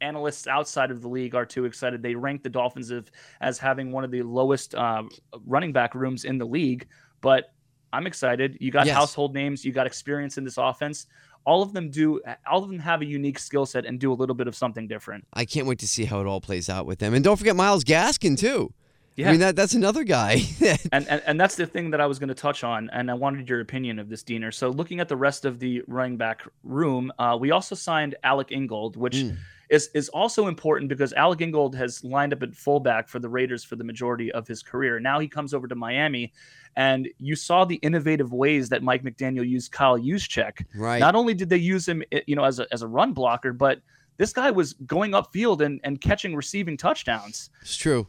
analysts 0.00 0.46
outside 0.46 0.90
of 0.90 1.02
the 1.02 1.08
league 1.08 1.34
are 1.34 1.44
too 1.46 1.64
excited. 1.64 2.02
They 2.02 2.14
rank 2.14 2.42
the 2.42 2.50
Dolphins 2.50 2.90
as, 2.90 3.04
as 3.40 3.58
having 3.58 3.92
one 3.92 4.04
of 4.04 4.10
the 4.10 4.22
lowest 4.22 4.74
uh, 4.74 5.02
running 5.46 5.72
back 5.72 5.94
rooms 5.94 6.24
in 6.24 6.38
the 6.38 6.44
league. 6.44 6.86
But 7.20 7.52
I'm 7.92 8.06
excited. 8.06 8.58
You 8.60 8.70
got 8.70 8.86
Yes. 8.86 8.96
household 8.96 9.34
names. 9.34 9.64
You 9.64 9.72
got 9.72 9.86
experience 9.86 10.38
in 10.38 10.44
this 10.44 10.58
offense. 10.58 11.06
All 11.46 11.62
of 11.62 11.72
them 11.72 11.88
do. 11.90 12.20
All 12.50 12.62
of 12.62 12.68
them 12.68 12.78
have 12.78 13.00
a 13.00 13.06
unique 13.06 13.38
skill 13.38 13.64
set 13.64 13.86
and 13.86 13.98
do 13.98 14.12
a 14.12 14.14
little 14.14 14.34
bit 14.34 14.46
of 14.48 14.54
something 14.54 14.86
different. 14.86 15.24
I 15.32 15.44
can't 15.46 15.66
wait 15.66 15.78
to 15.78 15.88
see 15.88 16.04
how 16.04 16.20
it 16.20 16.26
all 16.26 16.40
plays 16.40 16.68
out 16.68 16.84
with 16.84 16.98
them. 16.98 17.14
And 17.14 17.24
don't 17.24 17.36
forget 17.36 17.56
Myles 17.56 17.84
Gaskin 17.84 18.36
too. 18.38 18.74
Yeah. 19.18 19.28
I 19.28 19.30
mean 19.32 19.40
that 19.40 19.56
that's 19.56 19.74
another 19.74 20.04
guy. 20.04 20.42
and, 20.92 21.06
and 21.08 21.20
and 21.26 21.40
that's 21.40 21.56
the 21.56 21.66
thing 21.66 21.90
that 21.90 22.00
I 22.00 22.06
was 22.06 22.18
going 22.20 22.28
to 22.28 22.34
touch 22.36 22.62
on, 22.62 22.88
and 22.92 23.10
I 23.10 23.14
wanted 23.14 23.48
your 23.48 23.60
opinion 23.60 23.98
of 23.98 24.08
this, 24.08 24.22
Diener. 24.22 24.52
So, 24.52 24.70
looking 24.70 25.00
at 25.00 25.08
the 25.08 25.16
rest 25.16 25.44
of 25.44 25.58
the 25.58 25.82
running 25.88 26.16
back 26.16 26.42
room, 26.62 27.10
uh, 27.18 27.36
we 27.40 27.50
also 27.50 27.74
signed 27.74 28.14
Alec 28.22 28.52
Ingold, 28.52 28.96
which 28.96 29.16
Mm. 29.16 29.36
is 29.70 29.88
is 29.92 30.08
also 30.10 30.46
important 30.46 30.88
because 30.88 31.12
Alec 31.14 31.40
Ingold 31.40 31.74
has 31.74 32.04
lined 32.04 32.32
up 32.32 32.42
at 32.44 32.54
fullback 32.54 33.08
for 33.08 33.18
the 33.18 33.28
Raiders 33.28 33.64
for 33.64 33.74
the 33.74 33.84
majority 33.84 34.30
of 34.30 34.46
his 34.46 34.62
career. 34.62 35.00
Now 35.00 35.18
he 35.18 35.26
comes 35.26 35.52
over 35.52 35.66
to 35.66 35.74
Miami, 35.74 36.32
and 36.76 37.08
you 37.18 37.34
saw 37.34 37.64
the 37.64 37.76
innovative 37.76 38.32
ways 38.32 38.68
that 38.68 38.84
Mike 38.84 39.02
McDaniel 39.02 39.46
used 39.46 39.72
Kyle 39.72 39.98
Juszczyk. 39.98 40.64
right. 40.76 41.00
Not 41.00 41.16
only 41.16 41.34
did 41.34 41.48
they 41.50 41.56
use 41.74 41.88
him, 41.88 42.04
you 42.28 42.36
know, 42.36 42.44
as 42.44 42.60
a 42.60 42.66
as 42.72 42.82
a 42.82 42.86
run 42.86 43.12
blocker, 43.14 43.52
but 43.52 43.80
this 44.16 44.32
guy 44.32 44.50
was 44.52 44.74
going 44.86 45.10
upfield 45.10 45.60
and 45.60 45.80
and 45.82 46.00
catching 46.00 46.36
receiving 46.36 46.76
touchdowns. 46.76 47.50
it's 47.62 47.76
true. 47.76 48.06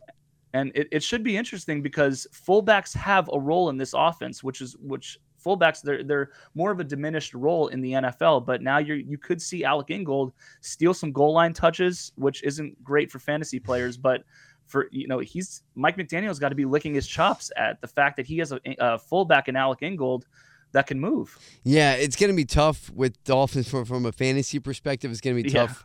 And 0.53 0.71
it, 0.75 0.87
it 0.91 1.03
should 1.03 1.23
be 1.23 1.37
interesting 1.37 1.81
because 1.81 2.25
fullbacks 2.33 2.95
have 2.95 3.29
a 3.31 3.39
role 3.39 3.69
in 3.69 3.77
this 3.77 3.93
offense, 3.95 4.43
which 4.43 4.61
is 4.61 4.75
which 4.79 5.19
fullbacks 5.45 5.81
they're 5.81 6.03
they're 6.03 6.31
more 6.55 6.71
of 6.71 6.79
a 6.79 6.83
diminished 6.83 7.33
role 7.33 7.67
in 7.67 7.81
the 7.81 7.93
NFL. 7.93 8.45
But 8.45 8.61
now 8.61 8.79
you 8.79 8.95
you 8.95 9.17
could 9.17 9.41
see 9.41 9.63
Alec 9.63 9.89
Ingold 9.91 10.33
steal 10.61 10.93
some 10.93 11.11
goal 11.11 11.33
line 11.33 11.53
touches, 11.53 12.11
which 12.15 12.43
isn't 12.43 12.83
great 12.83 13.11
for 13.11 13.19
fantasy 13.19 13.59
players, 13.59 13.95
but 14.09 14.23
for 14.65 14.87
you 14.91 15.07
know 15.07 15.19
he's 15.19 15.63
Mike 15.75 15.97
McDaniel's 15.97 16.39
got 16.39 16.49
to 16.49 16.55
be 16.55 16.65
licking 16.65 16.93
his 16.93 17.07
chops 17.07 17.51
at 17.55 17.79
the 17.81 17.87
fact 17.87 18.17
that 18.17 18.25
he 18.25 18.37
has 18.39 18.51
a, 18.51 18.59
a 18.79 18.97
fullback 18.99 19.47
in 19.47 19.55
Alec 19.55 19.79
Ingold 19.81 20.25
that 20.71 20.85
can 20.87 20.99
move. 20.99 21.37
Yeah, 21.63 21.93
it's 21.93 22.15
going 22.15 22.29
to 22.31 22.35
be 22.35 22.45
tough 22.45 22.91
with 22.91 23.23
Dolphins 23.23 23.67
from, 23.67 23.85
from 23.85 24.05
a 24.05 24.11
fantasy 24.11 24.59
perspective. 24.59 25.09
It's 25.09 25.21
going 25.21 25.35
to 25.37 25.41
be 25.43 25.49
Yeah. 25.49 25.65
tough, 25.65 25.83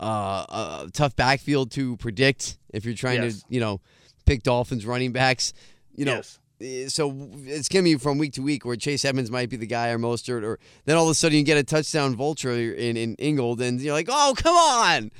uh, 0.00 0.02
uh, 0.48 0.86
tough 0.92 1.14
backfield 1.14 1.70
to 1.72 1.96
predict 1.98 2.58
if 2.70 2.84
you're 2.84 2.94
trying 2.96 3.22
Yes. 3.22 3.42
to, 3.42 3.44
you 3.48 3.60
know, 3.60 3.80
pick 4.24 4.42
Dolphins 4.42 4.86
running 4.86 5.12
backs. 5.12 5.52
You 5.94 6.04
know, 6.06 6.14
Yes. 6.16 6.38
eh, 6.60 6.88
so 6.88 7.30
it's 7.44 7.68
going 7.68 7.84
to 7.84 7.90
be 7.90 7.96
from 7.96 8.18
week 8.18 8.32
to 8.34 8.42
week 8.42 8.64
where 8.64 8.76
Chase 8.76 9.04
Edmonds 9.04 9.30
might 9.30 9.48
be 9.50 9.56
the 9.56 9.66
guy 9.66 9.90
or 9.90 9.98
Mostert, 9.98 10.42
or 10.42 10.58
then 10.86 10.96
all 10.96 11.04
of 11.04 11.10
a 11.10 11.14
sudden 11.14 11.38
you 11.38 11.44
get 11.44 11.56
a 11.58 11.62
touchdown 11.64 12.16
vulture 12.16 12.52
in 12.52 12.96
in 12.96 13.14
Ingold, 13.16 13.60
and 13.60 13.80
you're 13.80 13.92
like, 13.94 14.08
oh 14.10 14.34
come 14.36 14.56
on, 14.56 15.10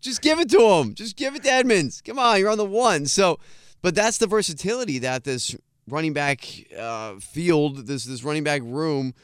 just 0.00 0.22
give 0.22 0.40
it 0.40 0.50
to 0.50 0.60
him, 0.60 0.94
just 0.94 1.16
give 1.16 1.34
it 1.36 1.42
to 1.44 1.50
Edmonds. 1.52 2.00
Come 2.00 2.18
on, 2.18 2.38
you're 2.38 2.50
on 2.50 2.58
the 2.58 2.64
one. 2.64 3.06
So, 3.06 3.38
but 3.82 3.94
that's 3.94 4.18
the 4.18 4.26
versatility 4.26 4.98
that 5.00 5.24
this 5.24 5.54
running 5.86 6.12
back 6.14 6.46
uh, 6.78 7.16
field, 7.20 7.86
this 7.86 8.04
this 8.04 8.24
running 8.24 8.44
back 8.44 8.62
room 8.64 9.14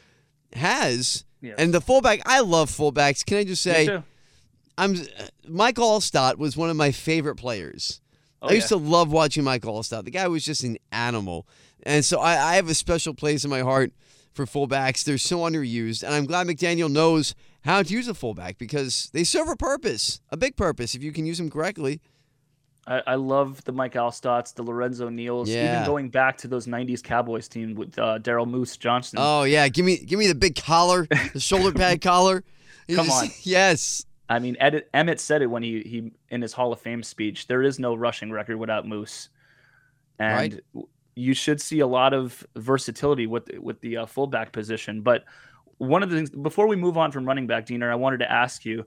has. 0.53 1.25
And 1.57 1.73
the 1.73 1.81
fullback, 1.81 2.21
I 2.25 2.41
love 2.41 2.69
fullbacks. 2.69 3.25
Can 3.25 3.37
I 3.39 3.43
just 3.43 3.63
say. 3.63 3.87
I'm 4.77 4.95
Mike 5.47 5.75
Alstott 5.75 6.37
was 6.37 6.55
one 6.55 6.69
of 6.69 6.75
my 6.77 6.91
favorite 6.91 7.35
players. 7.35 7.99
Oh, 8.41 8.49
I 8.49 8.53
used 8.53 8.71
yeah. 8.71 8.77
to 8.77 8.83
love 8.83 9.11
watching 9.11 9.43
Mike 9.43 9.61
Alstott. 9.63 10.03
The 10.05 10.11
guy 10.11 10.27
was 10.27 10.43
just 10.43 10.63
an 10.63 10.77
animal, 10.91 11.47
and 11.83 12.03
so 12.03 12.19
I, 12.19 12.53
I 12.53 12.55
have 12.55 12.69
a 12.69 12.73
special 12.73 13.13
place 13.13 13.43
in 13.43 13.49
my 13.49 13.61
heart 13.61 13.91
for 14.33 14.45
fullbacks. 14.45 15.03
They're 15.03 15.17
so 15.17 15.39
underused, 15.39 16.03
and 16.03 16.13
I'm 16.13 16.25
glad 16.25 16.47
McDaniel 16.47 16.89
knows 16.91 17.35
how 17.63 17.83
to 17.83 17.93
use 17.93 18.07
a 18.07 18.13
fullback 18.15 18.57
because 18.57 19.09
they 19.13 19.23
serve 19.23 19.47
a 19.47 19.55
purpose, 19.55 20.21
a 20.29 20.37
big 20.37 20.55
purpose, 20.55 20.95
if 20.95 21.03
you 21.03 21.11
can 21.11 21.25
use 21.27 21.37
them 21.37 21.49
correctly. 21.51 22.01
I, 22.87 23.03
I 23.05 23.15
love 23.15 23.63
the 23.65 23.71
Mike 23.71 23.93
Alstotts, 23.93 24.55
the 24.55 24.63
Lorenzo 24.63 25.07
Neals, 25.07 25.45
Yeah. 25.47 25.75
even 25.75 25.85
going 25.85 26.09
back 26.09 26.37
to 26.37 26.47
those 26.47 26.65
'90s 26.65 27.03
Cowboys 27.03 27.47
team 27.47 27.75
with 27.75 27.97
uh, 27.99 28.17
Daryl 28.17 28.47
Moose 28.49 28.75
Johnston. 28.75 29.19
Oh 29.21 29.43
yeah, 29.43 29.67
give 29.69 29.85
me 29.85 29.97
give 29.97 30.17
me 30.17 30.25
the 30.25 30.33
big 30.33 30.55
collar, 30.55 31.07
the 31.33 31.39
shoulder 31.39 31.71
pad 31.71 32.01
collar. 32.01 32.43
Come 32.91 33.05
just- 33.05 33.23
on. 33.23 33.29
yes. 33.43 34.05
I 34.31 34.39
mean, 34.39 34.55
Ed, 34.59 34.85
Emmett 34.93 35.19
said 35.19 35.41
it 35.41 35.47
when 35.47 35.63
he 35.63 35.81
he 35.81 36.11
in 36.29 36.41
his 36.41 36.53
Hall 36.53 36.71
of 36.71 36.79
Fame 36.79 37.03
speech. 37.03 37.47
There 37.47 37.63
is 37.63 37.79
no 37.79 37.95
rushing 37.95 38.31
record 38.31 38.57
without 38.57 38.87
Moose, 38.87 39.29
and 40.19 40.61
Right. 40.75 40.85
you 41.15 41.33
should 41.33 41.59
see 41.59 41.79
a 41.81 41.87
lot 41.87 42.13
of 42.13 42.45
versatility 42.55 43.27
with 43.27 43.49
with 43.59 43.79
the 43.81 43.97
uh, 43.97 44.05
fullback 44.05 44.51
position. 44.51 45.01
But 45.01 45.25
one 45.77 46.03
of 46.03 46.09
the 46.09 46.15
things 46.15 46.29
before 46.29 46.67
we 46.67 46.75
move 46.75 46.97
on 46.97 47.11
from 47.11 47.25
running 47.25 47.47
back, 47.47 47.65
Diener, 47.65 47.91
I 47.91 47.95
wanted 47.95 48.19
to 48.19 48.31
ask 48.31 48.65
you. 48.65 48.85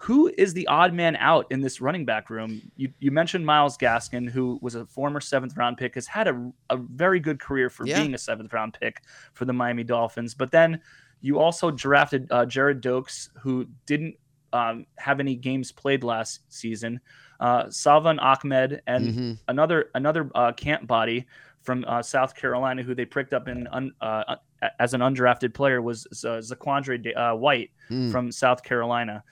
Who 0.00 0.30
is 0.36 0.52
the 0.52 0.66
odd 0.66 0.92
man 0.92 1.16
out 1.16 1.46
in 1.50 1.62
this 1.62 1.80
running 1.80 2.04
back 2.04 2.28
room? 2.28 2.60
You, 2.76 2.92
you 2.98 3.10
mentioned 3.10 3.46
Myles 3.46 3.78
Gaskin, 3.78 4.28
who 4.28 4.58
was 4.60 4.74
a 4.74 4.84
former 4.84 5.22
seventh 5.22 5.56
round 5.56 5.78
pick, 5.78 5.94
has 5.94 6.06
had 6.06 6.28
a, 6.28 6.52
a 6.68 6.76
very 6.76 7.18
good 7.18 7.40
career 7.40 7.70
for 7.70 7.86
Yeah. 7.86 8.00
being 8.02 8.12
a 8.12 8.18
seventh 8.18 8.52
round 8.52 8.76
pick 8.78 9.00
for 9.32 9.46
the 9.46 9.54
Miami 9.54 9.84
Dolphins. 9.84 10.34
But 10.34 10.50
then 10.50 10.82
you 11.22 11.38
also 11.38 11.70
drafted 11.70 12.30
uh, 12.30 12.44
Gerrid 12.44 12.82
Doaks, 12.82 13.30
who 13.40 13.66
didn't 13.86 14.16
um, 14.56 14.86
have 14.96 15.20
any 15.20 15.34
games 15.36 15.72
played 15.72 16.02
last 16.02 16.40
season. 16.48 17.00
Uh, 17.38 17.68
Salvon 17.70 18.18
Ahmed 18.18 18.80
and 18.86 19.04
Mhm. 19.14 19.38
another 19.48 19.90
another 19.94 20.30
uh, 20.34 20.52
camp 20.52 20.86
body 20.86 21.26
from 21.62 21.84
uh, 21.86 22.00
South 22.02 22.34
Carolina, 22.34 22.82
who 22.82 22.94
they 22.94 23.04
picked 23.04 23.34
up 23.34 23.48
in 23.48 23.66
un, 23.68 23.92
uh, 24.00 24.36
as 24.78 24.94
an 24.94 25.00
undrafted 25.02 25.52
player, 25.52 25.82
was 25.82 26.06
uh, 26.24 26.40
Zaquandre 26.40 26.96
uh, 27.16 27.34
White 27.36 27.70
Mm. 27.90 28.10
from 28.10 28.32
South 28.32 28.62
Carolina. 28.64 29.22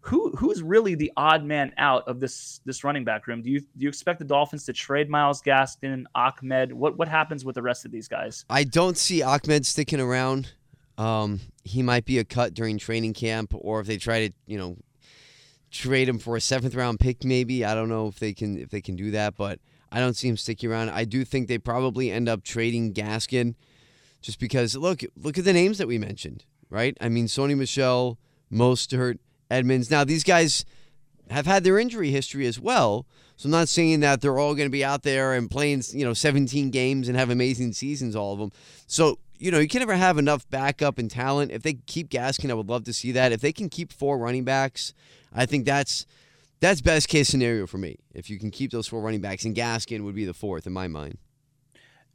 Who 0.00 0.30
who's 0.38 0.62
really 0.62 0.94
the 0.94 1.10
odd 1.16 1.42
man 1.44 1.72
out 1.78 2.06
of 2.06 2.20
this 2.20 2.60
this 2.64 2.84
running 2.84 3.04
back 3.04 3.26
room? 3.26 3.42
Do 3.42 3.50
you 3.50 3.60
do 3.60 3.82
you 3.84 3.88
expect 3.88 4.18
the 4.20 4.24
Dolphins 4.24 4.64
to 4.66 4.72
trade 4.72 5.08
Myles 5.10 5.40
Gaskin, 5.42 6.04
Ahmed? 6.14 6.72
What 6.72 6.96
what 6.98 7.08
happens 7.08 7.44
with 7.44 7.54
the 7.56 7.62
rest 7.62 7.84
of 7.86 7.90
these 7.90 8.06
guys? 8.06 8.44
I 8.48 8.62
don't 8.64 8.96
see 8.96 9.22
Ahmed 9.22 9.64
sticking 9.66 10.00
around. 10.00 10.52
Um, 10.98 11.40
he 11.64 11.82
might 11.82 12.04
be 12.04 12.18
a 12.18 12.24
cut 12.24 12.54
during 12.54 12.78
training 12.78 13.14
camp, 13.14 13.52
or 13.54 13.80
if 13.80 13.86
they 13.86 13.98
try 13.98 14.28
to, 14.28 14.34
you 14.46 14.58
know, 14.58 14.76
trade 15.70 16.08
him 16.08 16.18
for 16.18 16.36
a 16.36 16.40
seventh 16.40 16.74
round 16.74 17.00
pick, 17.00 17.24
maybe. 17.24 17.64
I 17.64 17.74
don't 17.74 17.88
know 17.88 18.08
if 18.08 18.18
they 18.18 18.32
can 18.32 18.58
if 18.58 18.70
they 18.70 18.80
can 18.80 18.96
do 18.96 19.10
that, 19.10 19.36
but 19.36 19.58
I 19.92 20.00
don't 20.00 20.14
see 20.14 20.28
him 20.28 20.36
sticking 20.36 20.70
around. 20.70 20.90
I 20.90 21.04
do 21.04 21.24
think 21.24 21.48
they 21.48 21.58
probably 21.58 22.10
end 22.10 22.28
up 22.28 22.42
trading 22.42 22.94
Gaskin, 22.94 23.54
just 24.22 24.40
because 24.40 24.74
look 24.76 25.02
look 25.16 25.38
at 25.38 25.44
the 25.44 25.52
names 25.52 25.78
that 25.78 25.88
we 25.88 25.98
mentioned, 25.98 26.44
right? 26.70 26.96
I 27.00 27.08
mean, 27.08 27.26
Sony 27.26 27.56
Michel, 27.56 28.18
Mostert, 28.50 29.18
Edmonds. 29.50 29.90
Now 29.90 30.04
these 30.04 30.24
guys 30.24 30.64
have 31.30 31.46
had 31.46 31.64
their 31.64 31.78
injury 31.78 32.10
history 32.10 32.46
as 32.46 32.58
well. 32.58 33.06
So 33.36 33.46
I'm 33.46 33.50
not 33.50 33.68
saying 33.68 34.00
that 34.00 34.20
they're 34.22 34.38
all 34.38 34.54
going 34.54 34.66
to 34.66 34.72
be 34.72 34.84
out 34.84 35.02
there 35.02 35.34
and 35.34 35.50
playing, 35.50 35.82
you 35.92 36.04
know, 36.04 36.14
17 36.14 36.70
games 36.70 37.08
and 37.08 37.18
have 37.18 37.28
amazing 37.28 37.72
seasons, 37.72 38.16
all 38.16 38.32
of 38.32 38.38
them. 38.38 38.50
So, 38.86 39.18
you 39.38 39.50
know, 39.50 39.58
you 39.58 39.68
can 39.68 39.80
never 39.80 39.94
have 39.94 40.18
enough 40.18 40.48
backup 40.50 40.98
and 40.98 41.10
talent. 41.10 41.50
If 41.52 41.62
they 41.62 41.74
keep 41.74 42.08
Gaskin, 42.10 42.50
I 42.50 42.54
would 42.54 42.68
love 42.68 42.84
to 42.84 42.92
see 42.92 43.12
that. 43.12 43.32
If 43.32 43.40
they 43.40 43.52
can 43.52 43.68
keep 43.68 43.92
four 43.92 44.18
running 44.18 44.44
backs, 44.44 44.94
I 45.32 45.46
think 45.46 45.64
that's 45.64 46.06
that's 46.60 46.80
best 46.80 47.08
case 47.08 47.28
scenario 47.28 47.66
for 47.66 47.78
me. 47.78 47.98
If 48.14 48.30
you 48.30 48.38
can 48.38 48.50
keep 48.50 48.70
those 48.70 48.86
four 48.86 49.00
running 49.02 49.20
backs, 49.20 49.44
and 49.44 49.54
Gaskin 49.54 50.02
would 50.04 50.14
be 50.14 50.24
the 50.24 50.34
fourth 50.34 50.66
in 50.66 50.72
my 50.72 50.88
mind. 50.88 51.18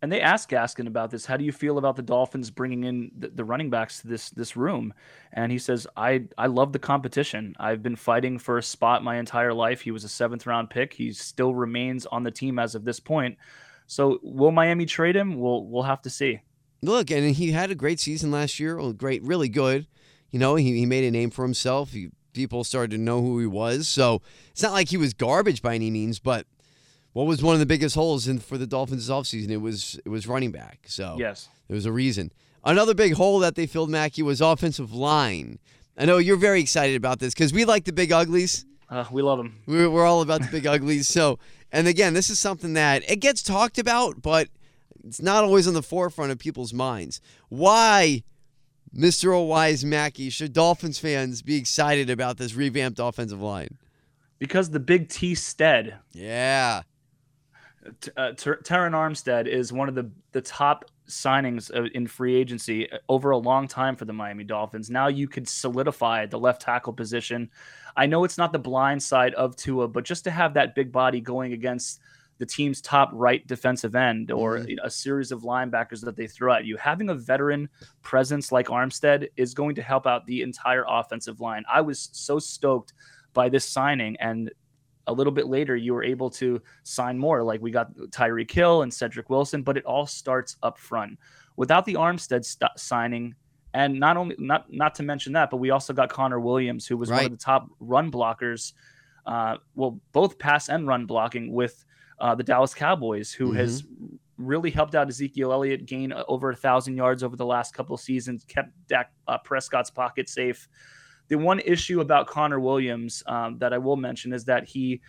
And 0.01 0.11
they 0.11 0.19
asked 0.19 0.49
Gaskin 0.49 0.87
about 0.87 1.11
this. 1.11 1.27
How 1.27 1.37
do 1.37 1.45
you 1.45 1.51
feel 1.51 1.77
about 1.77 1.95
the 1.95 2.01
Dolphins 2.01 2.49
bringing 2.49 2.85
in 2.85 3.11
the, 3.15 3.27
the 3.27 3.43
running 3.43 3.69
backs 3.69 4.01
to 4.01 4.07
this 4.07 4.31
this 4.31 4.57
room? 4.57 4.93
And 5.31 5.51
he 5.51 5.59
says, 5.59 5.85
"I 5.95 6.23
I 6.39 6.47
love 6.47 6.73
the 6.73 6.79
competition. 6.79 7.55
I've 7.59 7.83
been 7.83 7.95
fighting 7.95 8.39
for 8.39 8.57
a 8.57 8.63
spot 8.63 9.03
my 9.03 9.17
entire 9.17 9.53
life. 9.53 9.81
He 9.81 9.91
was 9.91 10.03
a 10.03 10.09
seventh 10.09 10.47
round 10.47 10.71
pick. 10.71 10.93
He 10.93 11.11
still 11.13 11.53
remains 11.53 12.07
on 12.07 12.23
the 12.23 12.31
team 12.31 12.57
as 12.57 12.73
of 12.73 12.83
this 12.83 12.99
point. 12.99 13.37
So 13.85 14.19
will 14.23 14.51
Miami 14.51 14.87
trade 14.87 15.15
him? 15.15 15.39
We'll 15.39 15.67
we'll 15.67 15.83
have 15.83 16.01
to 16.01 16.09
see. 16.09 16.41
Look, 16.81 17.11
and 17.11 17.35
he 17.35 17.51
had 17.51 17.69
a 17.71 17.75
great 17.75 17.99
season 17.99 18.31
last 18.31 18.59
year. 18.59 18.77
Well, 18.77 18.93
great, 18.93 19.21
really 19.23 19.49
good. 19.49 19.87
You 20.31 20.39
know, 20.39 20.55
he, 20.55 20.77
he 20.77 20.85
made 20.85 21.03
a 21.03 21.11
name 21.11 21.29
for 21.29 21.43
himself. 21.43 21.91
He, 21.91 22.09
people 22.33 22.63
started 22.63 22.91
to 22.91 22.97
know 22.97 23.21
who 23.21 23.39
he 23.39 23.45
was. 23.45 23.87
So 23.87 24.21
it's 24.51 24.63
not 24.63 24.71
like 24.71 24.89
he 24.89 24.97
was 24.97 25.13
garbage 25.13 25.61
by 25.61 25.75
any 25.75 25.91
means, 25.91 26.19
but 26.19 26.47
what 27.13 27.27
was 27.27 27.43
one 27.43 27.53
of 27.53 27.59
the 27.59 27.65
biggest 27.65 27.93
holes 27.95 28.27
in 28.27 28.39
for 28.39 28.57
the 28.57 28.65
Dolphins 28.65 29.07
this 29.07 29.13
offseason? 29.13 29.49
It 29.49 29.57
was 29.57 29.99
it 30.05 30.09
was 30.09 30.27
running 30.27 30.51
back. 30.51 30.85
So 30.87 31.17
Yes. 31.19 31.49
there 31.67 31.75
was 31.75 31.85
a 31.85 31.91
reason. 31.91 32.31
Another 32.63 32.93
big 32.93 33.13
hole 33.13 33.39
that 33.39 33.55
they 33.55 33.65
filled, 33.67 33.89
Mackey, 33.89 34.21
was 34.23 34.39
offensive 34.39 34.93
line. 34.93 35.59
I 35.97 36.05
know 36.05 36.17
you're 36.19 36.37
very 36.37 36.61
excited 36.61 36.95
about 36.95 37.19
this 37.19 37.33
because 37.33 37.51
we 37.51 37.65
like 37.65 37.85
the 37.85 37.91
big 37.93 38.11
uglies. 38.11 38.65
Uh, 38.89 39.05
we 39.11 39.21
love 39.21 39.37
them. 39.37 39.59
We're, 39.65 39.89
we're 39.89 40.05
all 40.05 40.21
about 40.21 40.41
the 40.41 40.47
big 40.47 40.65
uglies. 40.75 41.07
So, 41.07 41.37
and 41.71 41.87
again, 41.87 42.13
this 42.13 42.29
is 42.29 42.39
something 42.39 42.73
that 42.73 43.03
it 43.09 43.17
gets 43.17 43.41
talked 43.43 43.77
about, 43.77 44.21
but 44.21 44.47
it's 45.03 45.21
not 45.21 45.43
always 45.43 45.67
on 45.67 45.73
the 45.73 45.83
forefront 45.83 46.31
of 46.31 46.39
people's 46.39 46.73
minds. 46.73 47.21
Why, 47.49 48.23
Mr. 48.95 49.33
O'Wise 49.33 49.83
Mackey, 49.85 50.29
should 50.29 50.53
Dolphins 50.53 50.99
fans 50.99 51.41
be 51.41 51.55
excited 51.57 52.09
about 52.09 52.37
this 52.37 52.53
revamped 52.53 52.99
offensive 52.99 53.41
line? 53.41 53.77
Because 54.39 54.69
the 54.69 54.79
big 54.79 55.09
T 55.09 55.35
Stead 55.35 55.99
Yeah. 56.13 56.81
Uh, 58.15 58.31
Ter- 58.33 58.61
Terron 58.61 58.91
Armstead 58.91 59.47
is 59.47 59.73
one 59.73 59.89
of 59.89 59.95
the 59.95 60.09
the 60.33 60.41
top 60.41 60.85
signings 61.07 61.69
in 61.93 62.07
free 62.07 62.35
agency 62.35 62.91
uh, 62.91 62.97
over 63.09 63.31
a 63.31 63.37
long 63.37 63.67
time 63.67 63.95
for 63.95 64.05
the 64.05 64.13
Miami 64.13 64.43
Dolphins. 64.43 64.89
Now 64.89 65.07
you 65.07 65.27
could 65.27 65.47
solidify 65.47 66.27
the 66.27 66.39
left 66.39 66.61
tackle 66.61 66.93
position. 66.93 67.49
I 67.95 68.05
know 68.05 68.23
it's 68.23 68.37
not 68.37 68.53
the 68.53 68.59
blind 68.59 69.01
side 69.01 69.33
of 69.33 69.55
Tua, 69.55 69.87
but 69.87 70.05
just 70.05 70.23
to 70.23 70.31
have 70.31 70.53
that 70.53 70.75
big 70.75 70.91
body 70.91 71.19
going 71.19 71.53
against 71.53 71.99
the 72.41 72.45
team's 72.47 72.81
top 72.81 73.11
right 73.13 73.45
defensive 73.45 73.95
end 73.95 74.31
or 74.31 74.57
mm-hmm. 74.57 74.83
a 74.83 74.89
series 74.89 75.31
of 75.31 75.43
linebackers 75.43 76.01
that 76.01 76.15
they 76.15 76.25
throw 76.25 76.51
at 76.51 76.65
you, 76.65 76.75
having 76.75 77.11
a 77.11 77.13
veteran 77.13 77.69
presence 78.01 78.51
like 78.51 78.65
Armstead 78.65 79.27
is 79.37 79.53
going 79.53 79.75
to 79.75 79.81
help 79.83 80.07
out 80.07 80.25
the 80.25 80.41
entire 80.41 80.83
offensive 80.87 81.39
line. 81.39 81.63
I 81.71 81.81
was 81.81 82.09
so 82.13 82.39
stoked 82.39 82.93
by 83.33 83.47
this 83.47 83.63
signing 83.63 84.17
and 84.19 84.51
a 85.05 85.13
little 85.13 85.31
bit 85.31 85.45
later 85.45 85.75
you 85.75 85.93
were 85.93 86.03
able 86.03 86.31
to 86.31 86.59
sign 86.81 87.15
more 87.15 87.43
like 87.43 87.61
we 87.61 87.69
got 87.69 87.93
Tyreek 87.95 88.49
Hill 88.49 88.81
and 88.81 88.91
Cedric 88.91 89.29
Wilson 89.29 89.61
but 89.61 89.77
it 89.77 89.85
all 89.85 90.07
starts 90.07 90.57
up 90.63 90.79
front 90.79 91.19
without 91.57 91.85
the 91.85 91.93
Armstead 91.93 92.43
st- 92.43 92.71
signing 92.75 93.35
and 93.75 93.99
not 93.99 94.17
only 94.17 94.35
not 94.39 94.65
not 94.73 94.95
to 94.95 95.03
mention 95.03 95.33
that 95.33 95.51
but 95.51 95.57
we 95.57 95.69
also 95.69 95.93
got 95.93 96.09
Connor 96.09 96.39
Williams 96.39 96.87
who 96.87 96.97
was 96.97 97.11
right. 97.11 97.17
one 97.17 97.25
of 97.25 97.31
the 97.31 97.37
top 97.37 97.67
run 97.79 98.11
blockers 98.11 98.73
uh, 99.27 99.57
well 99.75 99.99
both 100.11 100.39
pass 100.39 100.69
and 100.69 100.87
run 100.87 101.05
blocking 101.05 101.51
with 101.53 101.85
uh, 102.21 102.33
the 102.35 102.43
Dallas 102.43 102.73
Cowboys 102.73 103.33
who 103.33 103.49
mm-hmm. 103.49 103.57
has 103.57 103.83
really 104.37 104.71
helped 104.71 104.95
out 104.95 105.09
Ezekiel 105.09 105.51
Elliott 105.51 105.85
gain 105.85 106.13
over 106.27 106.51
a 106.51 106.55
thousand 106.55 106.95
yards 106.95 107.23
over 107.23 107.35
the 107.35 107.45
last 107.45 107.73
couple 107.73 107.93
of 107.93 108.01
seasons 108.01 108.45
kept 108.45 108.69
Dak 108.87 109.11
uh, 109.27 109.37
Prescott's 109.39 109.91
pocket 109.91 110.29
safe 110.29 110.69
the 111.31 111.37
one 111.37 111.61
issue 111.61 112.01
about 112.01 112.27
Connor 112.27 112.59
Williams 112.59 113.23
um, 113.25 113.57
that 113.59 113.71
I 113.71 113.77
will 113.77 113.95
mention 113.95 114.33
is 114.33 114.43
that 114.45 114.67
he 114.67 115.01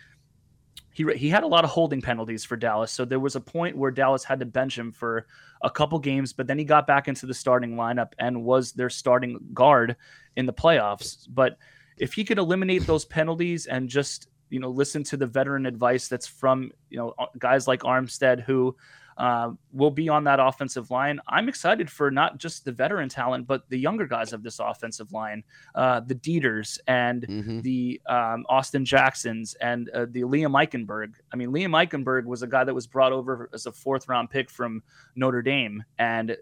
he 0.93 1.05
he 1.15 1.27
had 1.27 1.43
a 1.43 1.47
lot 1.47 1.65
of 1.65 1.69
holding 1.69 2.01
penalties 2.01 2.45
for 2.45 2.55
Dallas. 2.55 2.93
So 2.93 3.03
there 3.03 3.19
was 3.19 3.35
a 3.35 3.41
point 3.41 3.75
where 3.75 3.91
Dallas 3.91 4.23
had 4.23 4.39
to 4.39 4.45
bench 4.45 4.77
him 4.77 4.93
for 4.93 5.27
a 5.63 5.69
couple 5.69 5.99
games, 5.99 6.31
but 6.31 6.47
then 6.47 6.57
he 6.57 6.63
got 6.63 6.87
back 6.87 7.09
into 7.09 7.25
the 7.25 7.33
starting 7.33 7.75
lineup 7.75 8.13
and 8.19 8.45
was 8.45 8.71
their 8.71 8.89
starting 8.89 9.37
guard 9.53 9.97
in 10.37 10.45
the 10.45 10.53
playoffs. 10.53 11.27
But 11.29 11.57
if 11.97 12.13
he 12.13 12.23
could 12.23 12.37
eliminate 12.37 12.87
those 12.87 13.03
penalties 13.05 13.65
and 13.65 13.89
just 13.89 14.29
you 14.53 14.59
know 14.59 14.69
listen 14.69 15.03
to 15.03 15.17
the 15.17 15.25
veteran 15.25 15.65
advice 15.65 16.07
that's 16.07 16.27
from 16.27 16.71
you 16.89 16.97
know 16.97 17.13
guys 17.39 17.67
like 17.67 17.81
Armstead 17.81 18.43
who 18.43 18.75
uh, 19.17 19.51
will 19.71 19.91
be 19.91 20.09
on 20.09 20.23
that 20.23 20.39
offensive 20.39 20.89
line. 20.89 21.19
I'm 21.27 21.47
excited 21.47 21.89
for 21.89 22.09
not 22.09 22.37
just 22.37 22.65
the 22.65 22.71
veteran 22.71 23.09
talent, 23.09 23.47
but 23.47 23.67
the 23.69 23.77
younger 23.77 24.07
guys 24.07 24.33
of 24.33 24.43
this 24.43 24.59
offensive 24.59 25.11
line, 25.11 25.43
uh, 25.75 25.99
the 25.99 26.15
Deiters 26.15 26.79
and 26.87 27.27
mm-hmm. 27.27 27.61
the 27.61 28.01
um, 28.07 28.45
Austin 28.49 28.85
Jacksons 28.85 29.55
and 29.55 29.89
uh, 29.89 30.05
the 30.09 30.21
Liam 30.21 30.53
Eichenberg. 30.53 31.13
I 31.31 31.35
mean, 31.35 31.49
Liam 31.49 31.71
Eichenberg 31.71 32.25
was 32.25 32.41
a 32.41 32.47
guy 32.47 32.63
that 32.63 32.73
was 32.73 32.87
brought 32.87 33.11
over 33.11 33.49
as 33.53 33.65
a 33.65 33.71
fourth 33.71 34.07
round 34.07 34.29
pick 34.29 34.49
from 34.49 34.81
Notre 35.15 35.41
Dame, 35.41 35.83
and 35.99 36.35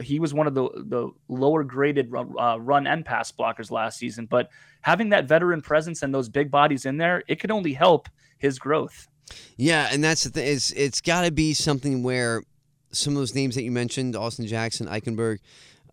he 0.00 0.18
was 0.18 0.34
one 0.34 0.46
of 0.46 0.54
the 0.54 0.68
the 0.74 1.10
lower 1.28 1.64
graded 1.64 2.12
uh, 2.14 2.58
run 2.60 2.86
and 2.86 3.04
pass 3.04 3.32
blockers 3.32 3.70
last 3.70 3.98
season. 3.98 4.26
But 4.26 4.50
having 4.82 5.10
that 5.10 5.26
veteran 5.26 5.62
presence 5.62 6.02
and 6.02 6.14
those 6.14 6.28
big 6.28 6.50
bodies 6.50 6.86
in 6.86 6.96
there, 6.96 7.22
it 7.28 7.40
could 7.40 7.50
only 7.50 7.72
help 7.72 8.08
his 8.38 8.58
growth. 8.58 9.08
Yeah, 9.56 9.88
and 9.90 10.02
that's 10.02 10.24
the 10.24 10.30
thing. 10.30 10.46
It's 10.46 10.70
it's 10.72 11.00
got 11.00 11.24
to 11.24 11.30
be 11.30 11.54
something 11.54 12.02
where 12.02 12.42
some 12.92 13.14
of 13.14 13.18
those 13.18 13.34
names 13.34 13.54
that 13.54 13.62
you 13.62 13.70
mentioned, 13.70 14.16
Austin 14.16 14.46
Jackson, 14.46 14.86
Eichenberg, 14.86 15.38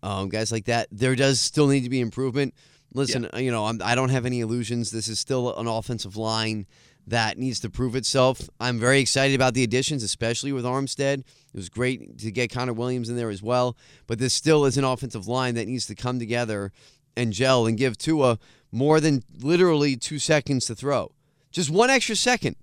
um, 0.02 0.28
guys 0.28 0.52
like 0.52 0.66
that, 0.66 0.88
there 0.90 1.14
does 1.14 1.40
still 1.40 1.66
need 1.66 1.82
to 1.82 1.90
be 1.90 2.00
improvement. 2.00 2.54
Listen, 2.92 3.28
yeah. 3.32 3.40
you 3.40 3.50
know, 3.50 3.64
I'm, 3.66 3.80
I 3.82 3.94
do 3.94 4.02
not 4.02 4.10
have 4.10 4.24
any 4.24 4.40
illusions. 4.40 4.90
This 4.90 5.08
is 5.08 5.18
still 5.18 5.56
an 5.56 5.66
offensive 5.66 6.16
line 6.16 6.66
that 7.06 7.38
needs 7.38 7.60
to 7.60 7.70
prove 7.70 7.94
itself. 7.94 8.48
I'm 8.58 8.78
very 8.78 9.00
excited 9.00 9.34
about 9.34 9.54
the 9.54 9.62
additions, 9.62 10.02
especially 10.02 10.52
with 10.52 10.64
Armstead. 10.64 11.20
It 11.20 11.56
was 11.56 11.68
great 11.68 12.18
to 12.18 12.30
get 12.30 12.50
Connor 12.50 12.72
Williams 12.72 13.08
in 13.08 13.16
there 13.16 13.30
as 13.30 13.42
well. 13.42 13.76
But 14.06 14.18
this 14.18 14.32
still 14.32 14.64
is 14.64 14.78
an 14.78 14.84
offensive 14.84 15.26
line 15.26 15.54
that 15.54 15.68
needs 15.68 15.86
to 15.86 15.94
come 15.94 16.18
together 16.18 16.72
and 17.16 17.32
gel 17.32 17.66
and 17.66 17.76
give 17.76 17.98
Tua 17.98 18.38
more 18.72 19.00
than 19.00 19.22
literally 19.38 19.96
two 19.96 20.18
seconds 20.18 20.66
to 20.66 20.74
throw. 20.74 21.12
Just 21.52 21.70
one 21.70 21.90
extra 21.90 22.16
second. 22.16 22.56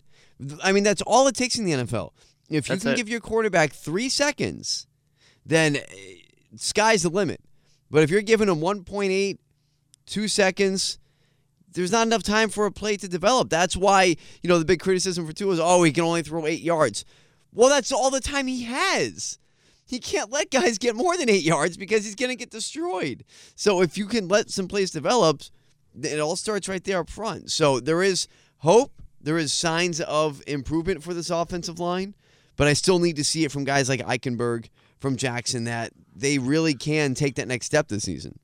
I 0.63 0.71
mean, 0.71 0.83
that's 0.83 1.01
all 1.03 1.27
it 1.27 1.35
takes 1.35 1.57
in 1.57 1.65
the 1.65 1.71
NFL. 1.71 2.11
If 2.49 2.67
you 2.67 2.75
that's 2.75 2.83
can 2.83 2.93
it. 2.93 2.97
give 2.97 3.07
your 3.07 3.21
quarterback 3.21 3.71
three 3.71 4.09
seconds, 4.09 4.87
then 5.45 5.77
eh, 5.77 5.81
sky's 6.57 7.03
the 7.03 7.09
limit. 7.09 7.41
But 7.89 8.03
if 8.03 8.09
you're 8.09 8.21
giving 8.21 8.49
him 8.49 8.59
1.8, 8.59 9.37
two 10.05 10.27
seconds, 10.27 10.99
there's 11.73 11.91
not 11.91 12.07
enough 12.07 12.23
time 12.23 12.49
for 12.49 12.65
a 12.65 12.71
play 12.71 12.97
to 12.97 13.07
develop. 13.07 13.49
That's 13.49 13.75
why, 13.75 14.15
you 14.41 14.49
know, 14.49 14.59
the 14.59 14.65
big 14.65 14.79
criticism 14.79 15.25
for 15.25 15.33
Tua 15.33 15.53
is, 15.53 15.59
oh, 15.59 15.83
he 15.83 15.91
can 15.91 16.03
only 16.03 16.21
throw 16.21 16.45
eight 16.45 16.61
yards. 16.61 17.05
Well, 17.53 17.69
that's 17.69 17.91
all 17.91 18.09
the 18.09 18.21
time 18.21 18.47
he 18.47 18.63
has. 18.63 19.37
He 19.85 19.99
can't 19.99 20.31
let 20.31 20.51
guys 20.51 20.77
get 20.77 20.95
more 20.95 21.17
than 21.17 21.29
eight 21.29 21.43
yards 21.43 21.75
because 21.75 22.05
he's 22.05 22.15
going 22.15 22.29
to 22.29 22.35
get 22.35 22.49
destroyed. 22.49 23.25
So 23.55 23.81
if 23.81 23.97
you 23.97 24.05
can 24.05 24.27
let 24.27 24.49
some 24.49 24.67
plays 24.67 24.91
develop, 24.91 25.41
it 26.01 26.19
all 26.19 26.37
starts 26.37 26.69
right 26.69 26.83
there 26.83 26.99
up 26.99 27.09
front. 27.09 27.51
So 27.51 27.79
there 27.79 28.01
is 28.01 28.27
hope. 28.59 28.93
There 29.19 29.37
is 29.37 29.53
signs 29.53 30.01
of 30.01 30.41
improvement 30.47 31.03
for 31.03 31.13
this 31.13 31.29
offensive 31.29 31.79
line, 31.79 32.15
but 32.55 32.67
I 32.67 32.73
still 32.73 32.99
need 32.99 33.17
to 33.17 33.23
see 33.23 33.43
it 33.43 33.51
from 33.51 33.65
guys 33.65 33.87
like 33.87 33.99
Eichenberg, 33.99 34.69
from 34.99 35.15
Jackson, 35.15 35.65
that 35.65 35.91
they 36.15 36.39
really 36.39 36.73
can 36.73 37.13
take 37.13 37.35
that 37.35 37.47
next 37.47 37.67
step 37.67 37.87
this 37.87 38.03
season. 38.03 38.39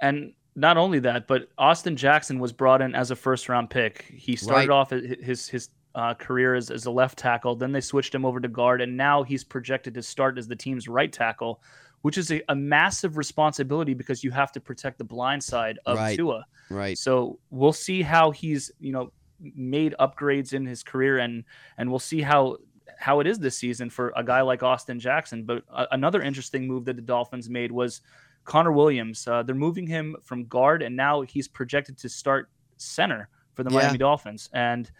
And 0.00 0.32
not 0.58 0.76
only 0.76 0.98
that, 1.00 1.26
but 1.28 1.48
Austin 1.56 1.96
Jackson 1.96 2.38
was 2.40 2.52
brought 2.52 2.82
in 2.82 2.94
as 2.94 3.10
a 3.10 3.16
first 3.16 3.48
round 3.48 3.70
pick. 3.70 4.12
He 4.14 4.34
started 4.34 4.68
right. 4.68 4.74
off 4.74 4.90
his 4.90 5.48
his 5.48 5.68
uh, 5.94 6.14
career 6.14 6.54
as, 6.54 6.70
as 6.70 6.86
a 6.86 6.90
left 6.90 7.16
tackle. 7.16 7.54
Then 7.54 7.72
they 7.72 7.80
switched 7.80 8.14
him 8.14 8.24
over 8.24 8.40
to 8.40 8.48
guard, 8.48 8.80
and 8.80 8.96
now 8.96 9.22
he's 9.22 9.44
projected 9.44 9.94
to 9.94 10.02
start 10.02 10.36
as 10.36 10.48
the 10.48 10.56
team's 10.56 10.88
right 10.88 11.12
tackle, 11.12 11.62
which 12.02 12.18
is 12.18 12.32
a, 12.32 12.42
a 12.48 12.54
massive 12.54 13.16
responsibility 13.16 13.94
because 13.94 14.24
you 14.24 14.30
have 14.32 14.50
to 14.52 14.60
protect 14.60 14.98
the 14.98 15.04
blind 15.04 15.42
side 15.42 15.78
of 15.86 15.96
right. 15.96 16.16
Tua. 16.16 16.44
Right. 16.70 16.98
So 16.98 17.38
we'll 17.50 17.72
see 17.72 18.02
how 18.02 18.32
he's 18.32 18.70
you 18.80 18.92
know 18.92 19.12
made 19.40 19.94
upgrades 20.00 20.54
in 20.54 20.66
his 20.66 20.82
career, 20.82 21.18
and 21.18 21.44
and 21.78 21.88
we'll 21.88 22.00
see 22.00 22.20
how 22.20 22.56
how 22.98 23.20
it 23.20 23.28
is 23.28 23.38
this 23.38 23.56
season 23.56 23.90
for 23.90 24.12
a 24.16 24.24
guy 24.24 24.40
like 24.40 24.64
Austin 24.64 24.98
Jackson. 24.98 25.44
But 25.44 25.62
uh, 25.72 25.86
another 25.92 26.20
interesting 26.20 26.66
move 26.66 26.84
that 26.86 26.96
the 26.96 27.02
Dolphins 27.02 27.48
made 27.48 27.70
was 27.70 28.00
Connor 28.48 28.72
Williams. 28.72 29.28
Uh, 29.28 29.42
they're 29.42 29.54
moving 29.54 29.86
him 29.86 30.16
from 30.24 30.46
guard, 30.46 30.82
and 30.82 30.96
now 30.96 31.20
he's 31.20 31.46
projected 31.46 31.98
to 31.98 32.08
start 32.08 32.48
center 32.78 33.28
for 33.52 33.62
the 33.62 33.70
yeah. 33.70 33.80
Miami 33.80 33.98
Dolphins. 33.98 34.48
And 34.54 34.90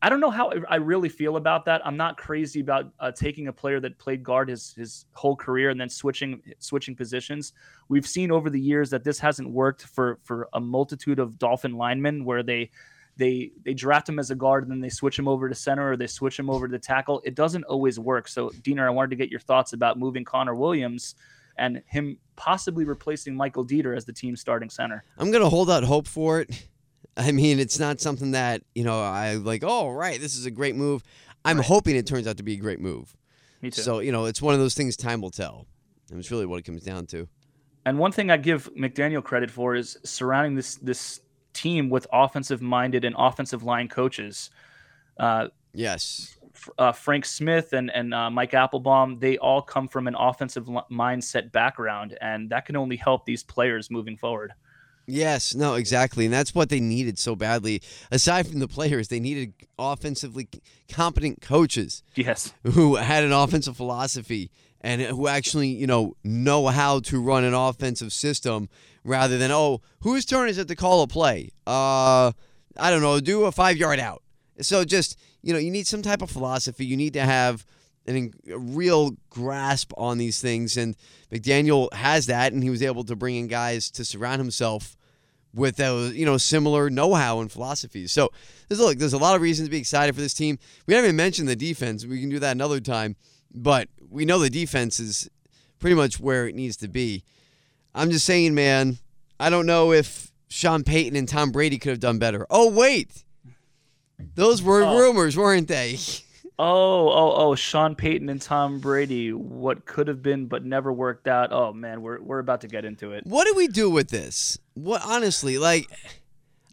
I 0.00 0.08
don't 0.08 0.20
know 0.20 0.30
how 0.30 0.52
I 0.70 0.76
really 0.76 1.10
feel 1.10 1.36
about 1.36 1.66
that. 1.66 1.86
I'm 1.86 1.98
not 1.98 2.16
crazy 2.16 2.60
about 2.60 2.90
uh, 2.98 3.12
taking 3.12 3.48
a 3.48 3.52
player 3.52 3.78
that 3.80 3.98
played 3.98 4.24
guard 4.24 4.48
his 4.48 4.72
his 4.72 5.04
whole 5.12 5.36
career 5.36 5.68
and 5.68 5.78
then 5.78 5.90
switching 5.90 6.40
switching 6.60 6.96
positions. 6.96 7.52
We've 7.88 8.06
seen 8.06 8.30
over 8.30 8.48
the 8.48 8.60
years 8.60 8.88
that 8.90 9.04
this 9.04 9.18
hasn't 9.18 9.50
worked 9.50 9.82
for 9.82 10.18
for 10.22 10.48
a 10.54 10.60
multitude 10.60 11.18
of 11.18 11.38
Dolphin 11.38 11.72
linemen 11.72 12.24
where 12.24 12.42
they 12.42 12.70
they 13.18 13.50
they 13.64 13.74
draft 13.74 14.08
him 14.08 14.18
as 14.18 14.30
a 14.30 14.34
guard 14.34 14.62
and 14.62 14.72
then 14.72 14.80
they 14.80 14.88
switch 14.88 15.18
him 15.18 15.28
over 15.28 15.46
to 15.46 15.54
center 15.54 15.92
or 15.92 15.96
they 15.98 16.06
switch 16.06 16.38
him 16.38 16.48
over 16.48 16.68
to 16.68 16.78
tackle. 16.78 17.20
It 17.24 17.34
doesn't 17.34 17.64
always 17.64 17.98
work. 17.98 18.28
So, 18.28 18.50
Diener, 18.62 18.86
I 18.86 18.90
wanted 18.90 19.10
to 19.10 19.16
get 19.16 19.30
your 19.30 19.40
thoughts 19.40 19.74
about 19.74 19.98
moving 19.98 20.24
Connor 20.24 20.54
Williams 20.54 21.16
and 21.58 21.82
him 21.86 22.18
possibly 22.36 22.84
replacing 22.84 23.36
Michael 23.36 23.66
Deiter 23.66 23.96
as 23.96 24.04
the 24.04 24.12
team's 24.12 24.40
starting 24.40 24.70
center. 24.70 25.04
I'm 25.18 25.30
going 25.30 25.42
to 25.42 25.50
hold 25.50 25.70
out 25.70 25.84
hope 25.84 26.06
for 26.06 26.40
it. 26.40 26.68
I 27.16 27.32
mean, 27.32 27.58
it's 27.58 27.80
not 27.80 28.00
something 28.00 28.30
that, 28.30 28.62
you 28.76 28.84
know, 28.84 29.00
I 29.02 29.34
like, 29.34 29.64
oh, 29.66 29.90
right, 29.90 30.20
this 30.20 30.36
is 30.36 30.46
a 30.46 30.52
great 30.52 30.76
move. 30.76 31.02
I'm 31.44 31.56
right. 31.56 31.66
hoping 31.66 31.96
it 31.96 32.06
turns 32.06 32.28
out 32.28 32.36
to 32.36 32.44
be 32.44 32.54
a 32.54 32.58
great 32.58 32.78
move. 32.78 33.16
Me 33.60 33.70
too. 33.70 33.82
So, 33.82 33.98
you 33.98 34.12
know, 34.12 34.26
it's 34.26 34.40
one 34.40 34.54
of 34.54 34.60
those 34.60 34.74
things 34.74 34.96
time 34.96 35.20
will 35.20 35.30
tell. 35.30 35.66
And 36.10 36.20
it's 36.20 36.30
really 36.30 36.46
what 36.46 36.58
it 36.60 36.62
comes 36.62 36.84
down 36.84 37.06
to. 37.06 37.28
And 37.84 37.98
one 37.98 38.12
thing 38.12 38.30
I 38.30 38.36
give 38.36 38.72
McDaniel 38.74 39.22
credit 39.22 39.50
for 39.50 39.74
is 39.74 39.96
surrounding 40.04 40.54
this 40.54 40.76
this 40.76 41.20
team 41.54 41.90
with 41.90 42.06
offensive 42.12 42.62
minded 42.62 43.04
and 43.04 43.16
offensive 43.18 43.62
line 43.62 43.88
coaches. 43.88 44.50
Uh, 45.18 45.48
yes. 45.72 46.36
Uh, 46.78 46.92
Frank 46.92 47.24
Smith 47.24 47.72
and 47.72 47.90
and 47.90 48.14
uh, 48.14 48.30
Mike 48.30 48.54
Applebaum, 48.54 49.18
they 49.18 49.38
all 49.38 49.62
come 49.62 49.88
from 49.88 50.06
an 50.06 50.14
offensive 50.14 50.66
mindset 50.90 51.52
background, 51.52 52.16
and 52.20 52.50
that 52.50 52.66
can 52.66 52.76
only 52.76 52.96
help 52.96 53.26
these 53.26 53.42
players 53.42 53.90
moving 53.90 54.16
forward. 54.16 54.52
Yes, 55.10 55.54
no, 55.54 55.74
exactly. 55.74 56.26
And 56.26 56.34
that's 56.34 56.54
what 56.54 56.68
they 56.68 56.80
needed 56.80 57.18
so 57.18 57.34
badly. 57.34 57.80
Aside 58.10 58.46
from 58.46 58.58
the 58.58 58.68
players, 58.68 59.08
they 59.08 59.18
needed 59.18 59.54
offensively 59.78 60.48
competent 60.90 61.40
coaches. 61.40 62.02
Yes. 62.14 62.52
Who 62.62 62.96
had 62.96 63.24
an 63.24 63.32
offensive 63.32 63.74
philosophy 63.74 64.50
and 64.82 65.00
who 65.00 65.26
actually, 65.26 65.68
you 65.68 65.86
know, 65.86 66.14
know 66.24 66.66
how 66.66 67.00
to 67.00 67.22
run 67.22 67.42
an 67.44 67.54
offensive 67.54 68.12
system 68.12 68.68
rather 69.02 69.38
than, 69.38 69.50
oh, 69.50 69.80
whose 70.00 70.26
turn 70.26 70.50
is 70.50 70.58
it 70.58 70.68
to 70.68 70.76
call 70.76 71.00
a 71.00 71.06
play? 71.06 71.52
Uh, 71.66 72.32
I 72.76 72.90
don't 72.90 73.00
know, 73.00 73.18
do 73.18 73.44
a 73.44 73.52
five 73.52 73.78
yard 73.78 73.98
out. 73.98 74.22
So 74.60 74.84
just, 74.84 75.18
you 75.42 75.52
know, 75.52 75.58
you 75.58 75.70
need 75.70 75.86
some 75.86 76.02
type 76.02 76.22
of 76.22 76.30
philosophy. 76.30 76.84
You 76.84 76.96
need 76.96 77.12
to 77.14 77.22
have 77.22 77.64
an, 78.06 78.32
a 78.50 78.58
real 78.58 79.16
grasp 79.30 79.92
on 79.96 80.18
these 80.18 80.40
things. 80.40 80.76
And 80.76 80.96
McDaniel 81.32 81.92
has 81.92 82.26
that, 82.26 82.52
and 82.52 82.62
he 82.62 82.70
was 82.70 82.82
able 82.82 83.04
to 83.04 83.16
bring 83.16 83.36
in 83.36 83.48
guys 83.48 83.90
to 83.92 84.04
surround 84.04 84.40
himself 84.40 84.96
with 85.54 85.76
those, 85.76 86.14
you 86.14 86.26
know, 86.26 86.36
similar 86.36 86.90
know-how 86.90 87.40
and 87.40 87.50
philosophies. 87.50 88.12
So 88.12 88.30
there's 88.68 88.80
look, 88.80 88.98
there's 88.98 89.12
a 89.12 89.18
lot 89.18 89.34
of 89.34 89.42
reasons 89.42 89.68
to 89.68 89.70
be 89.70 89.78
excited 89.78 90.14
for 90.14 90.20
this 90.20 90.34
team. 90.34 90.58
We 90.86 90.94
haven't 90.94 91.08
even 91.08 91.16
mentioned 91.16 91.48
the 91.48 91.56
defense. 91.56 92.04
We 92.04 92.20
can 92.20 92.28
do 92.28 92.38
that 92.38 92.52
another 92.52 92.80
time, 92.80 93.16
but 93.54 93.88
we 94.10 94.24
know 94.24 94.38
the 94.38 94.50
defense 94.50 95.00
is 95.00 95.30
pretty 95.78 95.96
much 95.96 96.20
where 96.20 96.46
it 96.46 96.54
needs 96.54 96.76
to 96.78 96.88
be. 96.88 97.24
I'm 97.94 98.10
just 98.10 98.26
saying, 98.26 98.54
man, 98.54 98.98
I 99.40 99.50
don't 99.50 99.66
know 99.66 99.92
if 99.92 100.30
Sean 100.48 100.84
Payton 100.84 101.16
and 101.16 101.28
Tom 101.28 101.50
Brady 101.50 101.78
could 101.78 101.90
have 101.90 102.00
done 102.00 102.18
better. 102.18 102.46
Oh, 102.50 102.70
wait. 102.70 103.24
Those 104.34 104.62
were 104.62 104.82
Oh. 104.82 104.98
rumors, 104.98 105.36
weren't 105.36 105.68
they? 105.68 105.98
Oh, 106.60 107.08
oh, 107.10 107.32
oh, 107.36 107.54
Sean 107.54 107.94
Payton 107.94 108.28
and 108.28 108.42
Tom 108.42 108.80
Brady, 108.80 109.32
what 109.32 109.84
could 109.84 110.08
have 110.08 110.22
been 110.24 110.46
but 110.46 110.64
never 110.64 110.92
worked 110.92 111.28
out. 111.28 111.52
Oh 111.52 111.72
man, 111.72 112.02
we're 112.02 112.20
we're 112.20 112.40
about 112.40 112.62
to 112.62 112.66
get 112.66 112.84
into 112.84 113.12
it. 113.12 113.24
What 113.24 113.46
do 113.46 113.54
we 113.54 113.68
do 113.68 113.88
with 113.88 114.08
this? 114.08 114.58
What 114.74 115.00
honestly, 115.04 115.56
like 115.56 115.88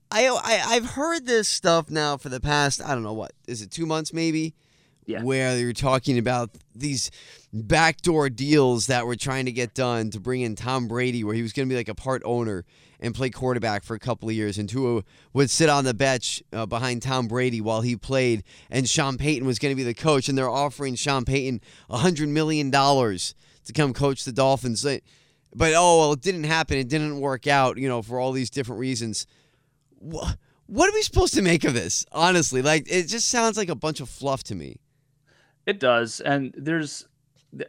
I, 0.09 0.25
I 0.27 0.63
I've 0.75 0.87
heard 0.87 1.27
this 1.27 1.47
stuff 1.47 1.91
now 1.91 2.17
for 2.17 2.29
the 2.29 2.39
past, 2.39 2.81
I 2.83 2.95
don't 2.95 3.03
know 3.03 3.13
what, 3.13 3.33
is 3.47 3.61
it 3.61 3.69
2 3.69 3.85
months 3.85 4.11
maybe? 4.11 4.55
Yeah. 5.05 5.21
Where 5.21 5.55
you're 5.55 5.71
talking 5.71 6.17
about 6.17 6.49
these 6.73 7.11
backdoor 7.53 8.31
deals 8.31 8.87
that 8.87 9.05
were 9.05 9.15
trying 9.15 9.45
to 9.45 9.51
get 9.51 9.75
done 9.75 10.09
to 10.09 10.19
bring 10.19 10.41
in 10.41 10.55
Tom 10.55 10.87
Brady 10.87 11.23
where 11.23 11.35
he 11.35 11.43
was 11.43 11.53
going 11.53 11.69
to 11.69 11.71
be 11.71 11.77
like 11.77 11.89
a 11.89 11.93
part 11.93 12.23
owner 12.25 12.65
and 13.05 13.13
play 13.13 13.29
quarterback 13.29 13.83
for 13.83 13.95
a 13.95 13.99
couple 13.99 14.27
of 14.27 14.35
years 14.35 14.57
and 14.57 14.67
Tua 14.67 15.03
would 15.33 15.49
sit 15.49 15.69
on 15.69 15.85
the 15.85 15.93
bench 15.93 16.41
uh, 16.51 16.65
behind 16.65 17.01
Tom 17.01 17.27
Brady 17.27 17.61
while 17.61 17.81
he 17.81 17.95
played 17.95 18.43
and 18.69 18.89
Sean 18.89 19.17
Payton 19.17 19.47
was 19.47 19.59
going 19.59 19.71
to 19.71 19.75
be 19.75 19.83
the 19.83 19.93
coach 19.93 20.27
and 20.27 20.37
they're 20.37 20.49
offering 20.49 20.95
Sean 20.95 21.23
Payton 21.23 21.61
100 21.87 22.27
million 22.27 22.71
dollars 22.71 23.35
to 23.65 23.73
come 23.73 23.93
coach 23.93 24.23
the 24.25 24.31
Dolphins. 24.31 24.83
But 24.83 25.73
oh 25.75 25.99
well, 25.99 26.13
it 26.13 26.21
didn't 26.21 26.43
happen. 26.45 26.77
It 26.77 26.87
didn't 26.89 27.19
work 27.19 27.47
out. 27.47 27.77
You 27.77 27.87
know, 27.87 28.01
for 28.01 28.19
all 28.19 28.31
these 28.31 28.49
different 28.49 28.79
reasons. 28.79 29.25
What 29.99 30.37
what 30.67 30.89
are 30.89 30.93
we 30.93 31.01
supposed 31.01 31.33
to 31.35 31.41
make 31.41 31.63
of 31.63 31.73
this? 31.73 32.05
Honestly, 32.11 32.61
like 32.61 32.91
it 32.91 33.03
just 33.07 33.29
sounds 33.29 33.57
like 33.57 33.69
a 33.69 33.75
bunch 33.75 33.99
of 33.99 34.09
fluff 34.09 34.43
to 34.45 34.55
me. 34.55 34.79
It 35.65 35.79
does, 35.79 36.19
and 36.19 36.53
there's. 36.57 37.07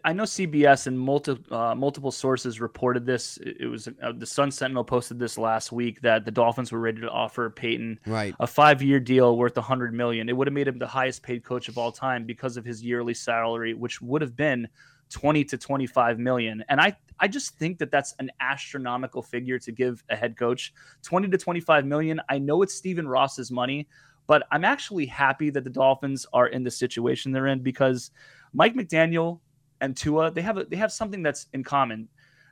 I 0.04 0.12
know 0.12 0.24
CBS 0.24 0.86
and 0.86 0.98
multi, 0.98 1.36
uh, 1.50 1.74
multiple 1.74 2.10
sources 2.10 2.60
reported 2.60 3.06
this. 3.06 3.38
It 3.40 3.66
was 3.66 3.88
uh, 4.02 4.12
the 4.16 4.26
Sun 4.26 4.50
Sentinel 4.50 4.84
posted 4.84 5.18
this 5.18 5.38
last 5.38 5.70
week 5.70 6.00
that 6.00 6.24
the 6.24 6.30
Dolphins 6.30 6.72
were 6.72 6.80
ready 6.80 7.00
to 7.02 7.10
offer 7.10 7.50
Payton 7.50 8.00
Right. 8.06 8.34
a 8.40 8.46
five-year 8.46 9.00
deal 9.00 9.36
worth 9.36 9.56
100 9.56 9.94
million. 9.94 10.28
It 10.28 10.36
would 10.36 10.46
have 10.46 10.54
made 10.54 10.68
him 10.68 10.78
the 10.78 10.86
highest-paid 10.86 11.44
coach 11.44 11.68
of 11.68 11.78
all 11.78 11.92
time 11.92 12.24
because 12.24 12.56
of 12.56 12.64
his 12.64 12.82
yearly 12.82 13.14
salary, 13.14 13.74
which 13.74 14.00
would 14.02 14.22
have 14.22 14.34
been 14.36 14.66
20 15.10 15.44
to 15.44 15.58
25 15.58 16.18
million. 16.18 16.64
And 16.68 16.80
I, 16.80 16.96
I 17.20 17.28
just 17.28 17.56
think 17.56 17.78
that 17.78 17.90
that's 17.92 18.14
an 18.18 18.30
astronomical 18.40 19.22
figure 19.22 19.58
to 19.60 19.72
give 19.72 20.02
a 20.10 20.16
head 20.16 20.36
coach. 20.36 20.74
20 21.04 21.28
to 21.28 21.38
25 21.38 21.86
million. 21.86 22.20
I 22.28 22.38
know 22.38 22.62
it's 22.62 22.74
Stephen 22.74 23.06
Ross's 23.06 23.52
money, 23.52 23.86
but 24.26 24.48
I'm 24.50 24.64
actually 24.64 25.06
happy 25.06 25.50
that 25.50 25.62
the 25.62 25.70
Dolphins 25.70 26.26
are 26.32 26.48
in 26.48 26.64
the 26.64 26.70
situation 26.70 27.30
they're 27.30 27.46
in 27.46 27.60
because 27.62 28.10
Mike 28.52 28.74
McDaniel 28.74 29.38
and 29.80 29.96
Tua, 29.96 30.30
they 30.30 30.42
have 30.42 30.58
a, 30.58 30.64
they 30.64 30.76
have 30.76 30.92
something 30.92 31.22
that's 31.22 31.46
in 31.52 31.62
common. 31.64 32.08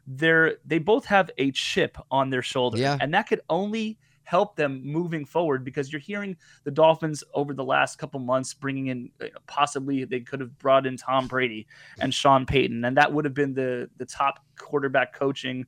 They're 0.07 0.57
they 0.66 0.79
both 0.79 1.05
have 1.07 1.31
a 1.39 1.51
chip 1.53 1.97
on 2.11 2.31
their 2.31 2.43
shoulder, 2.43 2.79
Yeah. 2.79 2.99
and 3.01 3.12
that 3.14 3.29
could 3.29 3.41
only 3.49 3.99
help 4.25 4.57
them 4.57 4.81
moving 4.83 5.25
forward 5.25 5.64
because 5.64 5.93
you're 5.93 6.01
hearing 6.01 6.35
the 6.64 6.70
Dolphins 6.70 7.22
over 7.35 7.53
the 7.53 7.64
last 7.64 7.99
couple 7.99 8.18
months 8.20 8.55
bringing 8.55 8.87
in 8.87 9.11
uh, 9.20 9.27
possibly 9.47 10.05
they 10.05 10.20
could 10.20 10.41
have 10.41 10.59
brought 10.59 10.87
in 10.87 10.97
Tom 10.97 11.27
Brady 11.27 11.66
and 12.01 12.12
Sean 12.12 12.47
Payton, 12.47 12.85
and 12.85 12.97
that 12.97 13.12
would 13.12 13.25
have 13.25 13.35
been 13.35 13.55
the 13.55 13.89
the 13.97 14.07
top 14.07 14.41
quarterback 14.59 15.14
coaching 15.14 15.66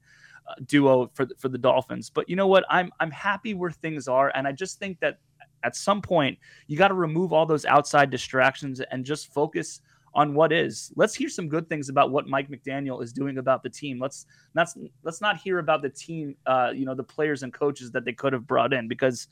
uh, 0.49 0.55
duo 0.67 1.11
for 1.15 1.25
the, 1.25 1.35
for 1.39 1.49
the 1.49 1.59
Dolphins. 1.59 2.11
But 2.11 2.29
you 2.29 2.37
know 2.37 2.47
what? 2.47 2.65
I'm 2.69 2.91
I'm 3.01 3.11
happy 3.11 3.55
where 3.55 3.71
things 3.71 4.09
are, 4.09 4.31
and 4.35 4.47
I 4.47 4.53
just 4.53 4.79
think 4.79 5.01
that 5.01 5.19
at 5.65 5.75
some 5.75 6.01
point 6.03 6.39
you 6.67 6.77
got 6.77 6.89
to 6.89 6.95
remove 6.95 7.33
all 7.33 7.47
those 7.47 7.65
outside 7.65 8.11
distractions 8.11 8.81
and 8.91 9.05
just 9.05 9.33
focus 9.33 9.81
on 10.17 10.35
what 10.35 10.51
is. 10.51 10.91
Let's 10.97 11.15
hear 11.15 11.29
some 11.29 11.47
good 11.47 11.69
things 11.69 11.91
about 11.91 12.11
what 12.11 12.27
Mike 12.27 12.49
McDaniel 12.51 13.03
is 13.03 13.13
doing 13.13 13.37
about 13.37 13.63
the 13.63 13.69
team. 13.69 14.01
Let's 14.01 14.25
let's 14.55 14.77
let's 15.05 15.21
not 15.21 15.37
hear 15.37 15.59
about 15.59 15.83
the 15.83 15.91
team, 15.91 16.35
uh, 16.47 16.73
you 16.75 16.87
know, 16.87 16.95
the 16.95 17.05
players 17.05 17.43
and 17.43 17.53
coaches 17.53 17.93
that 17.93 18.05
they 18.07 18.15
could 18.15 18.33
have 18.33 18.47
brought 18.47 18.73
in 18.73 18.89
because 18.89 19.29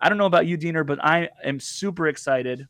I 0.00 0.08
don't 0.08 0.18
know 0.18 0.26
about 0.26 0.46
you, 0.46 0.56
Diener, 0.56 0.82
but 0.82 1.02
I 1.02 1.30
am 1.44 1.60
super 1.60 2.08
excited 2.08 2.66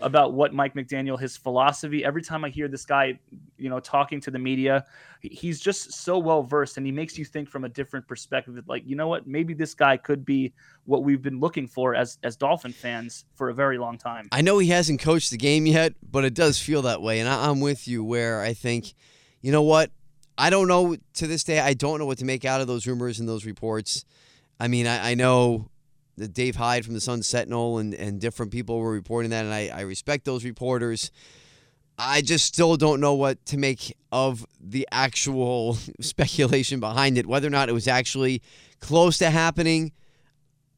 about 0.00 0.32
what 0.32 0.52
Mike 0.52 0.74
McDaniel, 0.74 1.18
his 1.18 1.36
philosophy. 1.36 2.04
Every 2.04 2.22
time 2.22 2.44
I 2.44 2.48
hear 2.48 2.68
this 2.68 2.84
guy, 2.84 3.18
you 3.58 3.68
know, 3.68 3.80
talking 3.80 4.20
to 4.22 4.30
the 4.30 4.38
media, 4.38 4.84
he's 5.20 5.60
just 5.60 5.92
so 5.92 6.18
well 6.18 6.42
versed 6.42 6.76
and 6.76 6.86
he 6.86 6.92
makes 6.92 7.18
you 7.18 7.24
think 7.24 7.48
from 7.48 7.64
a 7.64 7.68
different 7.68 8.06
perspective. 8.06 8.62
Like, 8.68 8.82
you 8.86 8.96
know 8.96 9.08
what? 9.08 9.26
Maybe 9.26 9.54
this 9.54 9.74
guy 9.74 9.96
could 9.96 10.24
be 10.24 10.52
what 10.84 11.04
we've 11.04 11.22
been 11.22 11.40
looking 11.40 11.66
for 11.66 11.94
as 11.94 12.18
as 12.22 12.36
Dolphin 12.36 12.72
fans 12.72 13.24
for 13.34 13.50
a 13.50 13.54
very 13.54 13.78
long 13.78 13.98
time. 13.98 14.28
I 14.32 14.40
know 14.40 14.58
he 14.58 14.68
hasn't 14.68 15.00
coached 15.00 15.30
the 15.30 15.36
game 15.36 15.66
yet, 15.66 15.94
but 16.02 16.24
it 16.24 16.34
does 16.34 16.60
feel 16.60 16.82
that 16.82 17.02
way. 17.02 17.20
And 17.20 17.28
I'm 17.28 17.60
with 17.60 17.86
you 17.86 18.04
where 18.04 18.40
I 18.40 18.54
think, 18.54 18.94
you 19.40 19.52
know 19.52 19.62
what? 19.62 19.90
I 20.36 20.50
don't 20.50 20.68
know 20.68 20.96
to 21.14 21.26
this 21.26 21.44
day, 21.44 21.60
I 21.60 21.74
don't 21.74 21.98
know 21.98 22.06
what 22.06 22.18
to 22.18 22.24
make 22.24 22.44
out 22.44 22.60
of 22.60 22.66
those 22.66 22.86
rumors 22.86 23.20
and 23.20 23.28
those 23.28 23.44
reports. 23.44 24.04
I 24.58 24.68
mean, 24.68 24.86
I, 24.86 25.12
I 25.12 25.14
know 25.14 25.69
that 26.20 26.32
Dave 26.32 26.56
Hyde 26.56 26.84
from 26.84 26.94
the 26.94 27.00
Sun 27.00 27.22
Sentinel 27.22 27.78
and, 27.78 27.94
and 27.94 28.20
different 28.20 28.52
people 28.52 28.78
were 28.78 28.92
reporting 28.92 29.30
that, 29.30 29.44
and 29.44 29.52
I, 29.52 29.68
I 29.68 29.80
respect 29.82 30.24
those 30.24 30.44
reporters. 30.44 31.10
I 31.98 32.22
just 32.22 32.46
still 32.46 32.76
don't 32.76 33.00
know 33.00 33.14
what 33.14 33.44
to 33.46 33.58
make 33.58 33.94
of 34.10 34.46
the 34.58 34.88
actual 34.90 35.74
speculation 36.00 36.80
behind 36.80 37.18
it, 37.18 37.26
whether 37.26 37.46
or 37.46 37.50
not 37.50 37.68
it 37.68 37.72
was 37.72 37.88
actually 37.88 38.42
close 38.80 39.18
to 39.18 39.30
happening. 39.30 39.92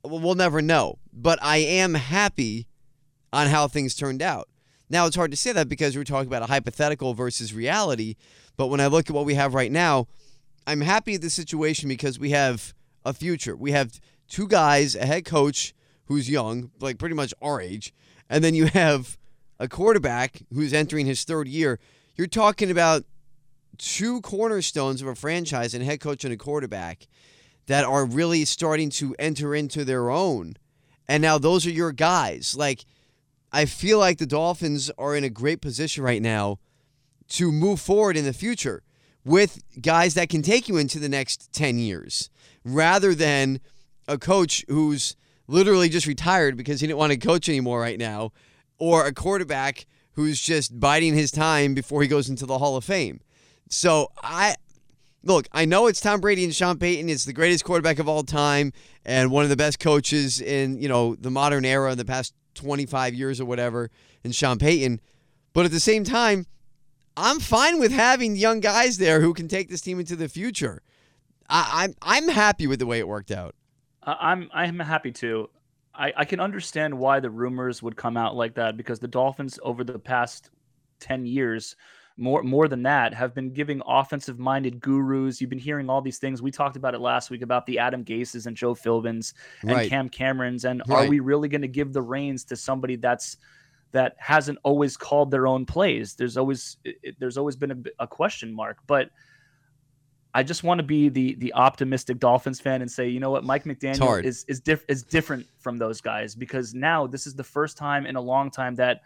Well, 0.05 0.21
we'll 0.21 0.35
never 0.35 0.61
know. 0.61 0.99
But 1.13 1.39
I 1.43 1.59
am 1.59 1.95
happy 1.95 2.67
on 3.33 3.47
how 3.49 3.69
things 3.69 3.95
turned 3.95 4.23
out. 4.23 4.49
Now, 4.91 5.07
it's 5.07 5.17
hard 5.17 5.31
to 5.31 5.37
say 5.37 5.53
that 5.53 5.69
because 5.69 5.97
we're 5.97 6.05
talking 6.05 6.27
about 6.27 6.43
a 6.43 6.47
hypothetical 6.47 7.15
versus 7.15 7.55
reality. 7.55 8.17
But 8.57 8.67
when 8.67 8.81
I 8.81 8.89
look 8.89 9.09
at 9.09 9.15
what 9.15 9.25
we 9.25 9.35
have 9.35 9.55
right 9.55 9.73
now, 9.73 10.09
I'm 10.67 10.81
happy 10.81 11.15
at 11.15 11.23
the 11.23 11.31
situation 11.31 11.89
because 11.89 12.19
we 12.19 12.31
have 12.31 12.75
a 13.05 13.13
future. 13.13 13.57
We 13.57 13.73
have 13.73 14.01
two 14.33 14.49
guys, 14.49 14.97
a 14.97 15.05
head 15.05 15.27
coach 15.27 15.75
who's 16.07 16.29
young, 16.29 16.71
like 16.81 16.99
pretty 16.99 17.15
much 17.15 17.35
our 17.43 17.61
age, 17.61 17.93
and 18.31 18.43
then 18.43 18.55
you 18.55 18.65
have 18.67 19.19
a 19.59 19.69
quarterback 19.69 20.43
who's 20.55 20.73
entering 20.73 21.05
his 21.05 21.23
third 21.25 21.47
year. 21.47 21.79
You're 22.17 22.27
talking 22.27 22.71
about 22.71 23.05
two 23.77 24.23
cornerstones 24.23 25.03
of 25.03 25.09
a 25.09 25.15
franchise 25.15 25.75
and 25.75 25.83
a 25.83 25.87
head 25.87 26.01
coach 26.01 26.25
and 26.25 26.33
a 26.33 26.39
quarterback 26.39 27.07
that 27.67 27.85
are 27.85 28.07
really 28.07 28.47
starting 28.47 28.89
to 28.89 29.15
enter 29.19 29.55
into 29.55 29.85
their 29.85 30.11
own. 30.11 30.55
And 31.07 31.21
now 31.21 31.37
those 31.37 31.67
are 31.67 31.71
your 31.71 31.93
guys. 31.93 32.57
Like, 32.57 32.87
I 33.53 33.67
feel 33.67 33.99
like 33.99 34.17
the 34.17 34.27
Dolphins 34.27 34.91
are 34.97 35.15
in 35.15 35.25
a 35.25 35.31
great 35.31 35.61
position 35.61 36.03
right 36.03 36.23
now 36.23 36.59
to 37.29 37.53
move 37.53 37.81
forward 37.81 38.17
in 38.17 38.25
the 38.25 38.33
future 38.33 38.83
with 39.27 39.63
guys 39.81 40.15
that 40.15 40.31
can 40.31 40.41
take 40.41 40.69
you 40.69 40.79
into 40.79 40.99
the 40.99 41.09
next 41.09 41.53
10 41.53 41.79
years 41.79 42.31
rather 42.65 43.15
than 43.15 43.61
a 44.13 44.19
coach 44.19 44.65
who's 44.69 45.17
literally 45.49 45.89
just 45.89 46.07
retired 46.07 46.57
because 46.57 46.81
he 46.81 46.87
didn't 46.87 46.99
want 46.99 47.13
to 47.13 47.19
coach 47.19 47.49
anymore 47.49 47.81
right 47.81 47.99
now 47.99 48.33
or 48.79 49.07
a 49.07 49.13
quarterback 49.13 49.87
who's 50.13 50.41
just 50.41 50.79
biding 50.79 51.15
his 51.15 51.31
time 51.31 51.75
before 51.75 52.03
he 52.03 52.09
goes 52.09 52.29
into 52.29 52.47
the 52.47 52.59
Hall 52.59 52.77
of 52.77 52.85
Fame. 52.85 53.21
So 53.69 54.09
I 54.23 54.55
look, 55.25 55.47
I 55.53 55.65
know 55.65 55.87
it's 55.87 56.01
Tom 56.01 56.21
Brady 56.21 56.45
and 56.45 56.55
Sean 56.55 56.79
Payton. 56.79 57.09
It's 57.09 57.25
the 57.25 57.33
greatest 57.33 57.65
quarterback 57.65 57.99
of 57.99 58.09
all 58.09 58.23
time 58.23 58.73
and 59.05 59.31
one 59.31 59.45
of 59.45 59.51
the 59.51 59.57
best 59.57 59.81
coaches 59.81 60.41
in, 60.41 60.81
you 60.81 60.89
know, 60.89 61.15
the 61.15 61.31
modern 61.31 61.65
era 61.65 61.93
in 61.93 61.99
the 61.99 62.05
past 62.05 62.35
25 62.55 63.15
years 63.15 63.41
or 63.41 63.45
whatever, 63.45 63.91
in 64.25 64.33
Sean 64.33 64.59
Payton. 64.59 65.01
But 65.53 65.65
at 65.65 65.71
the 65.71 65.81
same 65.81 66.05
time, 66.05 66.47
I'm 67.17 67.41
fine 67.41 67.79
with 67.79 67.93
having 67.93 68.37
young 68.37 68.61
guys 68.61 68.99
there 68.99 69.21
who 69.21 69.35
can 69.35 69.49
take 69.49 69.69
this 69.69 69.81
team 69.81 70.01
into 70.01 70.17
the 70.17 70.29
future. 70.29 70.83
I, 71.49 71.85
I'm 71.85 71.95
I'm 72.03 72.29
happy 72.29 72.67
with 72.67 72.79
the 72.79 72.87
way 72.87 72.99
it 72.99 73.09
worked 73.09 73.31
out. 73.31 73.55
I- 74.05 74.33
I'm 74.33 74.51
I'm 74.53 74.79
happy 74.79 75.13
to. 75.13 75.49
I, 75.95 76.13
I 76.17 76.25
can 76.25 76.41
understand 76.41 76.99
why 76.99 77.21
the 77.21 77.31
rumors 77.31 77.83
would 77.83 77.97
come 77.97 78.17
out 78.17 78.35
like 78.35 78.55
that 78.55 78.77
because 78.77 78.99
the 78.99 79.09
Dolphins 79.09 79.59
over 79.63 79.85
the 79.85 79.99
past 79.99 80.49
ten 81.01 81.27
years, 81.27 81.77
more 82.17 82.43
more 82.43 82.67
than 82.67 82.83
that, 82.85 83.13
have 83.13 83.35
been 83.35 83.53
giving 83.53 83.83
offensive 83.87 84.39
minded 84.39 84.81
gurus. 84.81 85.41
You've 85.41 85.51
been 85.51 85.59
hearing 85.59 85.91
all 85.91 86.01
these 86.01 86.19
things. 86.19 86.41
We 86.41 86.51
talked 86.51 86.77
about 86.77 86.95
it 86.95 87.01
last 87.01 87.31
week 87.31 87.43
about 87.43 87.67
the 87.67 87.79
Adam 87.79 88.03
Gases 88.05 88.47
and 88.47 88.57
Joe 88.57 88.75
Philbins 88.75 89.35
and 89.63 89.71
Right. 89.73 89.89
Cam 89.91 90.09
Camerons. 90.09 90.65
And 90.65 90.83
Right. 90.87 91.07
are 91.07 91.11
we 91.11 91.21
really 91.21 91.49
going 91.49 91.63
to 91.63 91.69
give 91.69 91.93
the 91.93 92.03
reins 92.03 92.45
to 92.45 92.57
somebody 92.57 92.97
that's 92.97 93.37
that 93.93 94.15
hasn't 94.19 94.59
always 94.63 94.97
called 94.97 95.31
their 95.31 95.47
own 95.47 95.67
plays? 95.67 96.15
There's 96.15 96.39
always 96.39 96.79
it, 96.85 97.17
there's 97.19 97.37
always 97.37 97.57
been 97.57 97.85
a 97.99 98.07
question 98.07 98.53
mark, 98.55 98.79
but. 98.87 99.11
I 100.35 100.43
just 100.43 100.65
want 100.65 100.79
to 100.79 100.83
be 100.83 101.09
the 101.09 101.35
the 101.35 101.53
optimistic 101.55 102.19
Dolphins 102.19 102.61
fan 102.61 102.81
and 102.81 102.91
say, 102.91 103.09
you 103.09 103.21
know 103.21 103.31
what, 103.31 103.45
Mike 103.45 103.65
McDaniel 103.65 104.25
is 104.25 104.45
is 104.49 104.61
diff- 104.61 104.85
is 104.89 105.03
different 105.03 105.47
from 105.59 105.77
those 105.79 106.01
guys 106.01 106.35
because 106.35 106.75
now 106.75 107.07
this 107.07 107.27
is 107.27 107.35
the 107.35 107.45
first 107.45 107.77
time 107.77 108.07
in 108.07 108.17
a 108.17 108.21
long 108.21 108.51
time 108.51 108.75
that 108.77 109.03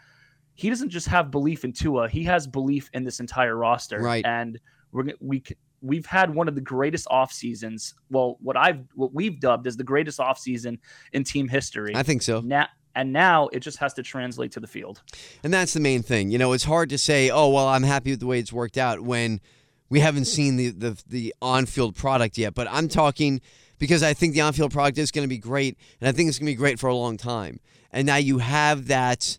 he 0.55 0.71
doesn't 0.71 0.89
just 0.89 1.09
have 1.09 1.31
belief 1.31 1.65
in 1.65 1.73
Tua, 1.73 2.09
he 2.09 2.25
has 2.25 2.47
belief 2.47 2.89
in 2.95 3.05
this 3.05 3.21
entire 3.21 3.57
roster. 3.57 4.01
Right. 4.01 4.25
And 4.25 4.59
we're 4.93 5.13
we 5.21 5.43
we've 5.83 6.07
had 6.07 6.35
one 6.35 6.49
of 6.49 6.55
the 6.55 6.61
greatest 6.61 7.07
off 7.11 7.33
seasons. 7.33 7.95
Well, 8.11 8.39
what 8.41 8.57
I've 8.57 8.85
what 8.95 9.13
we've 9.13 9.41
dubbed 9.41 9.67
as 9.67 9.77
the 9.77 9.85
greatest 9.85 10.21
off 10.21 10.39
season 10.39 10.79
in 11.13 11.25
team 11.25 11.49
history. 11.49 11.95
I 11.95 12.03
think 12.03 12.23
so. 12.23 12.41
now 12.41 12.69
and 12.95 13.13
now 13.13 13.49
it 13.49 13.61
just 13.61 13.77
has 13.79 13.93
to 13.95 14.03
translate 14.03 14.53
to 14.53 14.61
the 14.61 14.67
field. 14.67 15.03
And 15.45 15.53
that's 15.53 15.75
the 15.75 15.81
main 15.81 16.03
thing. 16.03 16.31
You 16.31 16.39
know, 16.39 16.53
it's 16.53 16.65
hard 16.65 16.89
to 16.91 16.99
say, 16.99 17.31
oh, 17.31 17.51
well, 17.51 17.69
I'm 17.69 17.83
happy 17.83 18.11
with 18.13 18.21
the 18.21 18.27
way 18.27 18.39
it's 18.39 18.53
worked 18.53 18.79
out 18.79 19.03
when 19.03 19.41
we 19.89 20.01
haven't 20.01 20.25
seen 20.27 20.57
the 20.57 20.71
the, 20.71 21.03
the 21.07 21.35
on 21.41 21.67
field 21.67 21.95
product 21.95 22.39
yet. 22.39 22.55
But 22.55 22.69
I'm 22.71 22.89
talking 22.89 23.41
because 23.79 24.03
I 24.03 24.15
think 24.15 24.35
the 24.35 24.41
on 24.41 24.53
field 24.53 24.73
product 24.73 24.99
is 24.99 25.11
going 25.11 25.25
to 25.25 25.29
be 25.29 25.39
great, 25.39 25.77
and 26.01 26.09
I 26.09 26.13
think 26.13 26.29
it's 26.29 26.39
going 26.39 26.47
to 26.47 26.53
be 26.53 26.57
great 26.57 26.79
for 26.79 26.89
a 26.89 26.95
long 26.95 27.17
time. 27.17 27.61
And 27.93 28.07
now 28.07 28.17
you 28.17 28.39
have 28.39 28.89
that 28.89 29.39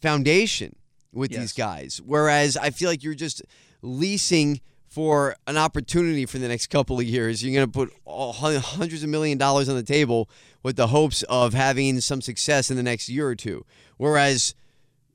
foundation 0.00 0.76
with 1.12 1.30
Yes. 1.30 1.40
these 1.40 1.52
guys. 1.52 2.00
Whereas 2.04 2.56
I 2.56 2.70
feel 2.70 2.88
like 2.90 3.02
you're 3.04 3.14
just 3.14 3.42
leasing 3.82 4.60
for 4.88 5.34
an 5.46 5.56
opportunity 5.56 6.24
for 6.26 6.38
the 6.38 6.48
next 6.48 6.68
couple 6.68 6.98
of 6.98 7.04
years. 7.04 7.42
You're 7.42 7.54
going 7.54 7.66
to 7.66 7.72
put 7.72 7.92
all, 8.04 8.32
hun- 8.32 8.56
hundreds 8.56 9.02
of 9.02 9.08
million 9.08 9.38
dollars 9.38 9.68
on 9.68 9.74
the 9.76 9.82
table 9.82 10.28
with 10.62 10.76
the 10.76 10.88
hopes 10.88 11.22
of 11.24 11.52
having 11.54 12.00
some 12.00 12.20
success 12.20 12.70
in 12.70 12.76
the 12.76 12.82
next 12.82 13.08
year 13.08 13.26
or 13.28 13.34
two. 13.34 13.64
Whereas 13.96 14.54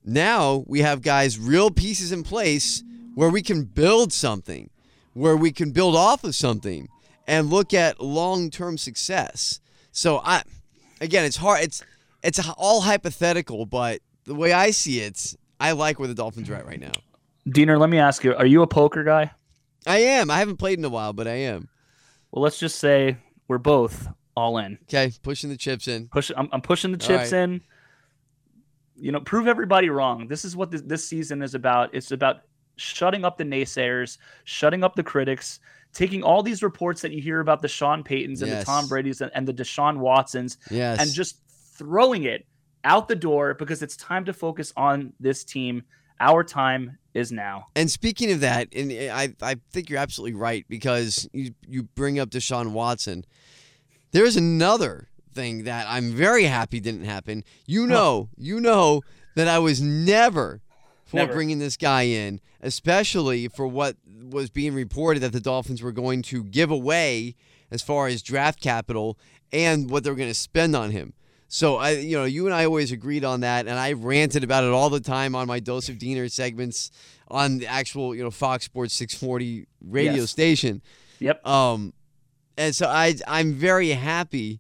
now 0.04 0.64
we 0.68 0.82
have 0.82 1.02
guys, 1.02 1.38
real 1.40 1.70
pieces 1.72 2.12
in 2.12 2.24
place 2.24 2.84
where 3.20 3.30
we 3.30 3.42
can 3.42 3.66
build 3.66 4.14
something, 4.14 4.70
where 5.12 5.36
we 5.36 5.52
can 5.52 5.72
build 5.72 5.94
off 5.94 6.24
of 6.24 6.34
something 6.34 6.88
and 7.28 7.50
look 7.50 7.74
at 7.74 8.00
long-term 8.00 8.78
success. 8.78 9.60
So 9.92 10.22
I, 10.24 10.42
again, 11.02 11.26
it's 11.26 11.36
hard. 11.36 11.62
It's 11.62 11.84
it's 12.24 12.40
all 12.58 12.80
hypothetical, 12.80 13.66
but 13.66 14.00
the 14.24 14.36
way 14.36 14.54
I 14.54 14.72
see 14.72 15.02
it, 15.02 15.36
I 15.60 15.74
like 15.74 16.00
where 16.00 16.08
the 16.08 16.14
Dolphins 16.14 16.50
are 16.50 16.56
at 16.56 16.66
right 16.66 16.80
now. 16.80 16.94
Diener, 17.46 17.78
let 17.78 17.90
me 17.90 18.00
ask 18.00 18.24
you: 18.24 18.34
Are 18.36 18.46
you 18.46 18.62
a 18.62 18.68
poker 18.68 19.04
guy? 19.04 19.32
I 19.86 19.98
am. 19.98 20.32
I 20.32 20.40
haven't 20.40 20.56
played 20.56 20.80
in 20.80 20.86
a 20.86 20.90
while, 20.90 21.12
but 21.12 21.28
I 21.28 21.40
am. 21.52 21.68
Well, 22.32 22.42
let's 22.42 22.58
just 22.58 22.80
say 22.80 23.18
we're 23.50 23.58
both 23.58 24.08
all 24.38 24.60
in. 24.60 24.78
Okay, 24.84 25.12
pushing 25.24 25.50
the 25.50 25.58
chips 25.58 25.90
in. 25.90 26.08
Push. 26.08 26.32
I'm, 26.38 26.48
I'm 26.54 26.62
pushing 26.62 26.94
the 26.94 26.98
chips 26.98 27.34
right. 27.34 27.44
in. 27.44 27.62
You 28.96 29.12
know, 29.12 29.20
prove 29.20 29.48
everybody 29.48 29.90
wrong. 29.90 30.30
This 30.30 30.46
is 30.46 30.56
what 30.56 30.72
this, 30.72 30.84
this 30.84 31.06
season 31.06 31.42
is 31.42 31.54
about. 31.54 31.94
It's 31.94 32.12
about 32.12 32.44
shutting 32.80 33.26
up 33.26 33.38
the 33.38 33.44
naysayers, 33.44 34.18
shutting 34.46 34.84
up 34.84 34.96
the 34.96 35.04
critics, 35.04 35.60
taking 35.94 36.24
all 36.24 36.42
these 36.44 36.64
reports 36.64 37.02
that 37.02 37.12
you 37.12 37.22
hear 37.22 37.40
about 37.40 37.62
the 37.62 37.68
Sean 37.68 38.04
Paytons 38.04 38.42
and 38.42 38.48
Yes. 38.52 38.60
the 38.62 38.66
Tom 38.66 38.88
Brady's 38.88 39.22
and, 39.22 39.32
and 39.34 39.48
the 39.48 39.54
Deshaun 39.54 39.98
Watsons, 39.98 40.58
Yes. 40.70 41.00
and 41.00 41.12
just 41.12 41.40
throwing 41.76 42.24
it 42.24 42.46
out 42.84 43.08
the 43.08 43.16
door 43.16 43.54
because 43.54 43.82
it's 43.82 43.98
time 43.98 44.26
to 44.26 44.34
focus 44.34 44.72
on 44.78 45.14
this 45.20 45.44
team. 45.44 45.84
Our 46.22 46.44
time 46.44 46.98
is 47.14 47.32
now. 47.32 47.68
And 47.76 47.90
speaking 47.90 48.32
of 48.32 48.42
that, 48.42 48.68
and 48.76 48.92
eh, 48.92 49.10
I, 49.14 49.34
I 49.42 49.56
think 49.72 49.90
you're 49.90 50.00
absolutely 50.00 50.36
right 50.36 50.66
because 50.68 51.30
you, 51.34 51.54
you 51.68 51.84
bring 51.84 52.20
up 52.20 52.30
Deshaun 52.30 52.72
Watson. 52.72 53.26
There's 54.12 54.36
another 54.36 55.08
thing 55.34 55.64
that 55.64 55.86
I'm 55.88 56.12
very 56.12 56.44
happy 56.44 56.80
didn't 56.80 57.06
happen. 57.06 57.44
You 57.66 57.88
know, 57.88 58.30
you 58.38 58.60
know 58.60 59.02
that 59.36 59.48
I 59.48 59.60
was 59.60 59.82
never 59.82 60.62
for 61.10 61.18
Never. 61.18 61.34
bringing 61.34 61.58
this 61.58 61.76
guy 61.76 62.04
in, 62.04 62.40
especially 62.62 63.48
for 63.48 63.66
what 63.66 63.98
was 64.30 64.52
being 64.52 64.76
reported 64.76 65.22
that 65.22 65.32
the 65.32 65.40
Dolphins 65.40 65.82
were 65.82 65.92
going 65.92 66.22
to 66.22 66.44
give 66.44 66.70
away 66.70 67.36
as 67.72 67.82
far 67.82 68.06
as 68.08 68.22
draft 68.22 68.62
capital 68.62 69.18
and 69.52 69.90
what 69.90 70.04
they 70.04 70.12
were 70.12 70.16
going 70.16 70.30
to 70.30 70.36
spend 70.36 70.76
on 70.76 70.92
him. 70.92 71.14
So 71.48 71.78
I, 71.78 71.92
you 71.94 72.16
know, 72.16 72.26
you 72.26 72.46
and 72.46 72.54
I 72.54 72.66
always 72.66 72.92
agreed 72.92 73.26
on 73.26 73.40
that, 73.42 73.68
and 73.68 73.80
I 73.80 73.94
ranted 73.94 74.44
about 74.44 74.64
it 74.64 74.70
all 74.72 74.92
the 74.92 75.00
time 75.00 75.34
on 75.34 75.48
my 75.48 75.60
Dose 75.60 75.90
of 75.90 75.98
Diener 75.98 76.30
segments 76.30 76.92
on 77.28 77.58
the 77.58 77.66
actual, 77.66 78.14
you 78.14 78.22
know, 78.24 78.30
Fox 78.30 78.66
Sports 78.66 78.94
640 78.94 79.66
radio 79.82 80.14
Yes. 80.14 80.30
station. 80.30 80.84
Yep. 81.18 81.46
Um, 81.48 81.94
and 82.56 82.76
so 82.76 82.86
I, 82.88 83.16
I'm 83.28 83.54
very 83.54 83.90
happy 83.90 84.60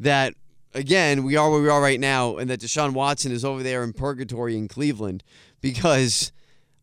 that 0.00 0.34
again 0.74 1.22
we 1.22 1.36
are 1.36 1.48
where 1.52 1.62
we 1.62 1.68
are 1.68 1.80
right 1.80 2.00
now, 2.00 2.36
and 2.36 2.50
that 2.50 2.58
Deshaun 2.58 2.94
Watson 2.94 3.30
is 3.30 3.44
over 3.44 3.62
there 3.62 3.84
in 3.84 3.92
purgatory 3.92 4.56
in 4.56 4.66
Cleveland 4.66 5.22
because, 5.64 6.30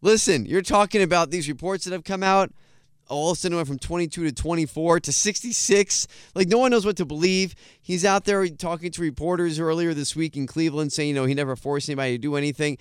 listen, 0.01 0.47
you're 0.47 0.63
talking 0.63 1.03
about 1.03 1.29
these 1.29 1.47
reports 1.47 1.86
that 1.86 1.93
have 1.93 2.03
come 2.03 2.23
out. 2.23 2.51
All 3.09 3.29
of 3.29 3.38
a 3.38 3.39
sudden 3.39 3.55
went 3.55 3.67
from 3.67 3.77
22 3.77 4.23
to 4.23 4.32
24 4.32 5.01
to 5.01 5.11
66. 5.11 6.07
Like 6.34 6.47
no 6.47 6.57
one 6.57 6.71
knows 6.71 6.84
what 6.84 6.97
to 6.97 7.05
believe. 7.05 7.53
He's 7.79 8.03
out 8.03 8.25
there 8.25 8.47
talking 8.47 8.89
to 8.89 9.01
reporters 9.03 9.59
earlier 9.59 9.93
this 9.93 10.15
week 10.15 10.36
in 10.36 10.47
Cleveland, 10.47 10.93
saying 10.93 11.09
you 11.09 11.13
know 11.13 11.25
he 11.25 11.36
never 11.36 11.55
forced 11.55 11.89
anybody 11.89 12.13
to 12.13 12.17
do 12.17 12.36
anything. 12.36 12.79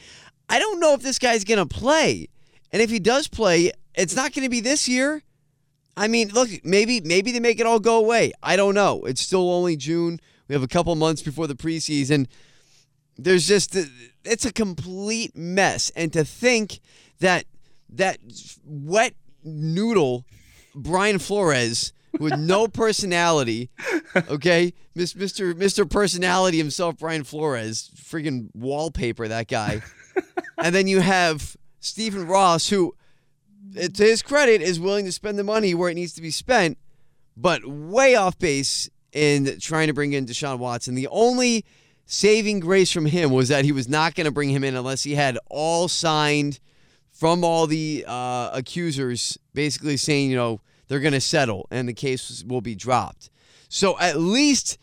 I 0.49 0.59
don't 0.59 0.81
know 0.81 0.95
if 0.95 1.03
this 1.03 1.19
guy's 1.19 1.45
gonna 1.45 1.67
play, 1.67 2.29
and 2.73 2.81
if 2.81 2.89
he 2.89 2.99
does 2.99 3.29
play, 3.29 3.71
it's 3.95 4.17
not 4.17 4.33
gonna 4.33 4.49
be 4.49 4.61
this 4.61 4.89
year. 4.89 5.23
I 5.99 6.09
mean, 6.09 6.31
look, 6.31 6.49
maybe 6.65 7.03
maybe 7.03 7.31
they 7.31 7.41
make 7.41 7.61
it 7.61 7.67
all 7.67 7.79
go 7.79 7.99
away. 7.99 8.33
I 8.43 8.57
don't 8.57 8.75
know. 8.75 9.03
It's 9.03 9.21
still 9.21 9.51
only 9.51 9.77
June. 9.77 10.19
We 10.49 10.55
have 10.55 10.63
a 10.63 10.69
couple 10.69 10.95
months 10.95 11.21
before 11.21 11.47
the 11.47 11.57
preseason. 11.57 12.27
There's 13.19 13.47
just 13.47 13.77
it's 14.25 14.45
a 14.45 14.53
complete 14.53 15.37
mess, 15.37 15.91
and 15.97 16.13
to 16.13 16.25
think 16.25 16.81
that 17.21 17.45
that 17.89 18.19
wet 18.65 19.15
noodle 19.45 20.25
Brian 20.75 21.19
Flores 21.19 21.93
with 22.19 22.37
no 22.39 22.69
personality, 22.83 23.71
okay, 24.29 24.73
Mr. 24.97 25.55
Mr. 25.55 25.89
Personality 25.89 26.59
himself, 26.59 26.99
Brian 26.99 27.25
Flores, 27.25 27.91
freaking 27.97 28.49
wallpaper 28.55 29.29
that 29.29 29.49
guy, 29.49 29.83
and 30.59 30.75
then 30.75 30.87
you 30.87 31.01
have 31.01 31.57
Stephen 31.81 32.27
Ross, 32.27 32.69
who 32.69 32.95
it- 33.75 33.95
to 33.95 34.05
his 34.05 34.23
credit, 34.23 34.61
is 34.63 34.79
willing 34.81 35.05
to 35.05 35.13
spend 35.13 35.39
the 35.39 35.45
money 35.45 35.75
where 35.75 35.89
it 35.91 35.95
needs 35.95 36.13
to 36.15 36.23
be 36.23 36.31
spent, 36.31 36.79
but 37.37 37.67
way 37.67 38.15
off 38.15 38.39
base 38.39 38.91
in 39.13 39.59
trying 39.61 39.87
to 39.89 39.93
bring 39.93 40.13
in 40.13 40.27
Deshaun 40.27 40.59
Watson. 40.59 40.95
The 40.95 41.09
only 41.09 41.65
saving 42.13 42.59
grace 42.59 42.91
from 42.91 43.07
him 43.07 43.31
was 43.31 43.49
that 43.49 43.65
he 43.65 43.71
was 43.71 43.89
not 43.89 44.17
going 44.17 44.25
to 44.25 44.33
bring 44.33 44.51
him 44.51 44.65
in 44.65 44.75
unless 44.75 45.05
he 45.05 45.15
had 45.15 45.39
all 45.49 45.87
signed 45.87 46.59
from 47.13 47.45
all 47.45 47.69
the 47.69 48.05
uh, 48.09 48.51
accusers, 48.53 49.39
basically 49.55 49.97
saying, 49.97 50.29
you 50.29 50.37
know, 50.37 50.61
they're 50.89 50.99
going 50.99 51.13
to 51.13 51.21
settle 51.21 51.69
and 51.71 51.89
the 51.89 51.95
case 51.95 52.43
will 52.45 52.61
be 52.61 52.75
dropped. 52.75 53.31
So 53.69 53.97
at 54.01 54.19
least 54.19 54.77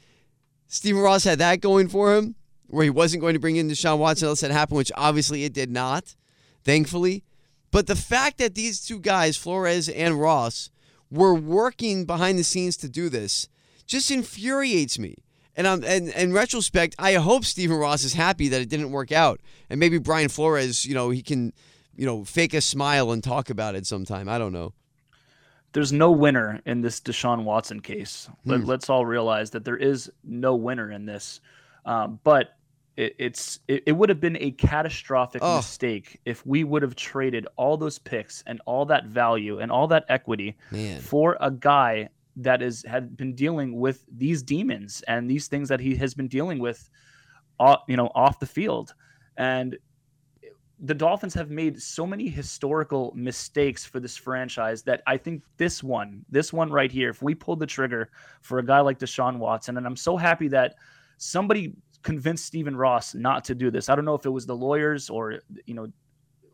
Stephen 0.68 1.02
Ross 1.02 1.26
had 1.26 1.40
that 1.40 1.60
going 1.60 1.90
for 1.90 2.16
him, 2.16 2.36
where 2.68 2.86
he 2.86 2.90
wasn't 2.90 3.20
going 3.20 3.34
to 3.34 3.42
bring 3.42 3.58
in 3.58 3.70
Deshaun 3.70 3.98
Watson 3.98 4.28
unless 4.28 4.40
that 4.40 4.52
happened, 4.52 4.78
which 4.78 4.92
obviously 4.96 5.44
it 5.44 5.54
did 5.54 5.70
not, 5.70 6.16
thankfully. 6.64 7.26
But 7.72 7.88
the 7.88 7.96
fact 7.98 8.38
that 8.38 8.56
these 8.56 8.80
two 8.86 9.00
guys, 9.00 9.36
Flores 9.36 9.90
and 9.90 10.22
Ross, 10.22 10.70
were 11.12 11.34
working 11.34 12.06
behind 12.06 12.40
the 12.40 12.46
scenes 12.46 12.78
to 12.78 12.88
do 12.88 13.10
this 13.10 13.50
just 13.86 14.12
infuriates 14.12 14.98
me. 14.98 15.16
And 15.58 15.68
I'm 15.68 15.84
and 15.84 16.10
in 16.10 16.32
retrospect, 16.34 16.96
I 17.00 17.16
hope 17.16 17.44
Stephen 17.44 17.78
Ross 17.78 18.04
is 18.04 18.14
happy 18.14 18.48
that 18.50 18.62
it 18.62 18.70
didn't 18.70 18.92
work 18.92 19.12
out. 19.12 19.42
And 19.70 19.80
maybe 19.80 19.98
Brian 19.98 20.30
Flores, 20.30 20.86
you 20.86 20.94
know, 20.94 21.10
he 21.10 21.22
can, 21.24 21.52
you 21.96 22.06
know, 22.06 22.24
fake 22.24 22.54
a 22.54 22.62
smile 22.62 23.12
and 23.12 23.24
talk 23.24 23.50
about 23.50 23.74
it 23.76 23.86
sometime. 23.88 24.30
I 24.30 24.38
don't 24.38 24.54
know. 24.54 24.74
there's 25.74 25.92
no 25.92 26.12
winner 26.12 26.62
in 26.66 26.82
this 26.82 27.00
Deshaun 27.00 27.44
Watson 27.44 27.80
case. 27.82 28.30
Let, 28.46 28.66
let's 28.66 28.90
all 28.90 29.06
realize 29.06 29.50
that 29.52 29.66
there 29.66 29.76
is 29.78 30.12
no 30.24 30.56
winner 30.56 30.92
in 30.92 31.06
this. 31.06 31.42
Um, 31.86 32.20
but 32.24 32.56
it, 32.96 33.16
it's 33.18 33.60
it, 33.68 33.84
it 33.88 33.92
would 33.94 34.10
have 34.10 34.20
been 34.20 34.38
a 34.40 34.52
catastrophic 34.52 35.42
Oh. 35.44 35.58
mistake 35.58 36.20
if 36.26 36.46
we 36.46 36.64
would 36.64 36.82
have 36.84 36.96
traded 36.96 37.48
all 37.56 37.78
those 37.78 37.98
picks 38.00 38.44
and 38.46 38.62
all 38.66 38.86
that 38.86 39.06
value 39.06 39.60
and 39.60 39.72
all 39.72 39.88
that 39.88 40.06
equity 40.10 40.56
Man. 40.72 41.00
for 41.02 41.36
a 41.42 41.50
guy 41.52 42.10
that 42.38 42.62
is 42.62 42.84
had 42.88 43.18
been 43.18 43.36
dealing 43.36 43.80
with 43.80 44.06
these 44.12 44.44
demons 44.44 45.04
and 45.08 45.30
these 45.30 45.48
things 45.48 45.70
that 45.70 45.80
he 45.80 45.96
has 45.96 46.14
been 46.14 46.28
dealing 46.28 46.60
with, 46.60 46.90
off, 47.60 47.82
you 47.88 47.98
know, 47.98 48.12
off 48.16 48.40
the 48.40 48.46
field. 48.46 48.94
And 49.38 49.78
the 50.80 50.94
Dolphins 50.94 51.34
have 51.34 51.50
made 51.50 51.82
so 51.82 52.06
many 52.06 52.28
historical 52.28 53.12
mistakes 53.16 53.84
for 53.84 54.00
this 54.00 54.16
franchise 54.16 54.84
that 54.84 55.02
I 55.08 55.18
think 55.18 55.42
this 55.58 55.84
one, 55.84 56.24
this 56.30 56.54
one 56.54 56.72
right 56.72 56.92
here, 56.92 57.10
if 57.10 57.24
we 57.24 57.34
pulled 57.34 57.60
the 57.60 57.66
trigger 57.66 58.12
for 58.42 58.60
a 58.60 58.66
guy 58.66 58.82
like 58.82 59.00
Deshaun 59.00 59.38
Watson, 59.40 59.78
and 59.78 59.88
I'm 59.88 59.96
so 59.96 60.18
happy 60.18 60.48
that 60.50 60.76
somebody 61.18 61.74
convinced 62.04 62.46
Stephen 62.46 62.76
Ross 62.76 63.16
not 63.16 63.44
to 63.46 63.56
do 63.56 63.72
this. 63.72 63.90
I 63.90 63.96
don't 63.96 64.06
know 64.06 64.14
if 64.14 64.26
it 64.26 64.30
was 64.30 64.46
the 64.46 64.56
lawyers 64.56 65.10
or 65.10 65.40
you 65.66 65.74
know 65.74 65.88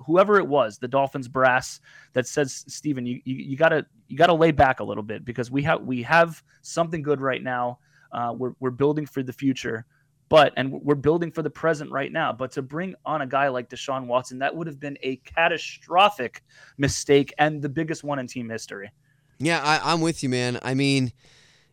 whoever 0.05 0.37
it 0.37 0.47
was, 0.47 0.77
the 0.77 0.87
Dolphins 0.87 1.27
brass 1.27 1.79
that 2.13 2.27
says 2.27 2.65
Stephen, 2.67 3.05
you, 3.05 3.21
you 3.25 3.35
you 3.35 3.57
gotta 3.57 3.85
you 4.07 4.17
gotta 4.17 4.33
lay 4.33 4.51
back 4.51 4.79
a 4.79 4.83
little 4.83 5.03
bit 5.03 5.25
because 5.25 5.49
we 5.49 5.63
have 5.63 5.81
we 5.81 6.03
have 6.03 6.43
something 6.61 7.01
good 7.01 7.21
right 7.21 7.43
now. 7.43 7.79
Uh, 8.11 8.33
we're 8.37 8.53
we're 8.59 8.69
building 8.71 9.05
for 9.05 9.23
the 9.23 9.33
future 9.33 9.85
but 10.33 10.51
and 10.57 10.71
we're 10.71 10.95
building 10.95 11.29
for 11.29 11.43
the 11.43 11.49
present 11.51 11.91
right 11.91 12.11
now. 12.11 12.33
But 12.33 12.51
to 12.53 12.63
bring 12.63 12.95
on 13.05 13.21
a 13.21 13.27
guy 13.27 13.49
like 13.49 13.69
Deshaun 13.69 14.07
Watson, 14.07 14.39
that 14.39 14.55
would 14.55 14.65
have 14.65 14.79
been 14.79 14.97
a 15.03 15.17
catastrophic 15.17 16.43
mistake 16.79 17.31
and 17.37 17.61
the 17.61 17.69
biggest 17.69 18.03
one 18.03 18.17
in 18.17 18.25
team 18.25 18.49
history. 18.49 18.89
Yeah, 19.37 19.61
I, 19.63 19.93
I'm 19.93 20.01
with 20.01 20.23
you, 20.23 20.29
man. 20.29 20.57
I 20.63 20.73
mean, 20.73 21.13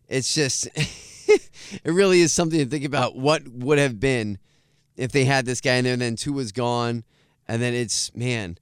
it's 0.07 0.35
just, 0.35 0.67
it 0.75 1.41
really 1.85 2.21
is 2.21 2.33
something 2.33 2.59
to 2.59 2.65
think 2.67 2.85
about. 2.85 3.15
What 3.15 3.47
would 3.47 3.79
have 3.79 3.99
been 3.99 4.37
if 4.95 5.11
they 5.11 5.25
had 5.25 5.47
this 5.47 5.59
guy 5.59 5.77
in 5.77 5.85
there 5.85 5.93
and 5.93 6.01
then 6.03 6.15
Tua 6.15 6.35
was 6.35 6.51
gone, 6.51 7.03
and 7.51 7.61
then 7.61 7.73
it's 7.73 8.15
man. 8.15 8.57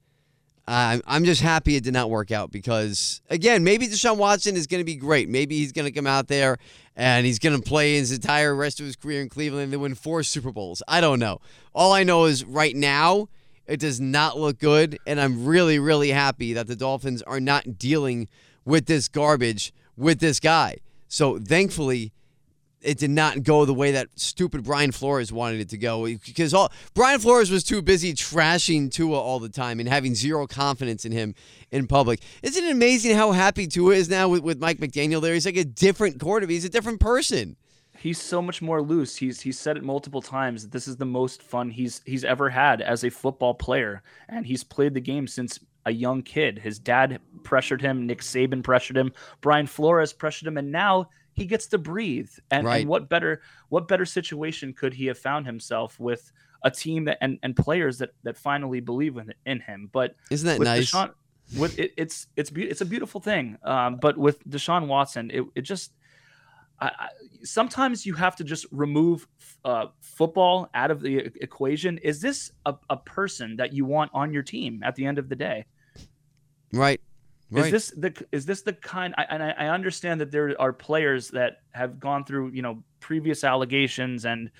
I'm 0.68 1.02
I'm 1.06 1.24
just 1.24 1.42
happy 1.42 1.76
it 1.76 1.84
did 1.84 1.94
not 1.94 2.10
work 2.10 2.32
out 2.32 2.52
because 2.52 3.22
again, 3.30 3.64
maybe 3.64 3.88
Deshaun 3.88 4.18
Watson 4.18 4.56
is 4.56 4.66
going 4.66 4.82
to 4.82 4.86
be 4.86 4.96
great. 4.96 5.30
Maybe 5.30 5.58
he's 5.58 5.72
going 5.72 5.86
to 5.86 5.92
come 5.92 6.08
out 6.08 6.28
there 6.28 6.58
and 6.96 7.24
he's 7.24 7.38
going 7.38 7.56
to 7.56 7.62
play 7.62 7.98
his 7.98 8.12
entire 8.12 8.56
rest 8.56 8.80
of 8.80 8.88
his 8.88 8.96
career 8.96 9.22
in 9.22 9.30
Cleveland 9.30 9.72
and 9.72 9.82
win 9.82 9.94
four 9.94 10.24
Super 10.24 10.52
Bowls. 10.52 10.82
I 10.88 11.02
don't 11.02 11.20
know. 11.20 11.40
All 11.74 11.94
I 11.94 12.04
know 12.04 12.26
is 12.26 12.44
right 12.44 12.76
now 12.76 13.30
It 13.70 13.80
does 13.80 14.02
not 14.02 14.36
look 14.36 14.58
good, 14.58 14.98
and 15.06 15.22
I'm 15.22 15.46
really, 15.46 15.78
really 15.78 16.10
happy 16.10 16.54
that 16.54 16.66
the 16.66 16.76
Dolphins 16.76 17.22
are 17.22 17.40
not 17.40 17.78
dealing 17.78 18.28
with 18.66 18.88
this 18.88 19.08
garbage 19.08 19.72
with 19.96 20.20
this 20.20 20.40
guy. 20.40 20.78
So 21.08 21.38
thankfully, 21.38 22.12
it 22.82 22.98
did 22.98 23.10
not 23.10 23.44
go 23.44 23.66
the 23.66 23.74
way 23.74 23.92
that 23.92 24.08
stupid 24.16 24.64
Brian 24.64 24.92
Flores 24.92 25.32
wanted 25.32 25.60
it 25.60 25.70
to 25.70 25.78
go 25.78 26.06
because 26.06 26.54
all 26.54 26.72
Brian 26.94 27.20
Flores 27.20 27.52
was 27.52 27.64
too 27.64 27.82
busy 27.82 28.14
trashing 28.14 28.92
Tua 28.92 29.20
all 29.20 29.40
the 29.40 29.50
time 29.50 29.80
and 29.80 29.90
having 29.90 30.16
zero 30.16 30.48
confidence 30.48 31.06
in 31.06 31.12
him 31.12 31.36
in 31.72 31.88
public. 31.88 32.22
Isn't 32.42 32.64
it 32.64 32.72
amazing 32.72 33.16
how 33.16 33.32
happy 33.32 33.68
Tua 33.68 33.96
is 33.96 34.10
now 34.10 34.30
with, 34.30 34.44
with 34.44 34.60
Mike 34.60 34.78
McDaniel 34.78 35.22
there? 35.22 35.34
He's 35.34 35.46
like 35.46 35.58
a 35.58 35.66
different 35.66 36.20
quarterback. 36.20 36.52
He's 36.52 36.66
a 36.66 36.70
different 36.70 37.00
person. 37.00 37.58
He's 37.98 38.22
so 38.22 38.42
much 38.42 38.62
more 38.62 38.82
loose. 38.82 39.18
He's 39.18 39.42
he's 39.42 39.60
said 39.60 39.76
it 39.76 39.84
multiple 39.84 40.22
times 40.22 40.64
that 40.64 40.72
this 40.72 40.88
is 40.88 40.96
the 40.96 41.06
most 41.06 41.44
fun 41.44 41.70
he's 41.70 42.02
he's 42.06 42.24
ever 42.24 42.50
had 42.50 42.82
as 42.82 43.04
a 43.04 43.10
football 43.10 43.54
player, 43.54 44.04
and 44.30 44.46
he's 44.46 44.64
played 44.64 44.94
the 44.94 45.02
game 45.02 45.28
since 45.28 45.60
a 45.86 45.92
young 45.92 46.22
kid. 46.22 46.60
His 46.60 46.80
dad 46.80 47.20
pressured 47.44 47.82
him, 47.82 48.08
Nick 48.08 48.22
Saban 48.22 48.64
pressured 48.64 48.96
him, 48.96 49.12
Brian 49.42 49.68
Flores 49.68 50.14
pressured 50.14 50.48
him, 50.48 50.58
and 50.58 50.72
now 50.72 51.10
he 51.40 51.46
gets 51.46 51.68
to 51.68 51.78
breathe. 51.78 52.30
And, 52.52 52.66
right. 52.66 52.82
and 52.82 52.90
what 52.90 53.10
better 53.10 53.42
what 53.70 53.88
better 53.88 54.06
situation 54.06 54.74
could 54.74 54.94
he 54.94 55.06
have 55.08 55.18
found 55.18 55.46
himself 55.46 56.00
with 56.00 56.32
a 56.64 56.70
team 56.70 57.06
that 57.06 57.18
and, 57.22 57.40
and 57.42 57.56
players 57.56 57.98
that 58.00 58.12
that 58.24 58.38
finally 58.38 58.82
believe 58.82 59.18
in, 59.18 59.34
in 59.46 59.62
him? 59.62 59.90
But 59.92 60.16
isn't 60.30 60.48
that 60.48 60.60
nice? 60.62 60.92
Deshaun, 60.92 61.12
with 61.58 61.80
it, 61.80 61.94
it's 61.98 62.28
it's 62.36 62.52
it's 62.56 62.82
a 62.82 62.86
beautiful 62.86 63.22
thing. 63.22 63.58
Um, 63.64 63.98
but 63.98 64.18
with 64.18 64.48
Deshaun 64.48 64.88
Watson, 64.88 65.32
it, 65.34 65.44
it 65.56 65.62
just 65.62 65.94
I, 66.80 66.88
I, 66.88 67.10
sometimes 67.44 68.06
you 68.06 68.14
have 68.16 68.36
to 68.36 68.44
just 68.44 68.66
remove 68.72 69.28
uh, 69.64 69.88
football 70.02 70.70
out 70.74 70.92
of 70.92 71.02
the 71.02 71.18
equation. 71.42 71.98
Is 72.00 72.22
this 72.22 72.52
a, 72.66 72.76
a 72.90 72.98
person 72.98 73.56
that 73.58 73.74
you 73.74 73.86
want 73.86 74.12
on 74.14 74.34
your 74.34 74.44
team 74.44 74.82
at 74.84 74.96
the 74.96 75.06
end 75.06 75.18
of 75.18 75.30
the 75.30 75.36
day? 75.36 75.66
Right. 76.72 77.02
Right. 77.52 77.66
Is 77.66 77.72
this 77.72 77.92
the 77.98 78.26
is 78.32 78.46
this 78.46 78.62
the 78.62 78.74
kind? 78.74 79.16
I, 79.18 79.26
and 79.30 79.42
I, 79.42 79.52
I 79.52 79.68
understand 79.70 80.22
that 80.22 80.32
there 80.32 80.56
are 80.60 80.72
players 80.72 81.30
that 81.30 81.62
have 81.72 82.00
gone 82.00 82.24
through 82.24 82.52
you 82.52 82.62
know 82.62 82.84
previous 83.00 83.44
allegations 83.44 84.26
and 84.26 84.52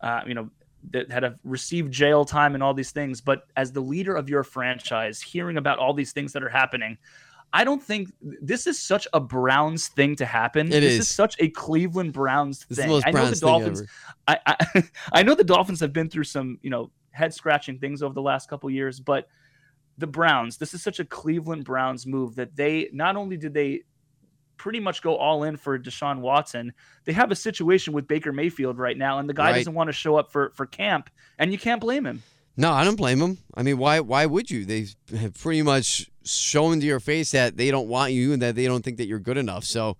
uh, 0.00 0.20
you 0.26 0.34
know 0.34 0.50
that 0.90 1.10
had 1.10 1.38
received 1.42 1.92
jail 1.92 2.24
time 2.24 2.54
and 2.54 2.62
all 2.62 2.72
these 2.72 2.92
things. 2.92 3.20
But 3.20 3.48
as 3.56 3.72
the 3.72 3.80
leader 3.80 4.14
of 4.14 4.28
your 4.28 4.44
franchise, 4.44 5.20
hearing 5.20 5.56
about 5.56 5.78
all 5.78 5.92
these 5.92 6.12
things 6.12 6.32
that 6.34 6.44
are 6.44 6.48
happening, 6.48 6.98
I 7.52 7.64
don't 7.64 7.82
think 7.82 8.12
this 8.20 8.66
is 8.66 8.80
such 8.80 9.08
a 9.12 9.20
Browns 9.20 9.88
thing 9.88 10.14
to 10.16 10.26
happen. 10.26 10.68
It 10.68 10.80
this 10.80 10.92
is. 10.92 10.98
is 11.00 11.08
such 11.08 11.36
a 11.40 11.48
Cleveland 11.48 12.12
Browns 12.12 12.64
This 12.68 12.78
thing. 12.78 12.90
I 12.90 13.10
know 13.10 13.12
Browns 13.12 13.40
the 13.40 13.46
Dolphins. 13.46 13.82
I, 14.28 14.38
I 14.46 14.82
I 15.12 15.22
know 15.22 15.34
the 15.34 15.44
Dolphins 15.44 15.80
have 15.80 15.92
been 15.92 16.08
through 16.08 16.24
some 16.24 16.58
you 16.62 16.70
know 16.70 16.90
head 17.10 17.32
scratching 17.32 17.78
things 17.78 18.02
over 18.02 18.14
the 18.14 18.22
last 18.22 18.48
couple 18.48 18.70
years, 18.70 19.00
but 19.00 19.28
the 19.98 20.06
Browns, 20.06 20.58
this 20.58 20.74
is 20.74 20.82
such 20.82 21.00
a 21.00 21.04
Cleveland 21.04 21.64
Browns 21.64 22.06
move 22.06 22.34
that 22.36 22.54
they 22.56 22.88
not 22.92 23.16
only 23.16 23.36
did 23.36 23.54
they 23.54 23.82
pretty 24.58 24.80
much 24.80 25.02
go 25.02 25.16
all 25.16 25.44
in 25.44 25.56
for 25.56 25.78
Deshaun 25.78 26.20
Watson, 26.20 26.72
they 27.04 27.12
have 27.12 27.30
a 27.30 27.36
situation 27.36 27.92
with 27.92 28.08
Baker 28.08 28.32
Mayfield 28.32 28.78
right 28.78 28.96
now, 28.96 29.18
and 29.18 29.28
the 29.28 29.34
guy 29.34 29.50
Right. 29.52 29.56
doesn't 29.58 29.74
want 29.74 29.88
to 29.88 29.92
show 29.92 30.16
up 30.16 30.30
for 30.32 30.50
for 30.54 30.66
camp, 30.66 31.10
and 31.38 31.52
you 31.52 31.58
can't 31.58 31.80
blame 31.80 32.04
him. 32.06 32.22
No, 32.58 32.72
I 32.72 32.84
don't 32.84 32.96
blame 32.96 33.18
them. 33.18 33.36
I 33.54 33.62
mean, 33.62 33.76
why? 33.78 34.00
Why 34.00 34.24
would 34.26 34.50
you? 34.50 34.64
They 34.64 34.86
have 35.18 35.34
pretty 35.34 35.60
much 35.62 36.10
shown 36.24 36.80
to 36.80 36.86
your 36.86 37.00
face 37.00 37.30
that 37.32 37.56
they 37.58 37.70
don't 37.70 37.86
want 37.88 38.12
you 38.12 38.32
and 38.32 38.40
that 38.42 38.54
they 38.54 38.64
don't 38.66 38.82
think 38.82 38.96
that 38.96 39.06
you're 39.06 39.18
good 39.18 39.36
enough. 39.36 39.64
So, 39.64 39.98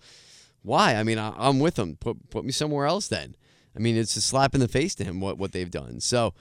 why? 0.62 0.94
I 0.96 1.02
mean, 1.02 1.18
I, 1.18 1.34
I'm 1.36 1.58
with 1.60 1.74
them. 1.74 1.96
Put 2.00 2.30
put 2.30 2.44
me 2.46 2.52
somewhere 2.52 2.86
else 2.86 3.08
then. 3.08 3.36
I 3.76 3.78
mean, 3.78 3.94
it's 3.96 4.16
a 4.16 4.22
slap 4.22 4.54
in 4.54 4.60
the 4.60 4.68
face 4.68 4.94
to 4.96 5.04
him 5.04 5.20
what 5.20 5.36
what 5.36 5.52
they've 5.52 5.70
done. 5.70 6.00
So, 6.00 6.32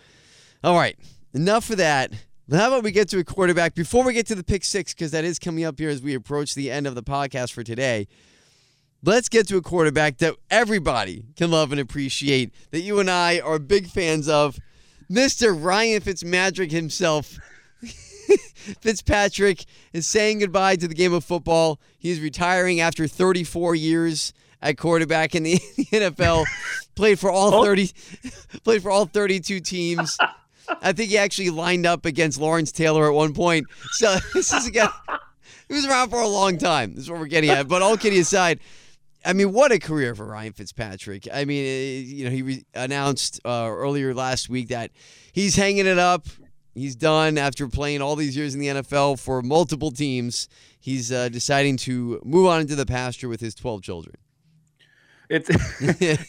all 0.63 0.77
right, 0.77 0.97
enough 1.33 1.69
of 1.69 1.77
that. 1.77 2.13
How 2.51 2.67
about 2.67 2.83
we 2.83 2.91
get 2.91 3.09
to 3.09 3.17
a 3.17 3.23
quarterback 3.23 3.73
before 3.73 4.03
we 4.03 4.13
get 4.13 4.27
to 4.27 4.35
the 4.35 4.43
pick 4.43 4.63
six 4.63 4.93
because 4.93 5.09
that 5.11 5.25
is 5.25 5.39
coming 5.39 5.63
up 5.63 5.79
here 5.79 5.89
as 5.89 6.03
we 6.03 6.13
approach 6.13 6.53
the 6.53 6.69
end 6.69 6.85
of 6.85 6.93
the 6.93 7.01
podcast 7.01 7.53
for 7.53 7.63
today. 7.63 8.07
Let's 9.03 9.29
get 9.29 9.47
to 9.47 9.57
a 9.57 9.61
quarterback 9.63 10.19
that 10.19 10.35
everybody 10.51 11.25
can 11.35 11.49
love 11.49 11.71
and 11.71 11.81
appreciate, 11.81 12.53
that 12.69 12.81
you 12.81 12.99
and 12.99 13.09
I 13.09 13.39
are 13.39 13.57
big 13.57 13.87
fans 13.87 14.29
of, 14.29 14.59
Mr. 15.11 15.55
Ryan 15.59 16.01
Fitzmagic 16.01 16.71
himself. 16.71 17.39
Fitzpatrick 17.81 19.65
is 19.91 20.05
saying 20.05 20.39
goodbye 20.39 20.75
to 20.75 20.87
the 20.87 20.95
game 20.95 21.13
of 21.13 21.23
football. 21.23 21.79
He's 21.97 22.19
retiring 22.19 22.79
after 22.79 23.07
34 23.07 23.73
years 23.73 24.33
at 24.61 24.77
quarterback 24.77 25.33
in 25.33 25.43
the 25.43 25.57
NFL. 25.91 26.45
played 26.95 27.17
for 27.19 27.31
all 27.31 27.63
30 27.63 27.91
played 28.63 28.83
for 28.83 28.91
all 28.91 29.05
32 29.05 29.59
teams. 29.61 30.17
I 30.81 30.93
think 30.93 31.09
he 31.09 31.17
actually 31.17 31.49
lined 31.49 31.85
up 31.85 32.05
against 32.05 32.39
Lawrence 32.39 32.71
Taylor 32.71 33.07
at 33.07 33.13
one 33.13 33.33
point. 33.33 33.67
So 33.91 34.17
this 34.33 34.53
is 34.53 34.67
a 34.67 34.71
guy 34.71 34.89
he 35.67 35.73
was 35.73 35.85
around 35.85 36.09
for 36.09 36.19
a 36.19 36.27
long 36.27 36.57
time. 36.57 36.95
This 36.95 37.05
is 37.05 37.11
what 37.11 37.19
we're 37.19 37.27
getting 37.27 37.49
at. 37.49 37.67
But 37.67 37.81
all 37.81 37.97
kidding 37.97 38.19
aside, 38.19 38.59
I 39.25 39.33
mean, 39.33 39.51
what 39.51 39.71
a 39.71 39.79
career 39.79 40.13
for 40.15 40.25
Ryan 40.25 40.53
Fitzpatrick. 40.53 41.27
I 41.33 41.45
mean, 41.45 41.65
eh, 41.65 42.05
you 42.05 42.25
know, 42.25 42.31
he 42.31 42.41
re- 42.41 42.65
announced 42.73 43.39
uh, 43.43 43.67
earlier 43.67 44.13
last 44.13 44.49
week 44.49 44.69
that 44.69 44.91
he's 45.31 45.55
hanging 45.55 45.87
it 45.87 45.97
up. 45.97 46.27
He's 46.75 46.95
done 46.95 47.37
after 47.37 47.67
playing 47.67 48.01
all 48.01 48.15
these 48.15 48.35
years 48.35 48.53
in 48.53 48.59
the 48.59 48.67
NFL 48.67 49.19
for 49.19 49.41
multiple 49.41 49.91
teams. 49.91 50.49
He's 50.79 51.11
uh, 51.11 51.29
deciding 51.29 51.77
to 51.77 52.21
move 52.23 52.47
on 52.47 52.61
into 52.61 52.75
the 52.75 52.85
pasture 52.85 53.29
with 53.29 53.39
his 53.39 53.55
12 53.55 53.81
children. 53.81 54.15
It's 55.29 55.49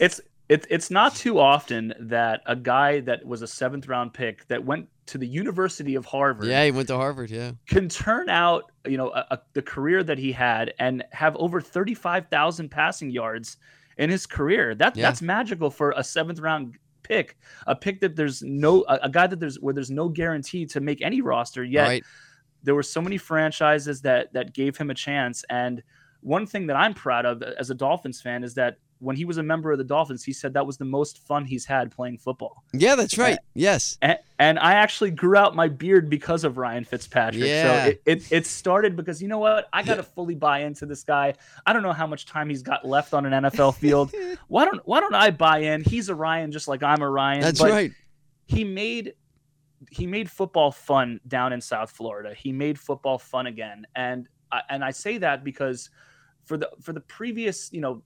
it's 0.00 0.20
it's 0.48 0.66
it's 0.70 0.90
not 0.90 1.14
too 1.14 1.38
often 1.38 1.92
that 1.98 2.40
a 2.46 2.54
guy 2.56 3.00
that 3.00 3.24
was 3.26 3.42
a 3.42 3.46
seventh 3.46 3.88
round 3.88 4.14
pick 4.14 4.46
that 4.48 4.64
went 4.64 4.88
to 5.06 5.18
the 5.18 5.26
University 5.26 5.94
of 5.94 6.04
Harvard 6.04 6.46
Yeah, 6.48 6.64
he 6.64 6.70
went 6.70 6.88
to 6.88 6.96
Harvard. 6.96 7.30
Yeah. 7.30 7.52
can 7.66 7.88
turn 7.88 8.28
out 8.28 8.70
you 8.86 8.96
know 8.96 9.10
a, 9.10 9.26
a, 9.32 9.38
the 9.54 9.62
career 9.62 10.02
that 10.04 10.18
he 10.18 10.32
had 10.32 10.72
and 10.78 11.04
have 11.12 11.36
over 11.36 11.60
thirty 11.60 11.94
five 11.94 12.28
thousand 12.28 12.70
passing 12.70 13.10
yards 13.10 13.56
in 13.98 14.10
his 14.10 14.26
career. 14.26 14.74
That 14.74 14.96
Yeah. 14.96 15.02
that's 15.08 15.22
magical 15.22 15.70
for 15.70 15.92
a 15.96 16.04
seventh 16.04 16.38
round 16.40 16.76
pick, 17.02 17.36
a 17.68 17.74
pick 17.76 18.00
that 18.00 18.16
there's 18.16 18.42
no 18.42 18.84
a, 18.88 18.98
a 19.02 19.08
guy 19.08 19.26
that 19.26 19.38
there's 19.40 19.60
where 19.60 19.72
there's 19.74 19.90
no 19.90 20.08
guarantee 20.08 20.66
to 20.66 20.80
make 20.80 21.02
any 21.02 21.20
roster 21.20 21.62
yet 21.64 21.86
Right. 21.86 22.04
there 22.64 22.74
were 22.74 22.82
so 22.82 23.00
many 23.00 23.16
franchises 23.18 24.00
that 24.02 24.32
that 24.32 24.52
gave 24.54 24.76
him 24.76 24.90
a 24.90 24.94
chance 24.94 25.44
and 25.50 25.82
one 26.20 26.46
thing 26.46 26.66
that 26.66 26.74
i'm 26.76 26.94
proud 26.94 27.24
of 27.24 27.42
as 27.44 27.70
a 27.70 27.74
dolphins 27.76 28.20
fan 28.20 28.42
is 28.42 28.54
that 28.54 28.78
when 29.06 29.16
he 29.16 29.24
was 29.24 29.38
a 29.38 29.42
member 29.42 29.70
of 29.72 29.78
the 29.78 29.84
dolphins 29.84 30.22
he 30.24 30.32
said 30.32 30.52
that 30.54 30.66
was 30.66 30.76
the 30.76 30.84
most 30.84 31.26
fun 31.26 31.44
he's 31.44 31.64
had 31.64 31.90
playing 31.90 32.18
football 32.18 32.64
Yeah, 32.72 32.94
that's 32.96 33.16
right. 33.16 33.38
Yes. 33.54 33.96
and, 34.02 34.18
and 34.38 34.58
i 34.58 34.74
actually 34.74 35.10
grew 35.12 35.36
out 35.36 35.54
my 35.56 35.68
beard 35.68 36.10
because 36.10 36.44
of 36.44 36.58
ryan 36.58 36.84
fitzpatrick 36.84 37.44
Yeah. 37.44 37.84
so 37.84 37.88
it, 37.90 38.02
it, 38.06 38.32
it 38.32 38.46
started 38.46 38.96
because 38.96 39.22
you 39.22 39.28
know 39.28 39.38
what 39.38 39.68
i 39.72 39.82
gotta 39.82 40.02
fully 40.02 40.34
buy 40.34 40.60
into 40.60 40.86
this 40.86 41.02
guy 41.04 41.34
i 41.64 41.72
don't 41.72 41.82
know 41.82 41.92
how 41.92 42.06
much 42.06 42.26
time 42.26 42.48
he's 42.48 42.62
got 42.62 42.84
left 42.86 43.14
on 43.14 43.24
an 43.26 43.44
nfl 43.44 43.74
field 43.82 44.12
why 44.48 44.64
don't 44.64 44.80
why 44.86 45.00
don't 45.00 45.14
i 45.14 45.30
buy 45.30 45.58
in 45.58 45.82
he's 45.84 46.08
a 46.08 46.14
ryan 46.14 46.52
just 46.52 46.68
like 46.68 46.82
i'm 46.82 47.02
a 47.02 47.08
ryan 47.08 47.40
That's 47.40 47.60
but 47.60 47.70
right. 47.70 47.92
he 48.46 48.64
made 48.64 49.14
he 49.90 50.06
made 50.06 50.30
football 50.30 50.72
fun 50.72 51.20
down 51.28 51.52
in 51.52 51.60
South 51.60 51.90
Florida. 51.90 52.32
He 52.34 52.50
made 52.50 52.80
football 52.80 53.18
fun 53.18 53.46
again, 53.46 53.86
and 53.94 54.26
I 54.50 54.62
and 54.70 54.82
I 54.82 54.90
say 54.90 55.18
that 55.18 55.44
because 55.44 55.90
for 56.46 56.56
the 56.56 56.70
for 56.80 56.94
the 56.94 57.00
previous 57.02 57.70
you 57.74 57.82
know 57.82 58.02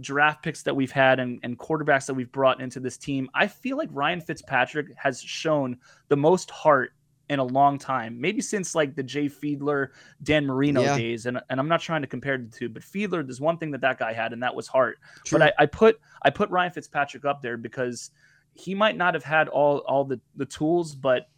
draft 0.00 0.42
picks 0.42 0.62
that 0.62 0.74
we've 0.74 0.90
had 0.92 1.20
and, 1.20 1.40
and 1.42 1.58
quarterbacks 1.58 2.06
that 2.06 2.14
we've 2.14 2.32
brought 2.32 2.60
into 2.60 2.80
this 2.80 2.96
team, 2.96 3.28
I 3.34 3.46
feel 3.46 3.76
like 3.76 3.88
Ryan 3.92 4.20
Fitzpatrick 4.20 4.88
has 4.96 5.20
shown 5.22 5.78
the 6.08 6.16
most 6.16 6.50
heart 6.50 6.92
in 7.30 7.38
a 7.38 7.44
long 7.44 7.78
time, 7.78 8.20
maybe 8.20 8.42
since 8.42 8.74
like 8.74 8.94
the 8.94 9.02
Jay 9.02 9.26
Fiedler, 9.26 9.88
Dan 10.22 10.44
Marino 10.46 10.82
Yeah. 10.82 10.96
days. 10.96 11.24
And, 11.26 11.40
and 11.48 11.58
I'm 11.58 11.68
not 11.68 11.80
trying 11.80 12.02
to 12.02 12.06
compare 12.06 12.36
the 12.36 12.44
two, 12.44 12.68
but 12.68 12.82
Fiedler, 12.82 13.24
there's 13.24 13.40
one 13.40 13.56
thing 13.56 13.70
that 13.70 13.80
that 13.80 13.98
guy 13.98 14.12
had, 14.12 14.32
and 14.34 14.42
that 14.42 14.54
was 14.54 14.68
heart. 14.68 14.98
True. 15.24 15.38
But 15.38 15.54
I, 15.58 15.62
I 15.62 15.66
put 15.66 15.98
I 16.22 16.30
put 16.30 16.50
Ryan 16.50 16.72
Fitzpatrick 16.72 17.24
up 17.24 17.40
there 17.40 17.56
because 17.56 18.10
he 18.52 18.74
might 18.74 18.96
not 18.96 19.14
have 19.14 19.24
had 19.24 19.48
all 19.48 19.78
all 19.78 20.04
the 20.04 20.20
the 20.36 20.44
tools, 20.44 20.94
but 20.94 21.28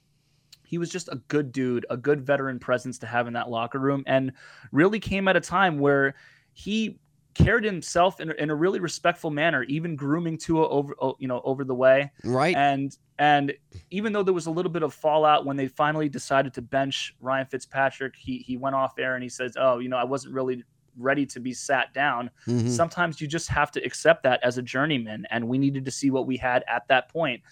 he 0.65 0.79
was 0.79 0.91
just 0.91 1.09
a 1.09 1.17
good 1.29 1.53
dude, 1.53 1.87
a 1.89 1.97
good 1.97 2.21
veteran 2.21 2.59
presence 2.59 2.99
to 2.99 3.07
have 3.07 3.29
in 3.29 3.35
that 3.35 3.49
locker 3.49 3.79
room, 3.79 4.03
and 4.09 4.33
really 4.73 4.99
came 4.99 5.29
at 5.29 5.37
a 5.37 5.41
time 5.41 5.79
where 5.79 6.17
he 6.53 6.99
carried 7.37 7.65
himself 7.65 8.21
in, 8.21 8.31
a- 8.31 8.35
in 8.35 8.51
a 8.51 8.55
really 8.55 8.81
respectful 8.81 9.31
manner, 9.31 9.63
even 9.65 9.97
grooming 9.97 10.39
Tua 10.39 10.69
over 10.69 10.95
you 11.19 11.29
know 11.29 11.41
over 11.45 11.65
the 11.65 11.75
way, 11.75 12.11
right. 12.25 12.57
and 12.57 12.97
and 13.19 13.53
even 13.91 14.13
though 14.13 14.23
there 14.23 14.35
was 14.35 14.47
a 14.47 14.51
little 14.51 14.73
bit 14.73 14.83
of 14.83 14.93
fallout 14.95 15.45
when 15.47 15.57
they 15.57 15.69
finally 15.69 16.09
decided 16.09 16.53
to 16.55 16.63
bench 16.63 17.15
Ryan 17.21 17.47
Fitzpatrick, 17.47 18.15
he 18.17 18.39
he 18.39 18.57
went 18.57 18.75
off 18.75 18.99
air 18.99 19.15
and 19.15 19.23
he 19.23 19.29
says, 19.29 19.53
"Oh, 19.59 19.79
you 19.79 19.89
know, 19.89 19.97
I 19.97 20.05
wasn't 20.05 20.35
really 20.35 20.65
ready 20.99 21.27
to 21.27 21.41
be 21.41 21.53
sat 21.53 21.93
down." 21.93 22.31
Mhm. 22.47 22.69
sometimes 22.71 23.21
you 23.21 23.27
just 23.27 23.49
have 23.49 23.71
to 23.73 23.81
accept 23.85 24.23
that 24.23 24.41
as 24.43 24.57
a 24.59 24.63
journeyman 24.63 25.27
and 25.31 25.47
we 25.49 25.59
needed 25.59 25.85
to 25.85 25.91
see 25.91 26.11
what 26.11 26.27
we 26.27 26.37
had 26.39 26.65
at 26.69 26.89
that 26.89 27.09
point 27.11 27.43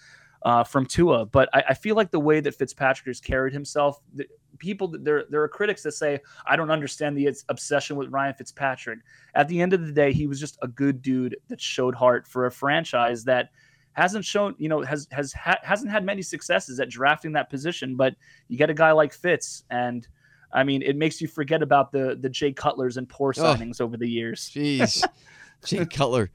uh, 0.45 0.63
from 0.63 0.85
Tua. 0.85 1.25
But 1.25 1.49
I, 1.53 1.63
I 1.69 1.73
feel 1.73 1.95
like 1.95 2.11
the 2.11 2.19
way 2.19 2.39
that 2.39 2.55
Fitzpatrick 2.55 3.07
has 3.07 3.19
carried 3.19 3.51
himself, 3.51 3.99
the, 4.13 4.25
people 4.57 4.87
there 4.87 5.25
there 5.29 5.41
are 5.41 5.49
critics 5.49 5.83
that 5.83 5.91
say 5.91 6.19
I 6.45 6.55
don't 6.55 6.71
understand 6.71 7.17
the 7.17 7.35
obsession 7.49 7.97
with 7.97 8.09
Ryan 8.09 8.35
Fitzpatrick. 8.35 8.99
At 9.33 9.49
the 9.49 9.59
end 9.59 9.73
of 9.73 9.85
the 9.85 9.91
day, 9.91 10.13
he 10.13 10.27
was 10.27 10.39
just 10.39 10.57
a 10.61 10.67
good 10.67 11.01
dude 11.01 11.35
that 11.49 11.59
showed 11.59 11.95
heart 11.95 12.27
for 12.27 12.45
a 12.45 12.51
franchise 12.51 13.25
that 13.25 13.49
hasn't 13.93 14.23
shown, 14.23 14.55
you 14.57 14.69
know, 14.69 14.81
has 14.83 15.07
has 15.11 15.33
ha- 15.33 15.59
hasn't 15.63 15.91
had 15.91 16.05
many 16.05 16.21
successes 16.21 16.79
at 16.79 16.89
drafting 16.89 17.33
that 17.33 17.49
position. 17.49 17.95
But 17.95 18.15
you 18.47 18.57
get 18.57 18.69
a 18.69 18.73
guy 18.73 18.91
like 18.91 19.13
Fitz, 19.13 19.63
and 19.71 20.07
I 20.53 20.63
mean, 20.63 20.83
it 20.83 20.95
makes 20.95 21.19
you 21.19 21.27
forget 21.27 21.63
about 21.63 21.91
the 21.91 22.17
the 22.21 22.29
Jay 22.29 22.53
Cutlers 22.53 22.97
and 22.97 23.09
poor 23.09 23.33
signings 23.33 23.81
over 23.81 23.97
the 23.97 24.07
years. 24.07 24.51
Jeez, 24.53 25.03
Jay 25.65 25.85
Cutler, 25.85 26.29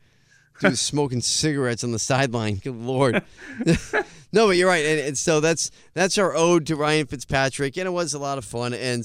dude 0.60 0.78
smoking 0.78 1.20
cigarettes 1.20 1.84
on 1.84 1.92
the 1.92 1.98
sideline. 1.98 2.56
Good 2.56 2.76
lord. 2.76 3.22
no, 4.32 4.46
but 4.46 4.56
you're 4.56 4.68
right, 4.68 4.84
and, 4.84 5.00
and 5.00 5.18
so 5.18 5.40
that's 5.40 5.70
that's 5.94 6.18
our 6.18 6.34
ode 6.34 6.66
to 6.66 6.76
Ryan 6.76 7.06
Fitzpatrick, 7.06 7.76
and 7.76 7.86
it 7.86 7.90
was 7.90 8.14
a 8.14 8.18
lot 8.18 8.38
of 8.38 8.44
fun. 8.44 8.74
And 8.74 9.04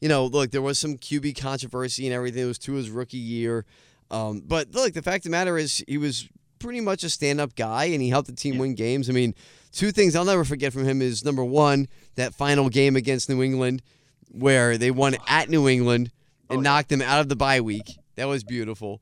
you 0.00 0.08
know, 0.08 0.26
look, 0.26 0.50
there 0.50 0.62
was 0.62 0.78
some 0.78 0.96
QB 0.96 1.40
controversy 1.40 2.06
and 2.06 2.14
everything. 2.14 2.42
It 2.42 2.46
was 2.46 2.58
to 2.60 2.72
his 2.74 2.90
rookie 2.90 3.18
year. 3.18 3.64
Um, 4.10 4.42
but 4.46 4.74
look, 4.74 4.92
the 4.92 5.02
fact 5.02 5.18
of 5.18 5.24
the 5.24 5.30
matter 5.30 5.58
is, 5.58 5.84
he 5.88 5.98
was 5.98 6.28
pretty 6.58 6.80
much 6.80 7.04
a 7.04 7.10
stand 7.10 7.40
up 7.40 7.54
guy 7.54 7.84
and 7.84 8.00
he 8.00 8.08
helped 8.08 8.28
the 8.28 8.34
team 8.34 8.58
win 8.58 8.74
games. 8.74 9.10
I 9.10 9.12
mean, 9.12 9.34
two 9.72 9.92
things 9.92 10.16
I'll 10.16 10.24
never 10.24 10.44
forget 10.44 10.72
from 10.72 10.84
him 10.84 11.02
is 11.02 11.24
number 11.24 11.44
one, 11.44 11.88
that 12.14 12.34
final 12.34 12.68
game 12.68 12.96
against 12.96 13.28
New 13.28 13.42
England 13.42 13.82
where 14.30 14.76
they 14.78 14.90
won 14.90 15.16
at 15.28 15.48
New 15.48 15.68
England 15.68 16.10
and 16.50 16.62
knocked 16.62 16.88
them 16.88 17.02
out 17.02 17.20
of 17.20 17.28
the 17.28 17.36
bye 17.36 17.60
week. 17.60 17.98
That 18.16 18.26
was 18.26 18.44
beautiful. 18.44 19.00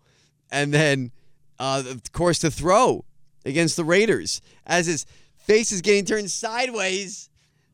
And 0.51 0.73
then, 0.73 1.13
uh, 1.63 1.83
of 1.89 2.13
course, 2.13 2.39
the 2.41 2.51
throw 2.51 3.05
against 3.45 3.77
the 3.77 3.85
Raiders 3.85 4.41
as 4.67 4.87
his 4.87 5.07
face 5.39 5.73
is 5.73 5.81
getting 5.81 6.05
turned 6.05 6.31
sideways, 6.31 7.29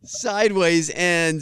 sideways, 0.05 0.91
and 0.91 1.39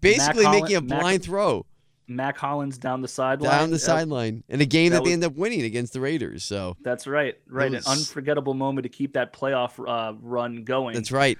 basically 0.00 0.44
Mac 0.44 0.52
making 0.62 0.76
a 0.76 0.80
Holland- 0.80 0.88
Mac- 0.90 1.00
blind 1.00 1.22
throw 1.22 1.66
Mack 2.08 2.36
Hollins 2.36 2.76
down 2.78 3.00
the 3.00 3.08
sideline. 3.08 3.50
down 3.50 3.70
the 3.70 3.76
Uh, 3.76 3.78
sideline 3.78 4.42
in 4.48 4.60
a 4.60 4.66
game 4.66 4.90
that 4.90 4.98
that, 4.98 5.04
they 5.04 5.12
end 5.12 5.24
up 5.24 5.34
winning 5.34 5.62
against 5.62 5.92
the 5.92 6.00
Raiders. 6.00 6.44
So 6.44 6.76
That's 6.82 7.06
right, 7.06 7.36
right. 7.48 7.70
was- 7.70 7.86
An 7.86 7.92
unforgettable 7.92 8.54
moment 8.54 8.82
to 8.82 8.88
keep 8.88 9.14
that 9.14 9.32
playoff 9.32 9.72
uh, 9.86 10.14
run 10.20 10.64
going. 10.64 10.94
that's 10.94 11.12
right. 11.12 11.38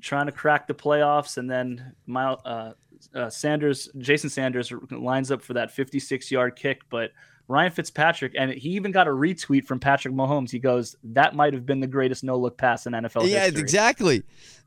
trying 0.00 0.26
to 0.26 0.32
crack 0.32 0.66
the 0.68 0.74
playoffs, 0.74 1.38
and 1.38 1.50
then 1.50 1.92
Miles 2.06 2.40
uh, 2.44 2.72
uh, 3.14 3.28
Sanders, 3.30 3.88
Jason 3.98 4.30
Sanders 4.30 4.70
lines 4.90 5.30
up 5.30 5.42
for 5.42 5.54
that 5.54 5.70
56 5.70 6.30
yard 6.30 6.54
kick, 6.56 6.82
but 6.90 7.12
Ryan 7.48 7.70
Fitzpatrick, 7.70 8.32
and 8.36 8.50
he 8.50 8.70
even 8.70 8.90
got 8.90 9.06
a 9.06 9.10
retweet 9.10 9.66
from 9.66 9.78
Patrick 9.78 10.12
Mahomes. 10.14 10.50
He 10.50 10.58
goes, 10.58 10.96
"That 11.04 11.34
might 11.36 11.52
have 11.54 11.64
been 11.64 11.80
the 11.80 11.86
greatest 11.86 12.24
no 12.24 12.36
look 12.36 12.58
pass 12.58 12.86
in 12.86 12.92
NFL 12.92 13.28
yeah, 13.28 13.44
history." 13.44 13.60
exactly. 13.60 14.22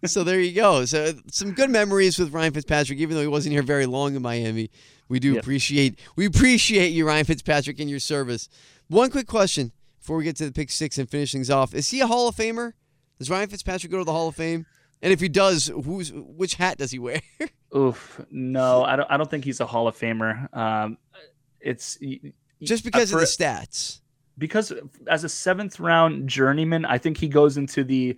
so 0.05 0.23
there 0.23 0.39
you 0.39 0.53
go. 0.53 0.85
So 0.85 1.13
some 1.29 1.51
good 1.51 1.69
memories 1.69 2.17
with 2.17 2.31
Ryan 2.31 2.53
Fitzpatrick, 2.53 2.99
even 2.99 3.15
though 3.15 3.21
he 3.21 3.27
wasn't 3.27 3.53
here 3.53 3.63
very 3.63 3.85
long 3.85 4.15
in 4.15 4.21
Miami. 4.21 4.71
We 5.09 5.19
do 5.19 5.33
Yep. 5.33 5.43
appreciate 5.43 5.99
we 6.15 6.25
appreciate 6.25 6.89
you, 6.89 7.05
Ryan 7.05 7.25
Fitzpatrick, 7.25 7.79
and 7.79 7.89
your 7.89 7.99
service. 7.99 8.47
One 8.87 9.09
quick 9.09 9.27
question 9.27 9.71
before 9.99 10.17
we 10.17 10.23
get 10.23 10.37
to 10.37 10.45
the 10.45 10.51
pick 10.51 10.69
six 10.69 10.97
and 10.97 11.09
finish 11.09 11.33
things 11.33 11.49
off: 11.49 11.73
Is 11.73 11.89
he 11.89 11.99
a 11.99 12.07
Hall 12.07 12.27
of 12.29 12.35
Famer? 12.35 12.73
Does 13.17 13.29
Ryan 13.29 13.49
Fitzpatrick 13.49 13.91
go 13.91 13.97
to 13.97 14.05
the 14.05 14.13
Hall 14.13 14.29
of 14.29 14.35
Fame? 14.35 14.65
And 15.01 15.13
if 15.13 15.19
he 15.19 15.29
does, 15.29 15.67
who's 15.67 16.11
which 16.13 16.55
hat 16.55 16.77
does 16.77 16.91
he 16.91 16.99
wear? 16.99 17.21
Oof, 17.75 18.21
no, 18.31 18.83
I 18.83 18.95
don't. 18.95 19.11
I 19.11 19.17
don't 19.17 19.29
think 19.29 19.43
he's 19.43 19.59
a 19.59 19.65
Hall 19.65 19.87
of 19.87 19.97
Famer. 19.97 20.53
Um, 20.55 20.97
it's 21.59 21.97
Just 22.61 22.83
because 22.83 23.11
for- 23.11 23.17
of 23.17 23.21
the 23.21 23.27
stats. 23.27 23.99
because 24.37 24.73
as 25.07 25.23
a 25.23 25.29
seventh 25.29 25.79
round 25.79 26.27
journeyman, 26.29 26.85
I 26.85 26.97
think 26.97 27.17
he 27.17 27.27
goes 27.27 27.57
into 27.57 27.83
the 27.83 28.17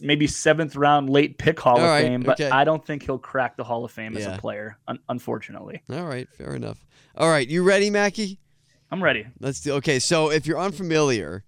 maybe 0.00 0.26
seventh 0.26 0.76
round 0.76 1.10
late 1.10 1.38
pick 1.38 1.58
Hall 1.58 1.78
All 1.78 1.84
of 1.84 1.90
right, 1.90 2.02
Fame, 2.02 2.20
but 2.22 2.40
okay. 2.40 2.50
I 2.50 2.64
don't 2.64 2.84
think 2.86 3.02
he'll 3.04 3.18
crack 3.18 3.56
the 3.56 3.64
Hall 3.64 3.84
of 3.84 3.90
Fame 3.90 4.16
as 4.16 4.26
a 4.26 4.38
player, 4.38 4.78
un- 4.86 5.00
unfortunately. 5.08 5.82
All 5.90 6.04
right, 6.04 6.28
fair 6.30 6.54
enough. 6.54 6.84
All 7.16 7.28
right, 7.28 7.46
you 7.48 7.62
ready, 7.64 7.90
Mackey? 7.90 8.38
I'm 8.90 9.02
ready. 9.02 9.26
Let's 9.40 9.60
do. 9.60 9.72
Okay, 9.74 9.98
so 9.98 10.30
if 10.30 10.46
you're 10.46 10.58
unfamiliar, 10.60 11.42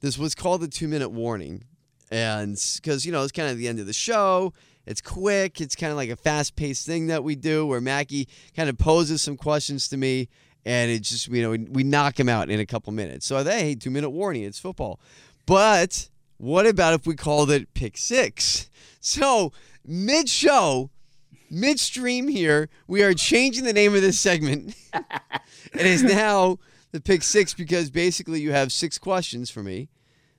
this 0.00 0.18
was 0.18 0.34
called 0.34 0.60
the 0.60 0.68
two 0.68 0.88
minute 0.88 1.08
warning, 1.10 1.64
and 2.10 2.56
because 2.76 3.06
you 3.06 3.12
know 3.12 3.22
it's 3.22 3.32
kind 3.32 3.48
of 3.50 3.56
the 3.56 3.68
end 3.68 3.78
of 3.80 3.86
the 3.86 3.92
show, 3.94 4.52
it's 4.84 5.00
quick. 5.00 5.60
It's 5.60 5.74
kind 5.76 5.90
of 5.90 5.96
like 5.96 6.10
a 6.10 6.16
fast 6.16 6.56
paced 6.56 6.84
thing 6.86 7.06
that 7.06 7.24
we 7.24 7.34
do, 7.36 7.64
where 7.66 7.80
Mackey 7.80 8.28
kind 8.54 8.68
of 8.68 8.76
poses 8.76 9.22
some 9.22 9.38
questions 9.38 9.88
to 9.88 9.96
me, 9.96 10.28
and 10.64 10.90
it 10.90 11.00
just 11.00 11.28
you 11.28 11.42
know 11.42 11.50
we, 11.50 11.58
we 11.58 11.84
knock 11.84 12.18
him 12.18 12.28
out 12.28 12.50
in 12.50 12.60
a 12.60 12.66
couple 12.66 12.92
minutes. 12.92 13.26
So 13.26 13.42
they 13.42 13.60
hey, 13.60 13.74
two 13.74 13.90
minute 13.90 14.10
warning. 14.10 14.44
It's 14.44 14.58
football, 14.58 15.00
but 15.46 16.08
what 16.38 16.66
about 16.66 16.94
if 16.94 17.06
we 17.06 17.14
called 17.14 17.50
it 17.50 17.72
pick 17.74 17.96
six? 17.96 18.70
So 19.00 19.52
mid 19.84 20.28
show. 20.28 20.90
Midstream 21.54 22.28
here, 22.28 22.70
we 22.86 23.02
are 23.02 23.12
changing 23.12 23.64
the 23.64 23.74
name 23.74 23.94
of 23.94 24.00
this 24.00 24.18
segment. 24.18 24.74
it 25.74 25.84
is 25.84 26.02
now 26.02 26.56
the 26.92 27.00
pick 27.00 27.22
six 27.22 27.52
because 27.52 27.90
basically 27.90 28.40
you 28.40 28.52
have 28.52 28.72
six 28.72 28.96
questions 28.96 29.50
for 29.50 29.62
me 29.62 29.90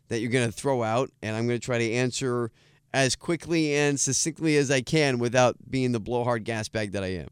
that 0.07 0.21
you're 0.21 0.32
going 0.32 0.47
to 0.47 0.51
throw 0.51 0.82
out, 0.82 1.11
and 1.21 1.36
I'm 1.36 1.45
going 1.45 1.59
to 1.59 1.63
try 1.63 1.78
to 1.78 1.91
answer 1.91 2.51
as 2.93 3.15
quickly 3.15 3.76
and 3.76 3.99
succinctly 3.99 4.57
as 4.57 4.69
I 4.69 4.82
can 4.82 5.17
without 5.17 5.55
being 5.69 5.91
the 5.91 5.99
blowhard 5.99 6.45
gas 6.45 6.69
bag 6.69 6.91
that 6.91 7.03
I 7.03 7.13
am. 7.13 7.30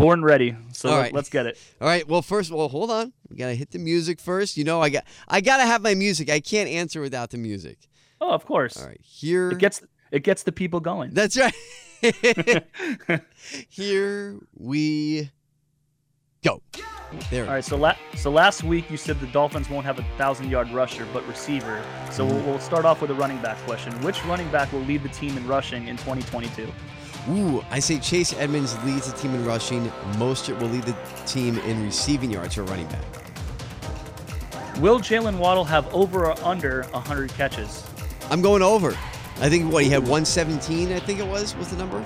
Born 0.00 0.22
ready. 0.22 0.56
So 0.72 0.90
All 0.90 0.98
right. 0.98 1.12
let's 1.12 1.28
get 1.28 1.46
it. 1.46 1.58
All 1.80 1.86
right. 1.86 2.06
Well, 2.08 2.22
first, 2.22 2.50
well, 2.50 2.68
hold 2.68 2.90
on. 2.90 3.12
We 3.28 3.36
got 3.36 3.48
to 3.48 3.54
hit 3.54 3.70
the 3.70 3.78
music 3.78 4.20
first. 4.20 4.56
You 4.56 4.64
know, 4.64 4.80
I 4.80 4.88
got 4.88 5.04
I 5.28 5.40
got 5.40 5.58
to 5.58 5.66
have 5.66 5.82
my 5.82 5.94
music. 5.94 6.30
I 6.30 6.40
can't 6.40 6.68
answer 6.68 7.00
without 7.00 7.30
the 7.30 7.38
music. 7.38 7.78
Oh, 8.20 8.30
of 8.30 8.44
course. 8.44 8.76
All 8.76 8.86
right. 8.86 9.00
Here. 9.02 9.50
It 9.50 9.58
gets 9.58 9.82
it 10.10 10.22
gets 10.22 10.42
the 10.42 10.52
people 10.52 10.80
going. 10.80 11.12
That's 11.12 11.36
right. 11.36 11.54
Here 13.68 14.38
we 14.54 15.30
go. 16.42 16.62
There. 17.30 17.44
All 17.44 17.54
right, 17.54 17.64
so 17.64 17.76
la- 17.76 17.96
so 18.14 18.30
last 18.30 18.62
week 18.62 18.88
you 18.88 18.96
said 18.96 19.18
the 19.18 19.26
Dolphins 19.26 19.68
won't 19.68 19.84
have 19.84 19.98
a 19.98 20.04
thousand 20.16 20.48
yard 20.48 20.70
rusher, 20.70 21.06
but 21.12 21.26
receiver. 21.26 21.82
So 22.10 22.24
we'll, 22.24 22.36
mm-hmm. 22.36 22.46
we'll 22.46 22.58
start 22.60 22.84
off 22.84 23.02
with 23.02 23.10
a 23.10 23.14
running 23.14 23.42
back 23.42 23.58
question. 23.66 23.92
Which 24.02 24.24
running 24.26 24.48
back 24.50 24.72
will 24.72 24.80
lead 24.82 25.02
the 25.02 25.08
team 25.08 25.36
in 25.36 25.46
rushing 25.46 25.88
in 25.88 25.96
2022? 25.96 26.72
Ooh, 27.28 27.62
I 27.70 27.80
say 27.80 27.98
Chase 27.98 28.32
Edmonds 28.34 28.82
leads 28.84 29.10
the 29.10 29.18
team 29.18 29.34
in 29.34 29.44
rushing. 29.44 29.90
Mostert 30.14 30.58
will 30.58 30.68
lead 30.68 30.84
the 30.84 30.96
team 31.26 31.58
in 31.58 31.84
receiving 31.84 32.30
yards 32.30 32.54
for 32.54 32.62
a 32.62 32.64
running 32.64 32.86
back. 32.86 33.04
Will 34.78 34.98
Jalen 34.98 35.38
Waddle 35.38 35.64
have 35.64 35.92
over 35.94 36.26
or 36.26 36.40
under 36.42 36.84
100 36.84 37.30
catches? 37.34 37.84
I'm 38.30 38.40
going 38.40 38.62
over. 38.62 38.96
I 39.40 39.48
think 39.48 39.70
what 39.72 39.84
he 39.84 39.90
had 39.90 40.00
117. 40.00 40.92
I 40.92 40.98
think 41.00 41.18
it 41.18 41.26
was 41.26 41.54
was 41.56 41.68
the 41.68 41.76
number. 41.76 42.02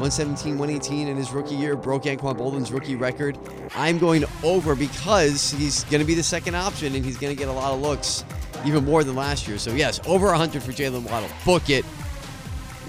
117, 0.00 0.56
118 0.56 1.08
in 1.08 1.16
his 1.16 1.30
rookie 1.30 1.54
year, 1.54 1.76
broke 1.76 2.04
Anquan 2.04 2.36
Boldin's 2.36 2.72
rookie 2.72 2.96
record. 2.96 3.38
I'm 3.74 3.98
going 3.98 4.24
over 4.42 4.74
because 4.74 5.50
he's 5.50 5.84
going 5.84 6.00
to 6.00 6.06
be 6.06 6.14
the 6.14 6.22
second 6.22 6.54
option 6.54 6.94
and 6.94 7.04
he's 7.04 7.18
going 7.18 7.34
to 7.34 7.38
get 7.38 7.48
a 7.48 7.52
lot 7.52 7.72
of 7.72 7.80
looks, 7.80 8.24
even 8.64 8.84
more 8.84 9.04
than 9.04 9.14
last 9.14 9.46
year. 9.46 9.58
So 9.58 9.72
yes, 9.72 10.00
over 10.06 10.26
100 10.28 10.62
for 10.62 10.72
Jalen 10.72 11.08
Waddle. 11.08 11.28
Book 11.44 11.68
it. 11.68 11.84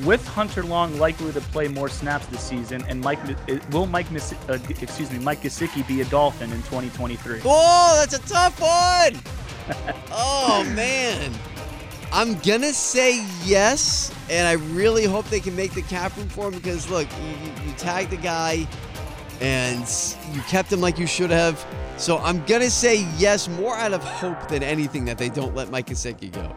With 0.05 0.25
Hunter 0.27 0.63
Long 0.63 0.97
likely 0.97 1.31
to 1.31 1.41
play 1.41 1.67
more 1.67 1.87
snaps 1.87 2.25
this 2.27 2.41
season, 2.41 2.83
and 2.87 3.01
Mike 3.01 3.19
will 3.71 3.85
Mike 3.85 4.07
uh, 4.11 4.57
excuse 4.81 5.11
me 5.11 5.19
Mike 5.19 5.41
Gesicki 5.41 5.87
be 5.87 6.01
a 6.01 6.05
Dolphin 6.05 6.51
in 6.51 6.57
2023? 6.63 7.41
Oh, 7.45 7.97
that's 7.99 8.13
a 8.13 8.27
tough 8.27 8.59
one. 8.59 9.21
oh 10.11 10.63
man. 10.75 11.31
I'm 12.13 12.37
gonna 12.39 12.73
say 12.73 13.25
yes, 13.45 14.13
and 14.29 14.47
I 14.47 14.53
really 14.73 15.05
hope 15.05 15.25
they 15.29 15.39
can 15.39 15.55
make 15.55 15.73
the 15.73 15.81
cap 15.83 16.15
room 16.17 16.27
for 16.27 16.47
him 16.47 16.55
because 16.55 16.89
look, 16.89 17.07
you, 17.21 17.29
you, 17.29 17.67
you 17.67 17.73
tagged 17.77 18.09
the 18.09 18.17
guy, 18.17 18.67
and 19.39 19.87
you 20.33 20.41
kept 20.41 20.73
him 20.73 20.81
like 20.81 20.97
you 20.97 21.07
should 21.07 21.29
have. 21.29 21.65
So 21.97 22.17
I'm 22.17 22.43
gonna 22.45 22.69
say 22.69 23.07
yes, 23.17 23.47
more 23.47 23.77
out 23.77 23.93
of 23.93 24.03
hope 24.03 24.47
than 24.47 24.63
anything 24.63 25.05
that 25.05 25.17
they 25.17 25.29
don't 25.29 25.55
let 25.55 25.69
Mike 25.69 25.87
Gesicki 25.87 26.31
go. 26.31 26.53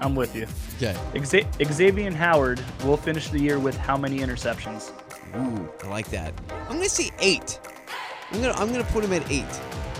I'm 0.00 0.14
with 0.14 0.34
you. 0.36 0.46
Okay. 0.76 0.96
Xa- 1.14 1.72
Xavier 1.72 2.10
Howard 2.12 2.62
will 2.84 2.96
finish 2.96 3.28
the 3.30 3.40
year 3.40 3.58
with 3.58 3.76
how 3.76 3.96
many 3.96 4.18
interceptions? 4.20 4.90
Ooh, 5.36 5.68
I 5.84 5.88
like 5.88 6.08
that. 6.10 6.32
I'm 6.68 6.76
gonna 6.76 6.88
say 6.88 7.10
eight. 7.20 7.58
I'm 8.30 8.40
gonna 8.40 8.54
I'm 8.54 8.70
gonna 8.70 8.84
put 8.84 9.04
him 9.04 9.12
at 9.12 9.28
eight. 9.30 9.44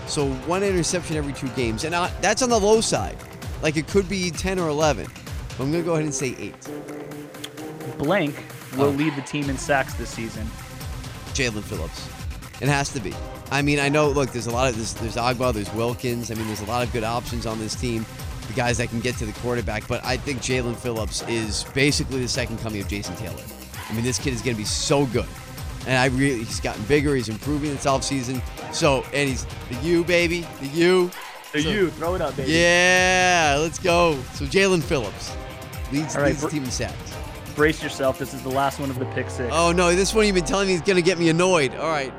So 0.07 0.27
one 0.47 0.63
interception 0.63 1.17
every 1.17 1.33
two 1.33 1.49
games, 1.49 1.83
and 1.83 1.93
uh, 1.93 2.09
that's 2.21 2.41
on 2.41 2.49
the 2.49 2.59
low 2.59 2.81
side. 2.81 3.17
Like 3.61 3.77
it 3.77 3.87
could 3.87 4.07
be 4.09 4.31
ten 4.31 4.57
or 4.57 4.69
eleven. 4.69 5.05
But 5.57 5.63
I'm 5.65 5.71
gonna 5.71 5.83
go 5.83 5.93
ahead 5.93 6.05
and 6.05 6.13
say 6.13 6.35
eight. 6.39 6.55
Blank 7.97 8.35
will 8.77 8.85
Oh. 8.85 8.89
lead 8.91 9.15
the 9.15 9.21
team 9.21 9.49
in 9.49 9.57
sacks 9.57 9.93
this 9.95 10.09
season. 10.09 10.45
Jaelan 11.33 11.63
Phillips. 11.63 12.07
It 12.61 12.67
has 12.67 12.89
to 12.93 12.99
be. 12.99 13.13
I 13.51 13.61
mean, 13.61 13.79
I 13.79 13.89
know. 13.89 14.09
Look, 14.09 14.31
there's 14.31 14.47
a 14.47 14.51
lot 14.51 14.69
of 14.69 14.75
there's, 14.75 14.93
there's 14.95 15.15
Ogbah, 15.15 15.53
there's 15.53 15.73
Wilkins. 15.73 16.31
I 16.31 16.35
mean, 16.35 16.47
there's 16.47 16.61
a 16.61 16.65
lot 16.65 16.85
of 16.85 16.91
good 16.93 17.03
options 17.03 17.45
on 17.45 17.59
this 17.59 17.75
team. 17.75 18.05
The 18.49 18.55
guys 18.55 18.77
that 18.79 18.89
can 18.89 18.99
get 18.99 19.15
to 19.17 19.25
the 19.27 19.31
quarterback, 19.33 19.87
but 19.87 20.03
I 20.03 20.17
think 20.17 20.39
Jaelan 20.39 20.75
Phillips 20.75 21.23
is 21.27 21.63
basically 21.75 22.19
the 22.21 22.27
second 22.27 22.57
coming 22.59 22.81
of 22.81 22.87
Jason 22.87 23.15
Taylor. 23.15 23.43
I 23.87 23.93
mean, 23.93 24.03
this 24.03 24.17
kid 24.19 24.33
is 24.33 24.41
going 24.41 24.55
to 24.55 24.59
be 24.59 24.65
so 24.65 25.05
good, 25.05 25.27
and 25.85 25.95
I 25.97 26.07
really 26.07 26.39
he's 26.43 26.59
gotten 26.59 26.81
bigger. 26.85 27.15
He's 27.15 27.29
improving 27.29 27.69
this 27.69 27.85
offseason. 27.85 28.41
So, 28.73 29.03
and 29.13 29.29
he's 29.29 29.45
the 29.69 29.75
U 29.83 30.03
baby, 30.03 30.47
the 30.61 30.67
U. 30.67 31.11
To 31.53 31.61
So- 31.61 31.69
you, 31.69 31.89
throw 31.91 32.15
it 32.15 32.21
up, 32.21 32.35
baby. 32.35 32.51
Yeah, 32.51 33.57
let's 33.59 33.77
go. 33.79 34.13
So 34.33 34.45
Jaelan 34.45 34.81
Phillips 34.83 35.31
leads, 35.91 36.15
right, 36.15 36.27
leads 36.27 36.41
the 36.41 36.49
team 36.49 36.63
in 36.63 36.71
sacks. 36.71 37.13
Brace 37.55 37.81
yourself. 37.83 38.17
This 38.17 38.33
is 38.33 38.41
the 38.41 38.49
last 38.49 38.79
one 38.79 38.89
of 38.89 38.97
the 38.99 39.05
pick 39.07 39.29
six. 39.29 39.49
Oh 39.53 39.71
no, 39.71 39.95
this 39.95 40.13
one 40.13 40.25
you've 40.25 40.35
been 40.35 40.43
telling 40.45 40.67
me 40.67 40.73
is 40.73 40.81
going 40.81 40.95
to 40.95 41.01
get 41.03 41.19
me 41.19 41.29
annoyed. 41.29 41.75
All 41.75 41.89
right. 41.89 42.13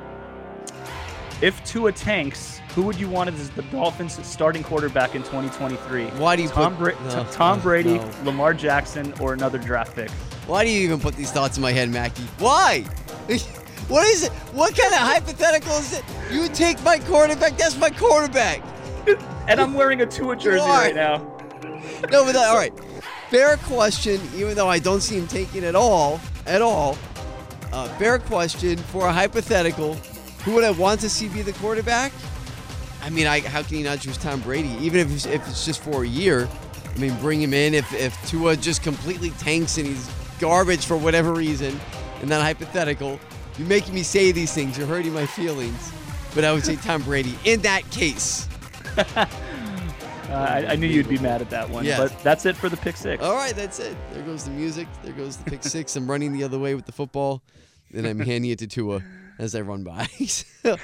If 1.42 1.64
Tua 1.64 1.90
tanks, 1.92 2.59
who 2.74 2.82
would 2.82 2.98
you 2.98 3.08
want 3.08 3.30
as 3.30 3.50
the 3.50 3.62
Dolphins 3.62 4.24
starting 4.26 4.62
quarterback 4.62 5.14
in 5.14 5.22
2023? 5.22 6.06
Why 6.06 6.36
do 6.36 6.42
you 6.42 6.48
Tom, 6.48 6.76
put 6.76 6.96
Bra- 6.96 7.04
no, 7.08 7.24
Tom 7.32 7.60
Brady, 7.60 7.98
no. 7.98 8.10
Lamar 8.24 8.54
Jackson, 8.54 9.12
or 9.20 9.32
another 9.32 9.58
draft 9.58 9.94
pick? 9.94 10.10
Why 10.46 10.64
do 10.64 10.70
you 10.70 10.80
even 10.80 11.00
put 11.00 11.16
these 11.16 11.32
thoughts 11.32 11.56
in 11.56 11.62
my 11.62 11.72
head, 11.72 11.90
Mackey? 11.90 12.22
Why? 12.38 12.84
What 13.88 14.06
is 14.06 14.22
it? 14.22 14.30
What 14.52 14.76
kind 14.78 14.94
of 14.94 15.00
hypothetical 15.00 15.72
is 15.72 15.94
it? 15.94 16.04
You 16.30 16.46
take 16.46 16.80
my 16.84 17.00
quarterback. 17.00 17.56
That's 17.56 17.76
my 17.76 17.90
quarterback. 17.90 18.62
And 19.48 19.60
I'm 19.60 19.74
wearing 19.74 20.00
a 20.00 20.06
Tua 20.06 20.36
jersey 20.36 20.60
right 20.60 20.94
now. 20.94 21.16
No, 22.08 22.24
but 22.24 22.32
that, 22.34 22.50
all 22.50 22.56
right. 22.56 22.72
Fair 23.30 23.56
question. 23.56 24.20
Even 24.36 24.54
though 24.54 24.68
I 24.68 24.78
don't 24.78 25.00
see 25.00 25.18
him 25.18 25.26
taking 25.26 25.64
it 25.64 25.74
all 25.74 26.20
at 26.46 26.62
all. 26.62 26.96
Uh, 27.72 27.88
fair 27.98 28.20
question 28.20 28.76
for 28.76 29.08
a 29.08 29.12
hypothetical. 29.12 29.94
Who 30.44 30.54
would 30.54 30.62
I 30.62 30.70
want 30.70 31.00
to 31.00 31.08
see 31.10 31.28
be 31.28 31.42
the 31.42 31.52
quarterback? 31.54 32.12
I 33.02 33.10
mean, 33.10 33.26
I, 33.26 33.40
how 33.40 33.62
can 33.62 33.78
you 33.78 33.84
not 33.84 34.00
choose 34.00 34.18
Tom 34.18 34.40
Brady? 34.40 34.68
Even 34.80 35.00
if 35.00 35.12
it's, 35.12 35.26
if 35.26 35.46
it's 35.48 35.64
just 35.64 35.82
for 35.82 36.04
a 36.04 36.08
year. 36.08 36.48
I 36.94 36.98
mean, 36.98 37.16
bring 37.20 37.40
him 37.40 37.54
in. 37.54 37.72
If 37.72 37.92
if 37.94 38.16
Tua 38.28 38.56
just 38.56 38.82
completely 38.82 39.30
tanks 39.30 39.78
and 39.78 39.86
he's 39.86 40.10
garbage 40.40 40.84
for 40.84 40.96
whatever 40.96 41.32
reason, 41.32 41.78
and 42.20 42.30
then 42.30 42.40
hypothetical, 42.40 43.18
you're 43.56 43.68
making 43.68 43.94
me 43.94 44.02
say 44.02 44.32
these 44.32 44.52
things. 44.52 44.76
You're 44.76 44.86
hurting 44.86 45.12
my 45.12 45.26
feelings. 45.26 45.92
But 46.34 46.44
I 46.44 46.52
would 46.52 46.64
say 46.64 46.76
Tom 46.76 47.02
Brady 47.02 47.38
in 47.44 47.60
that 47.62 47.88
case. 47.90 48.48
Uh, 50.30 50.34
I, 50.34 50.66
I 50.66 50.76
knew 50.76 50.86
you'd 50.86 51.08
be 51.08 51.18
mad 51.18 51.40
at 51.40 51.50
that 51.50 51.68
one. 51.68 51.84
Yes. 51.84 51.98
But 51.98 52.22
that's 52.22 52.46
it 52.46 52.56
for 52.56 52.68
the 52.68 52.76
pick 52.76 52.96
six. 52.96 53.20
All 53.20 53.34
right, 53.34 53.52
that's 53.52 53.80
it. 53.80 53.96
There 54.12 54.22
goes 54.22 54.44
the 54.44 54.52
music. 54.52 54.86
There 55.02 55.12
goes 55.12 55.36
the 55.36 55.50
pick 55.50 55.64
six. 55.64 55.96
I'm 55.96 56.08
running 56.08 56.32
the 56.32 56.44
other 56.44 56.56
way 56.56 56.76
with 56.76 56.86
the 56.86 56.92
football, 56.92 57.42
and 57.92 58.06
I'm 58.06 58.20
handing 58.20 58.52
it 58.52 58.60
to 58.60 58.68
Tua 58.68 59.02
as 59.40 59.56
I 59.56 59.62
run 59.62 59.82
by. 59.82 60.06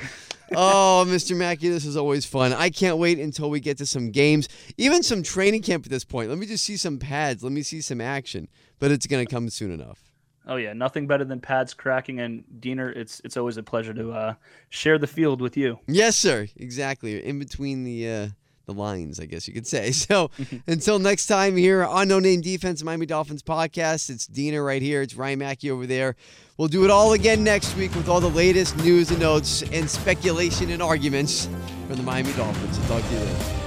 oh, 0.54 1.04
Mr. 1.08 1.36
Mackey, 1.36 1.68
this 1.68 1.84
is 1.84 1.96
always 1.96 2.24
fun. 2.24 2.52
I 2.52 2.70
can't 2.70 2.98
wait 2.98 3.18
until 3.18 3.50
we 3.50 3.60
get 3.60 3.78
to 3.78 3.86
some 3.86 4.10
games, 4.10 4.48
even 4.76 5.02
some 5.02 5.22
training 5.22 5.62
camp 5.62 5.84
at 5.86 5.90
this 5.90 6.04
point. 6.04 6.28
Let 6.28 6.38
me 6.38 6.46
just 6.46 6.64
see 6.64 6.76
some 6.76 6.98
pads. 6.98 7.42
Let 7.42 7.52
me 7.52 7.62
see 7.62 7.80
some 7.80 8.00
action. 8.00 8.48
But 8.78 8.90
it's 8.90 9.06
going 9.06 9.26
to 9.26 9.32
come 9.32 9.48
soon 9.48 9.72
enough. 9.72 10.12
Oh 10.48 10.56
yeah, 10.56 10.72
nothing 10.72 11.06
better 11.06 11.24
than 11.24 11.40
pads 11.40 11.74
cracking. 11.74 12.20
And 12.20 12.44
Diener, 12.60 12.90
it's 12.90 13.20
it's 13.24 13.36
always 13.36 13.56
a 13.56 13.62
pleasure 13.62 13.92
to 13.94 14.12
uh, 14.12 14.34
share 14.68 14.96
the 14.98 15.06
field 15.06 15.40
with 15.40 15.56
you. 15.56 15.80
Yes, 15.88 16.16
sir. 16.16 16.46
Exactly. 16.56 17.24
In 17.24 17.38
between 17.38 17.82
the 17.82 18.08
uh, 18.08 18.28
the 18.66 18.74
lines, 18.74 19.20
I 19.20 19.26
guess 19.26 19.48
you 19.48 19.54
could 19.54 19.66
say. 19.66 19.92
So 20.06 20.30
until 20.66 20.98
next 20.98 21.26
time 21.26 21.56
here 21.56 21.84
on 21.84 22.06
No 22.06 22.18
Name 22.18 22.40
Defense 22.40 22.82
Miami 22.82 23.06
Dolphins 23.06 23.42
podcast, 23.42 24.10
it's 24.10 24.26
Dina 24.26 24.62
right 24.62 24.82
here. 24.82 25.02
It's 25.02 25.14
Ryan 25.14 25.38
Mackey 25.40 25.70
over 25.70 25.86
there. 25.86 26.16
We'll 26.58 26.68
do 26.68 26.84
it 26.84 26.90
all 26.90 27.12
again 27.14 27.42
next 27.42 27.76
week 27.76 27.94
with 27.94 28.08
all 28.08 28.20
the 28.20 28.30
latest 28.30 28.76
news 28.78 29.10
and 29.10 29.20
notes 29.20 29.62
and 29.72 29.88
speculation 29.88 30.70
and 30.70 30.82
arguments 30.82 31.48
from 31.86 31.96
the 31.96 32.02
Miami 32.02 32.32
Dolphins. 32.34 32.78
I'll 32.78 33.00
talk 33.00 33.08
to 33.08 33.14
you 33.14 33.20
then. 33.20 33.65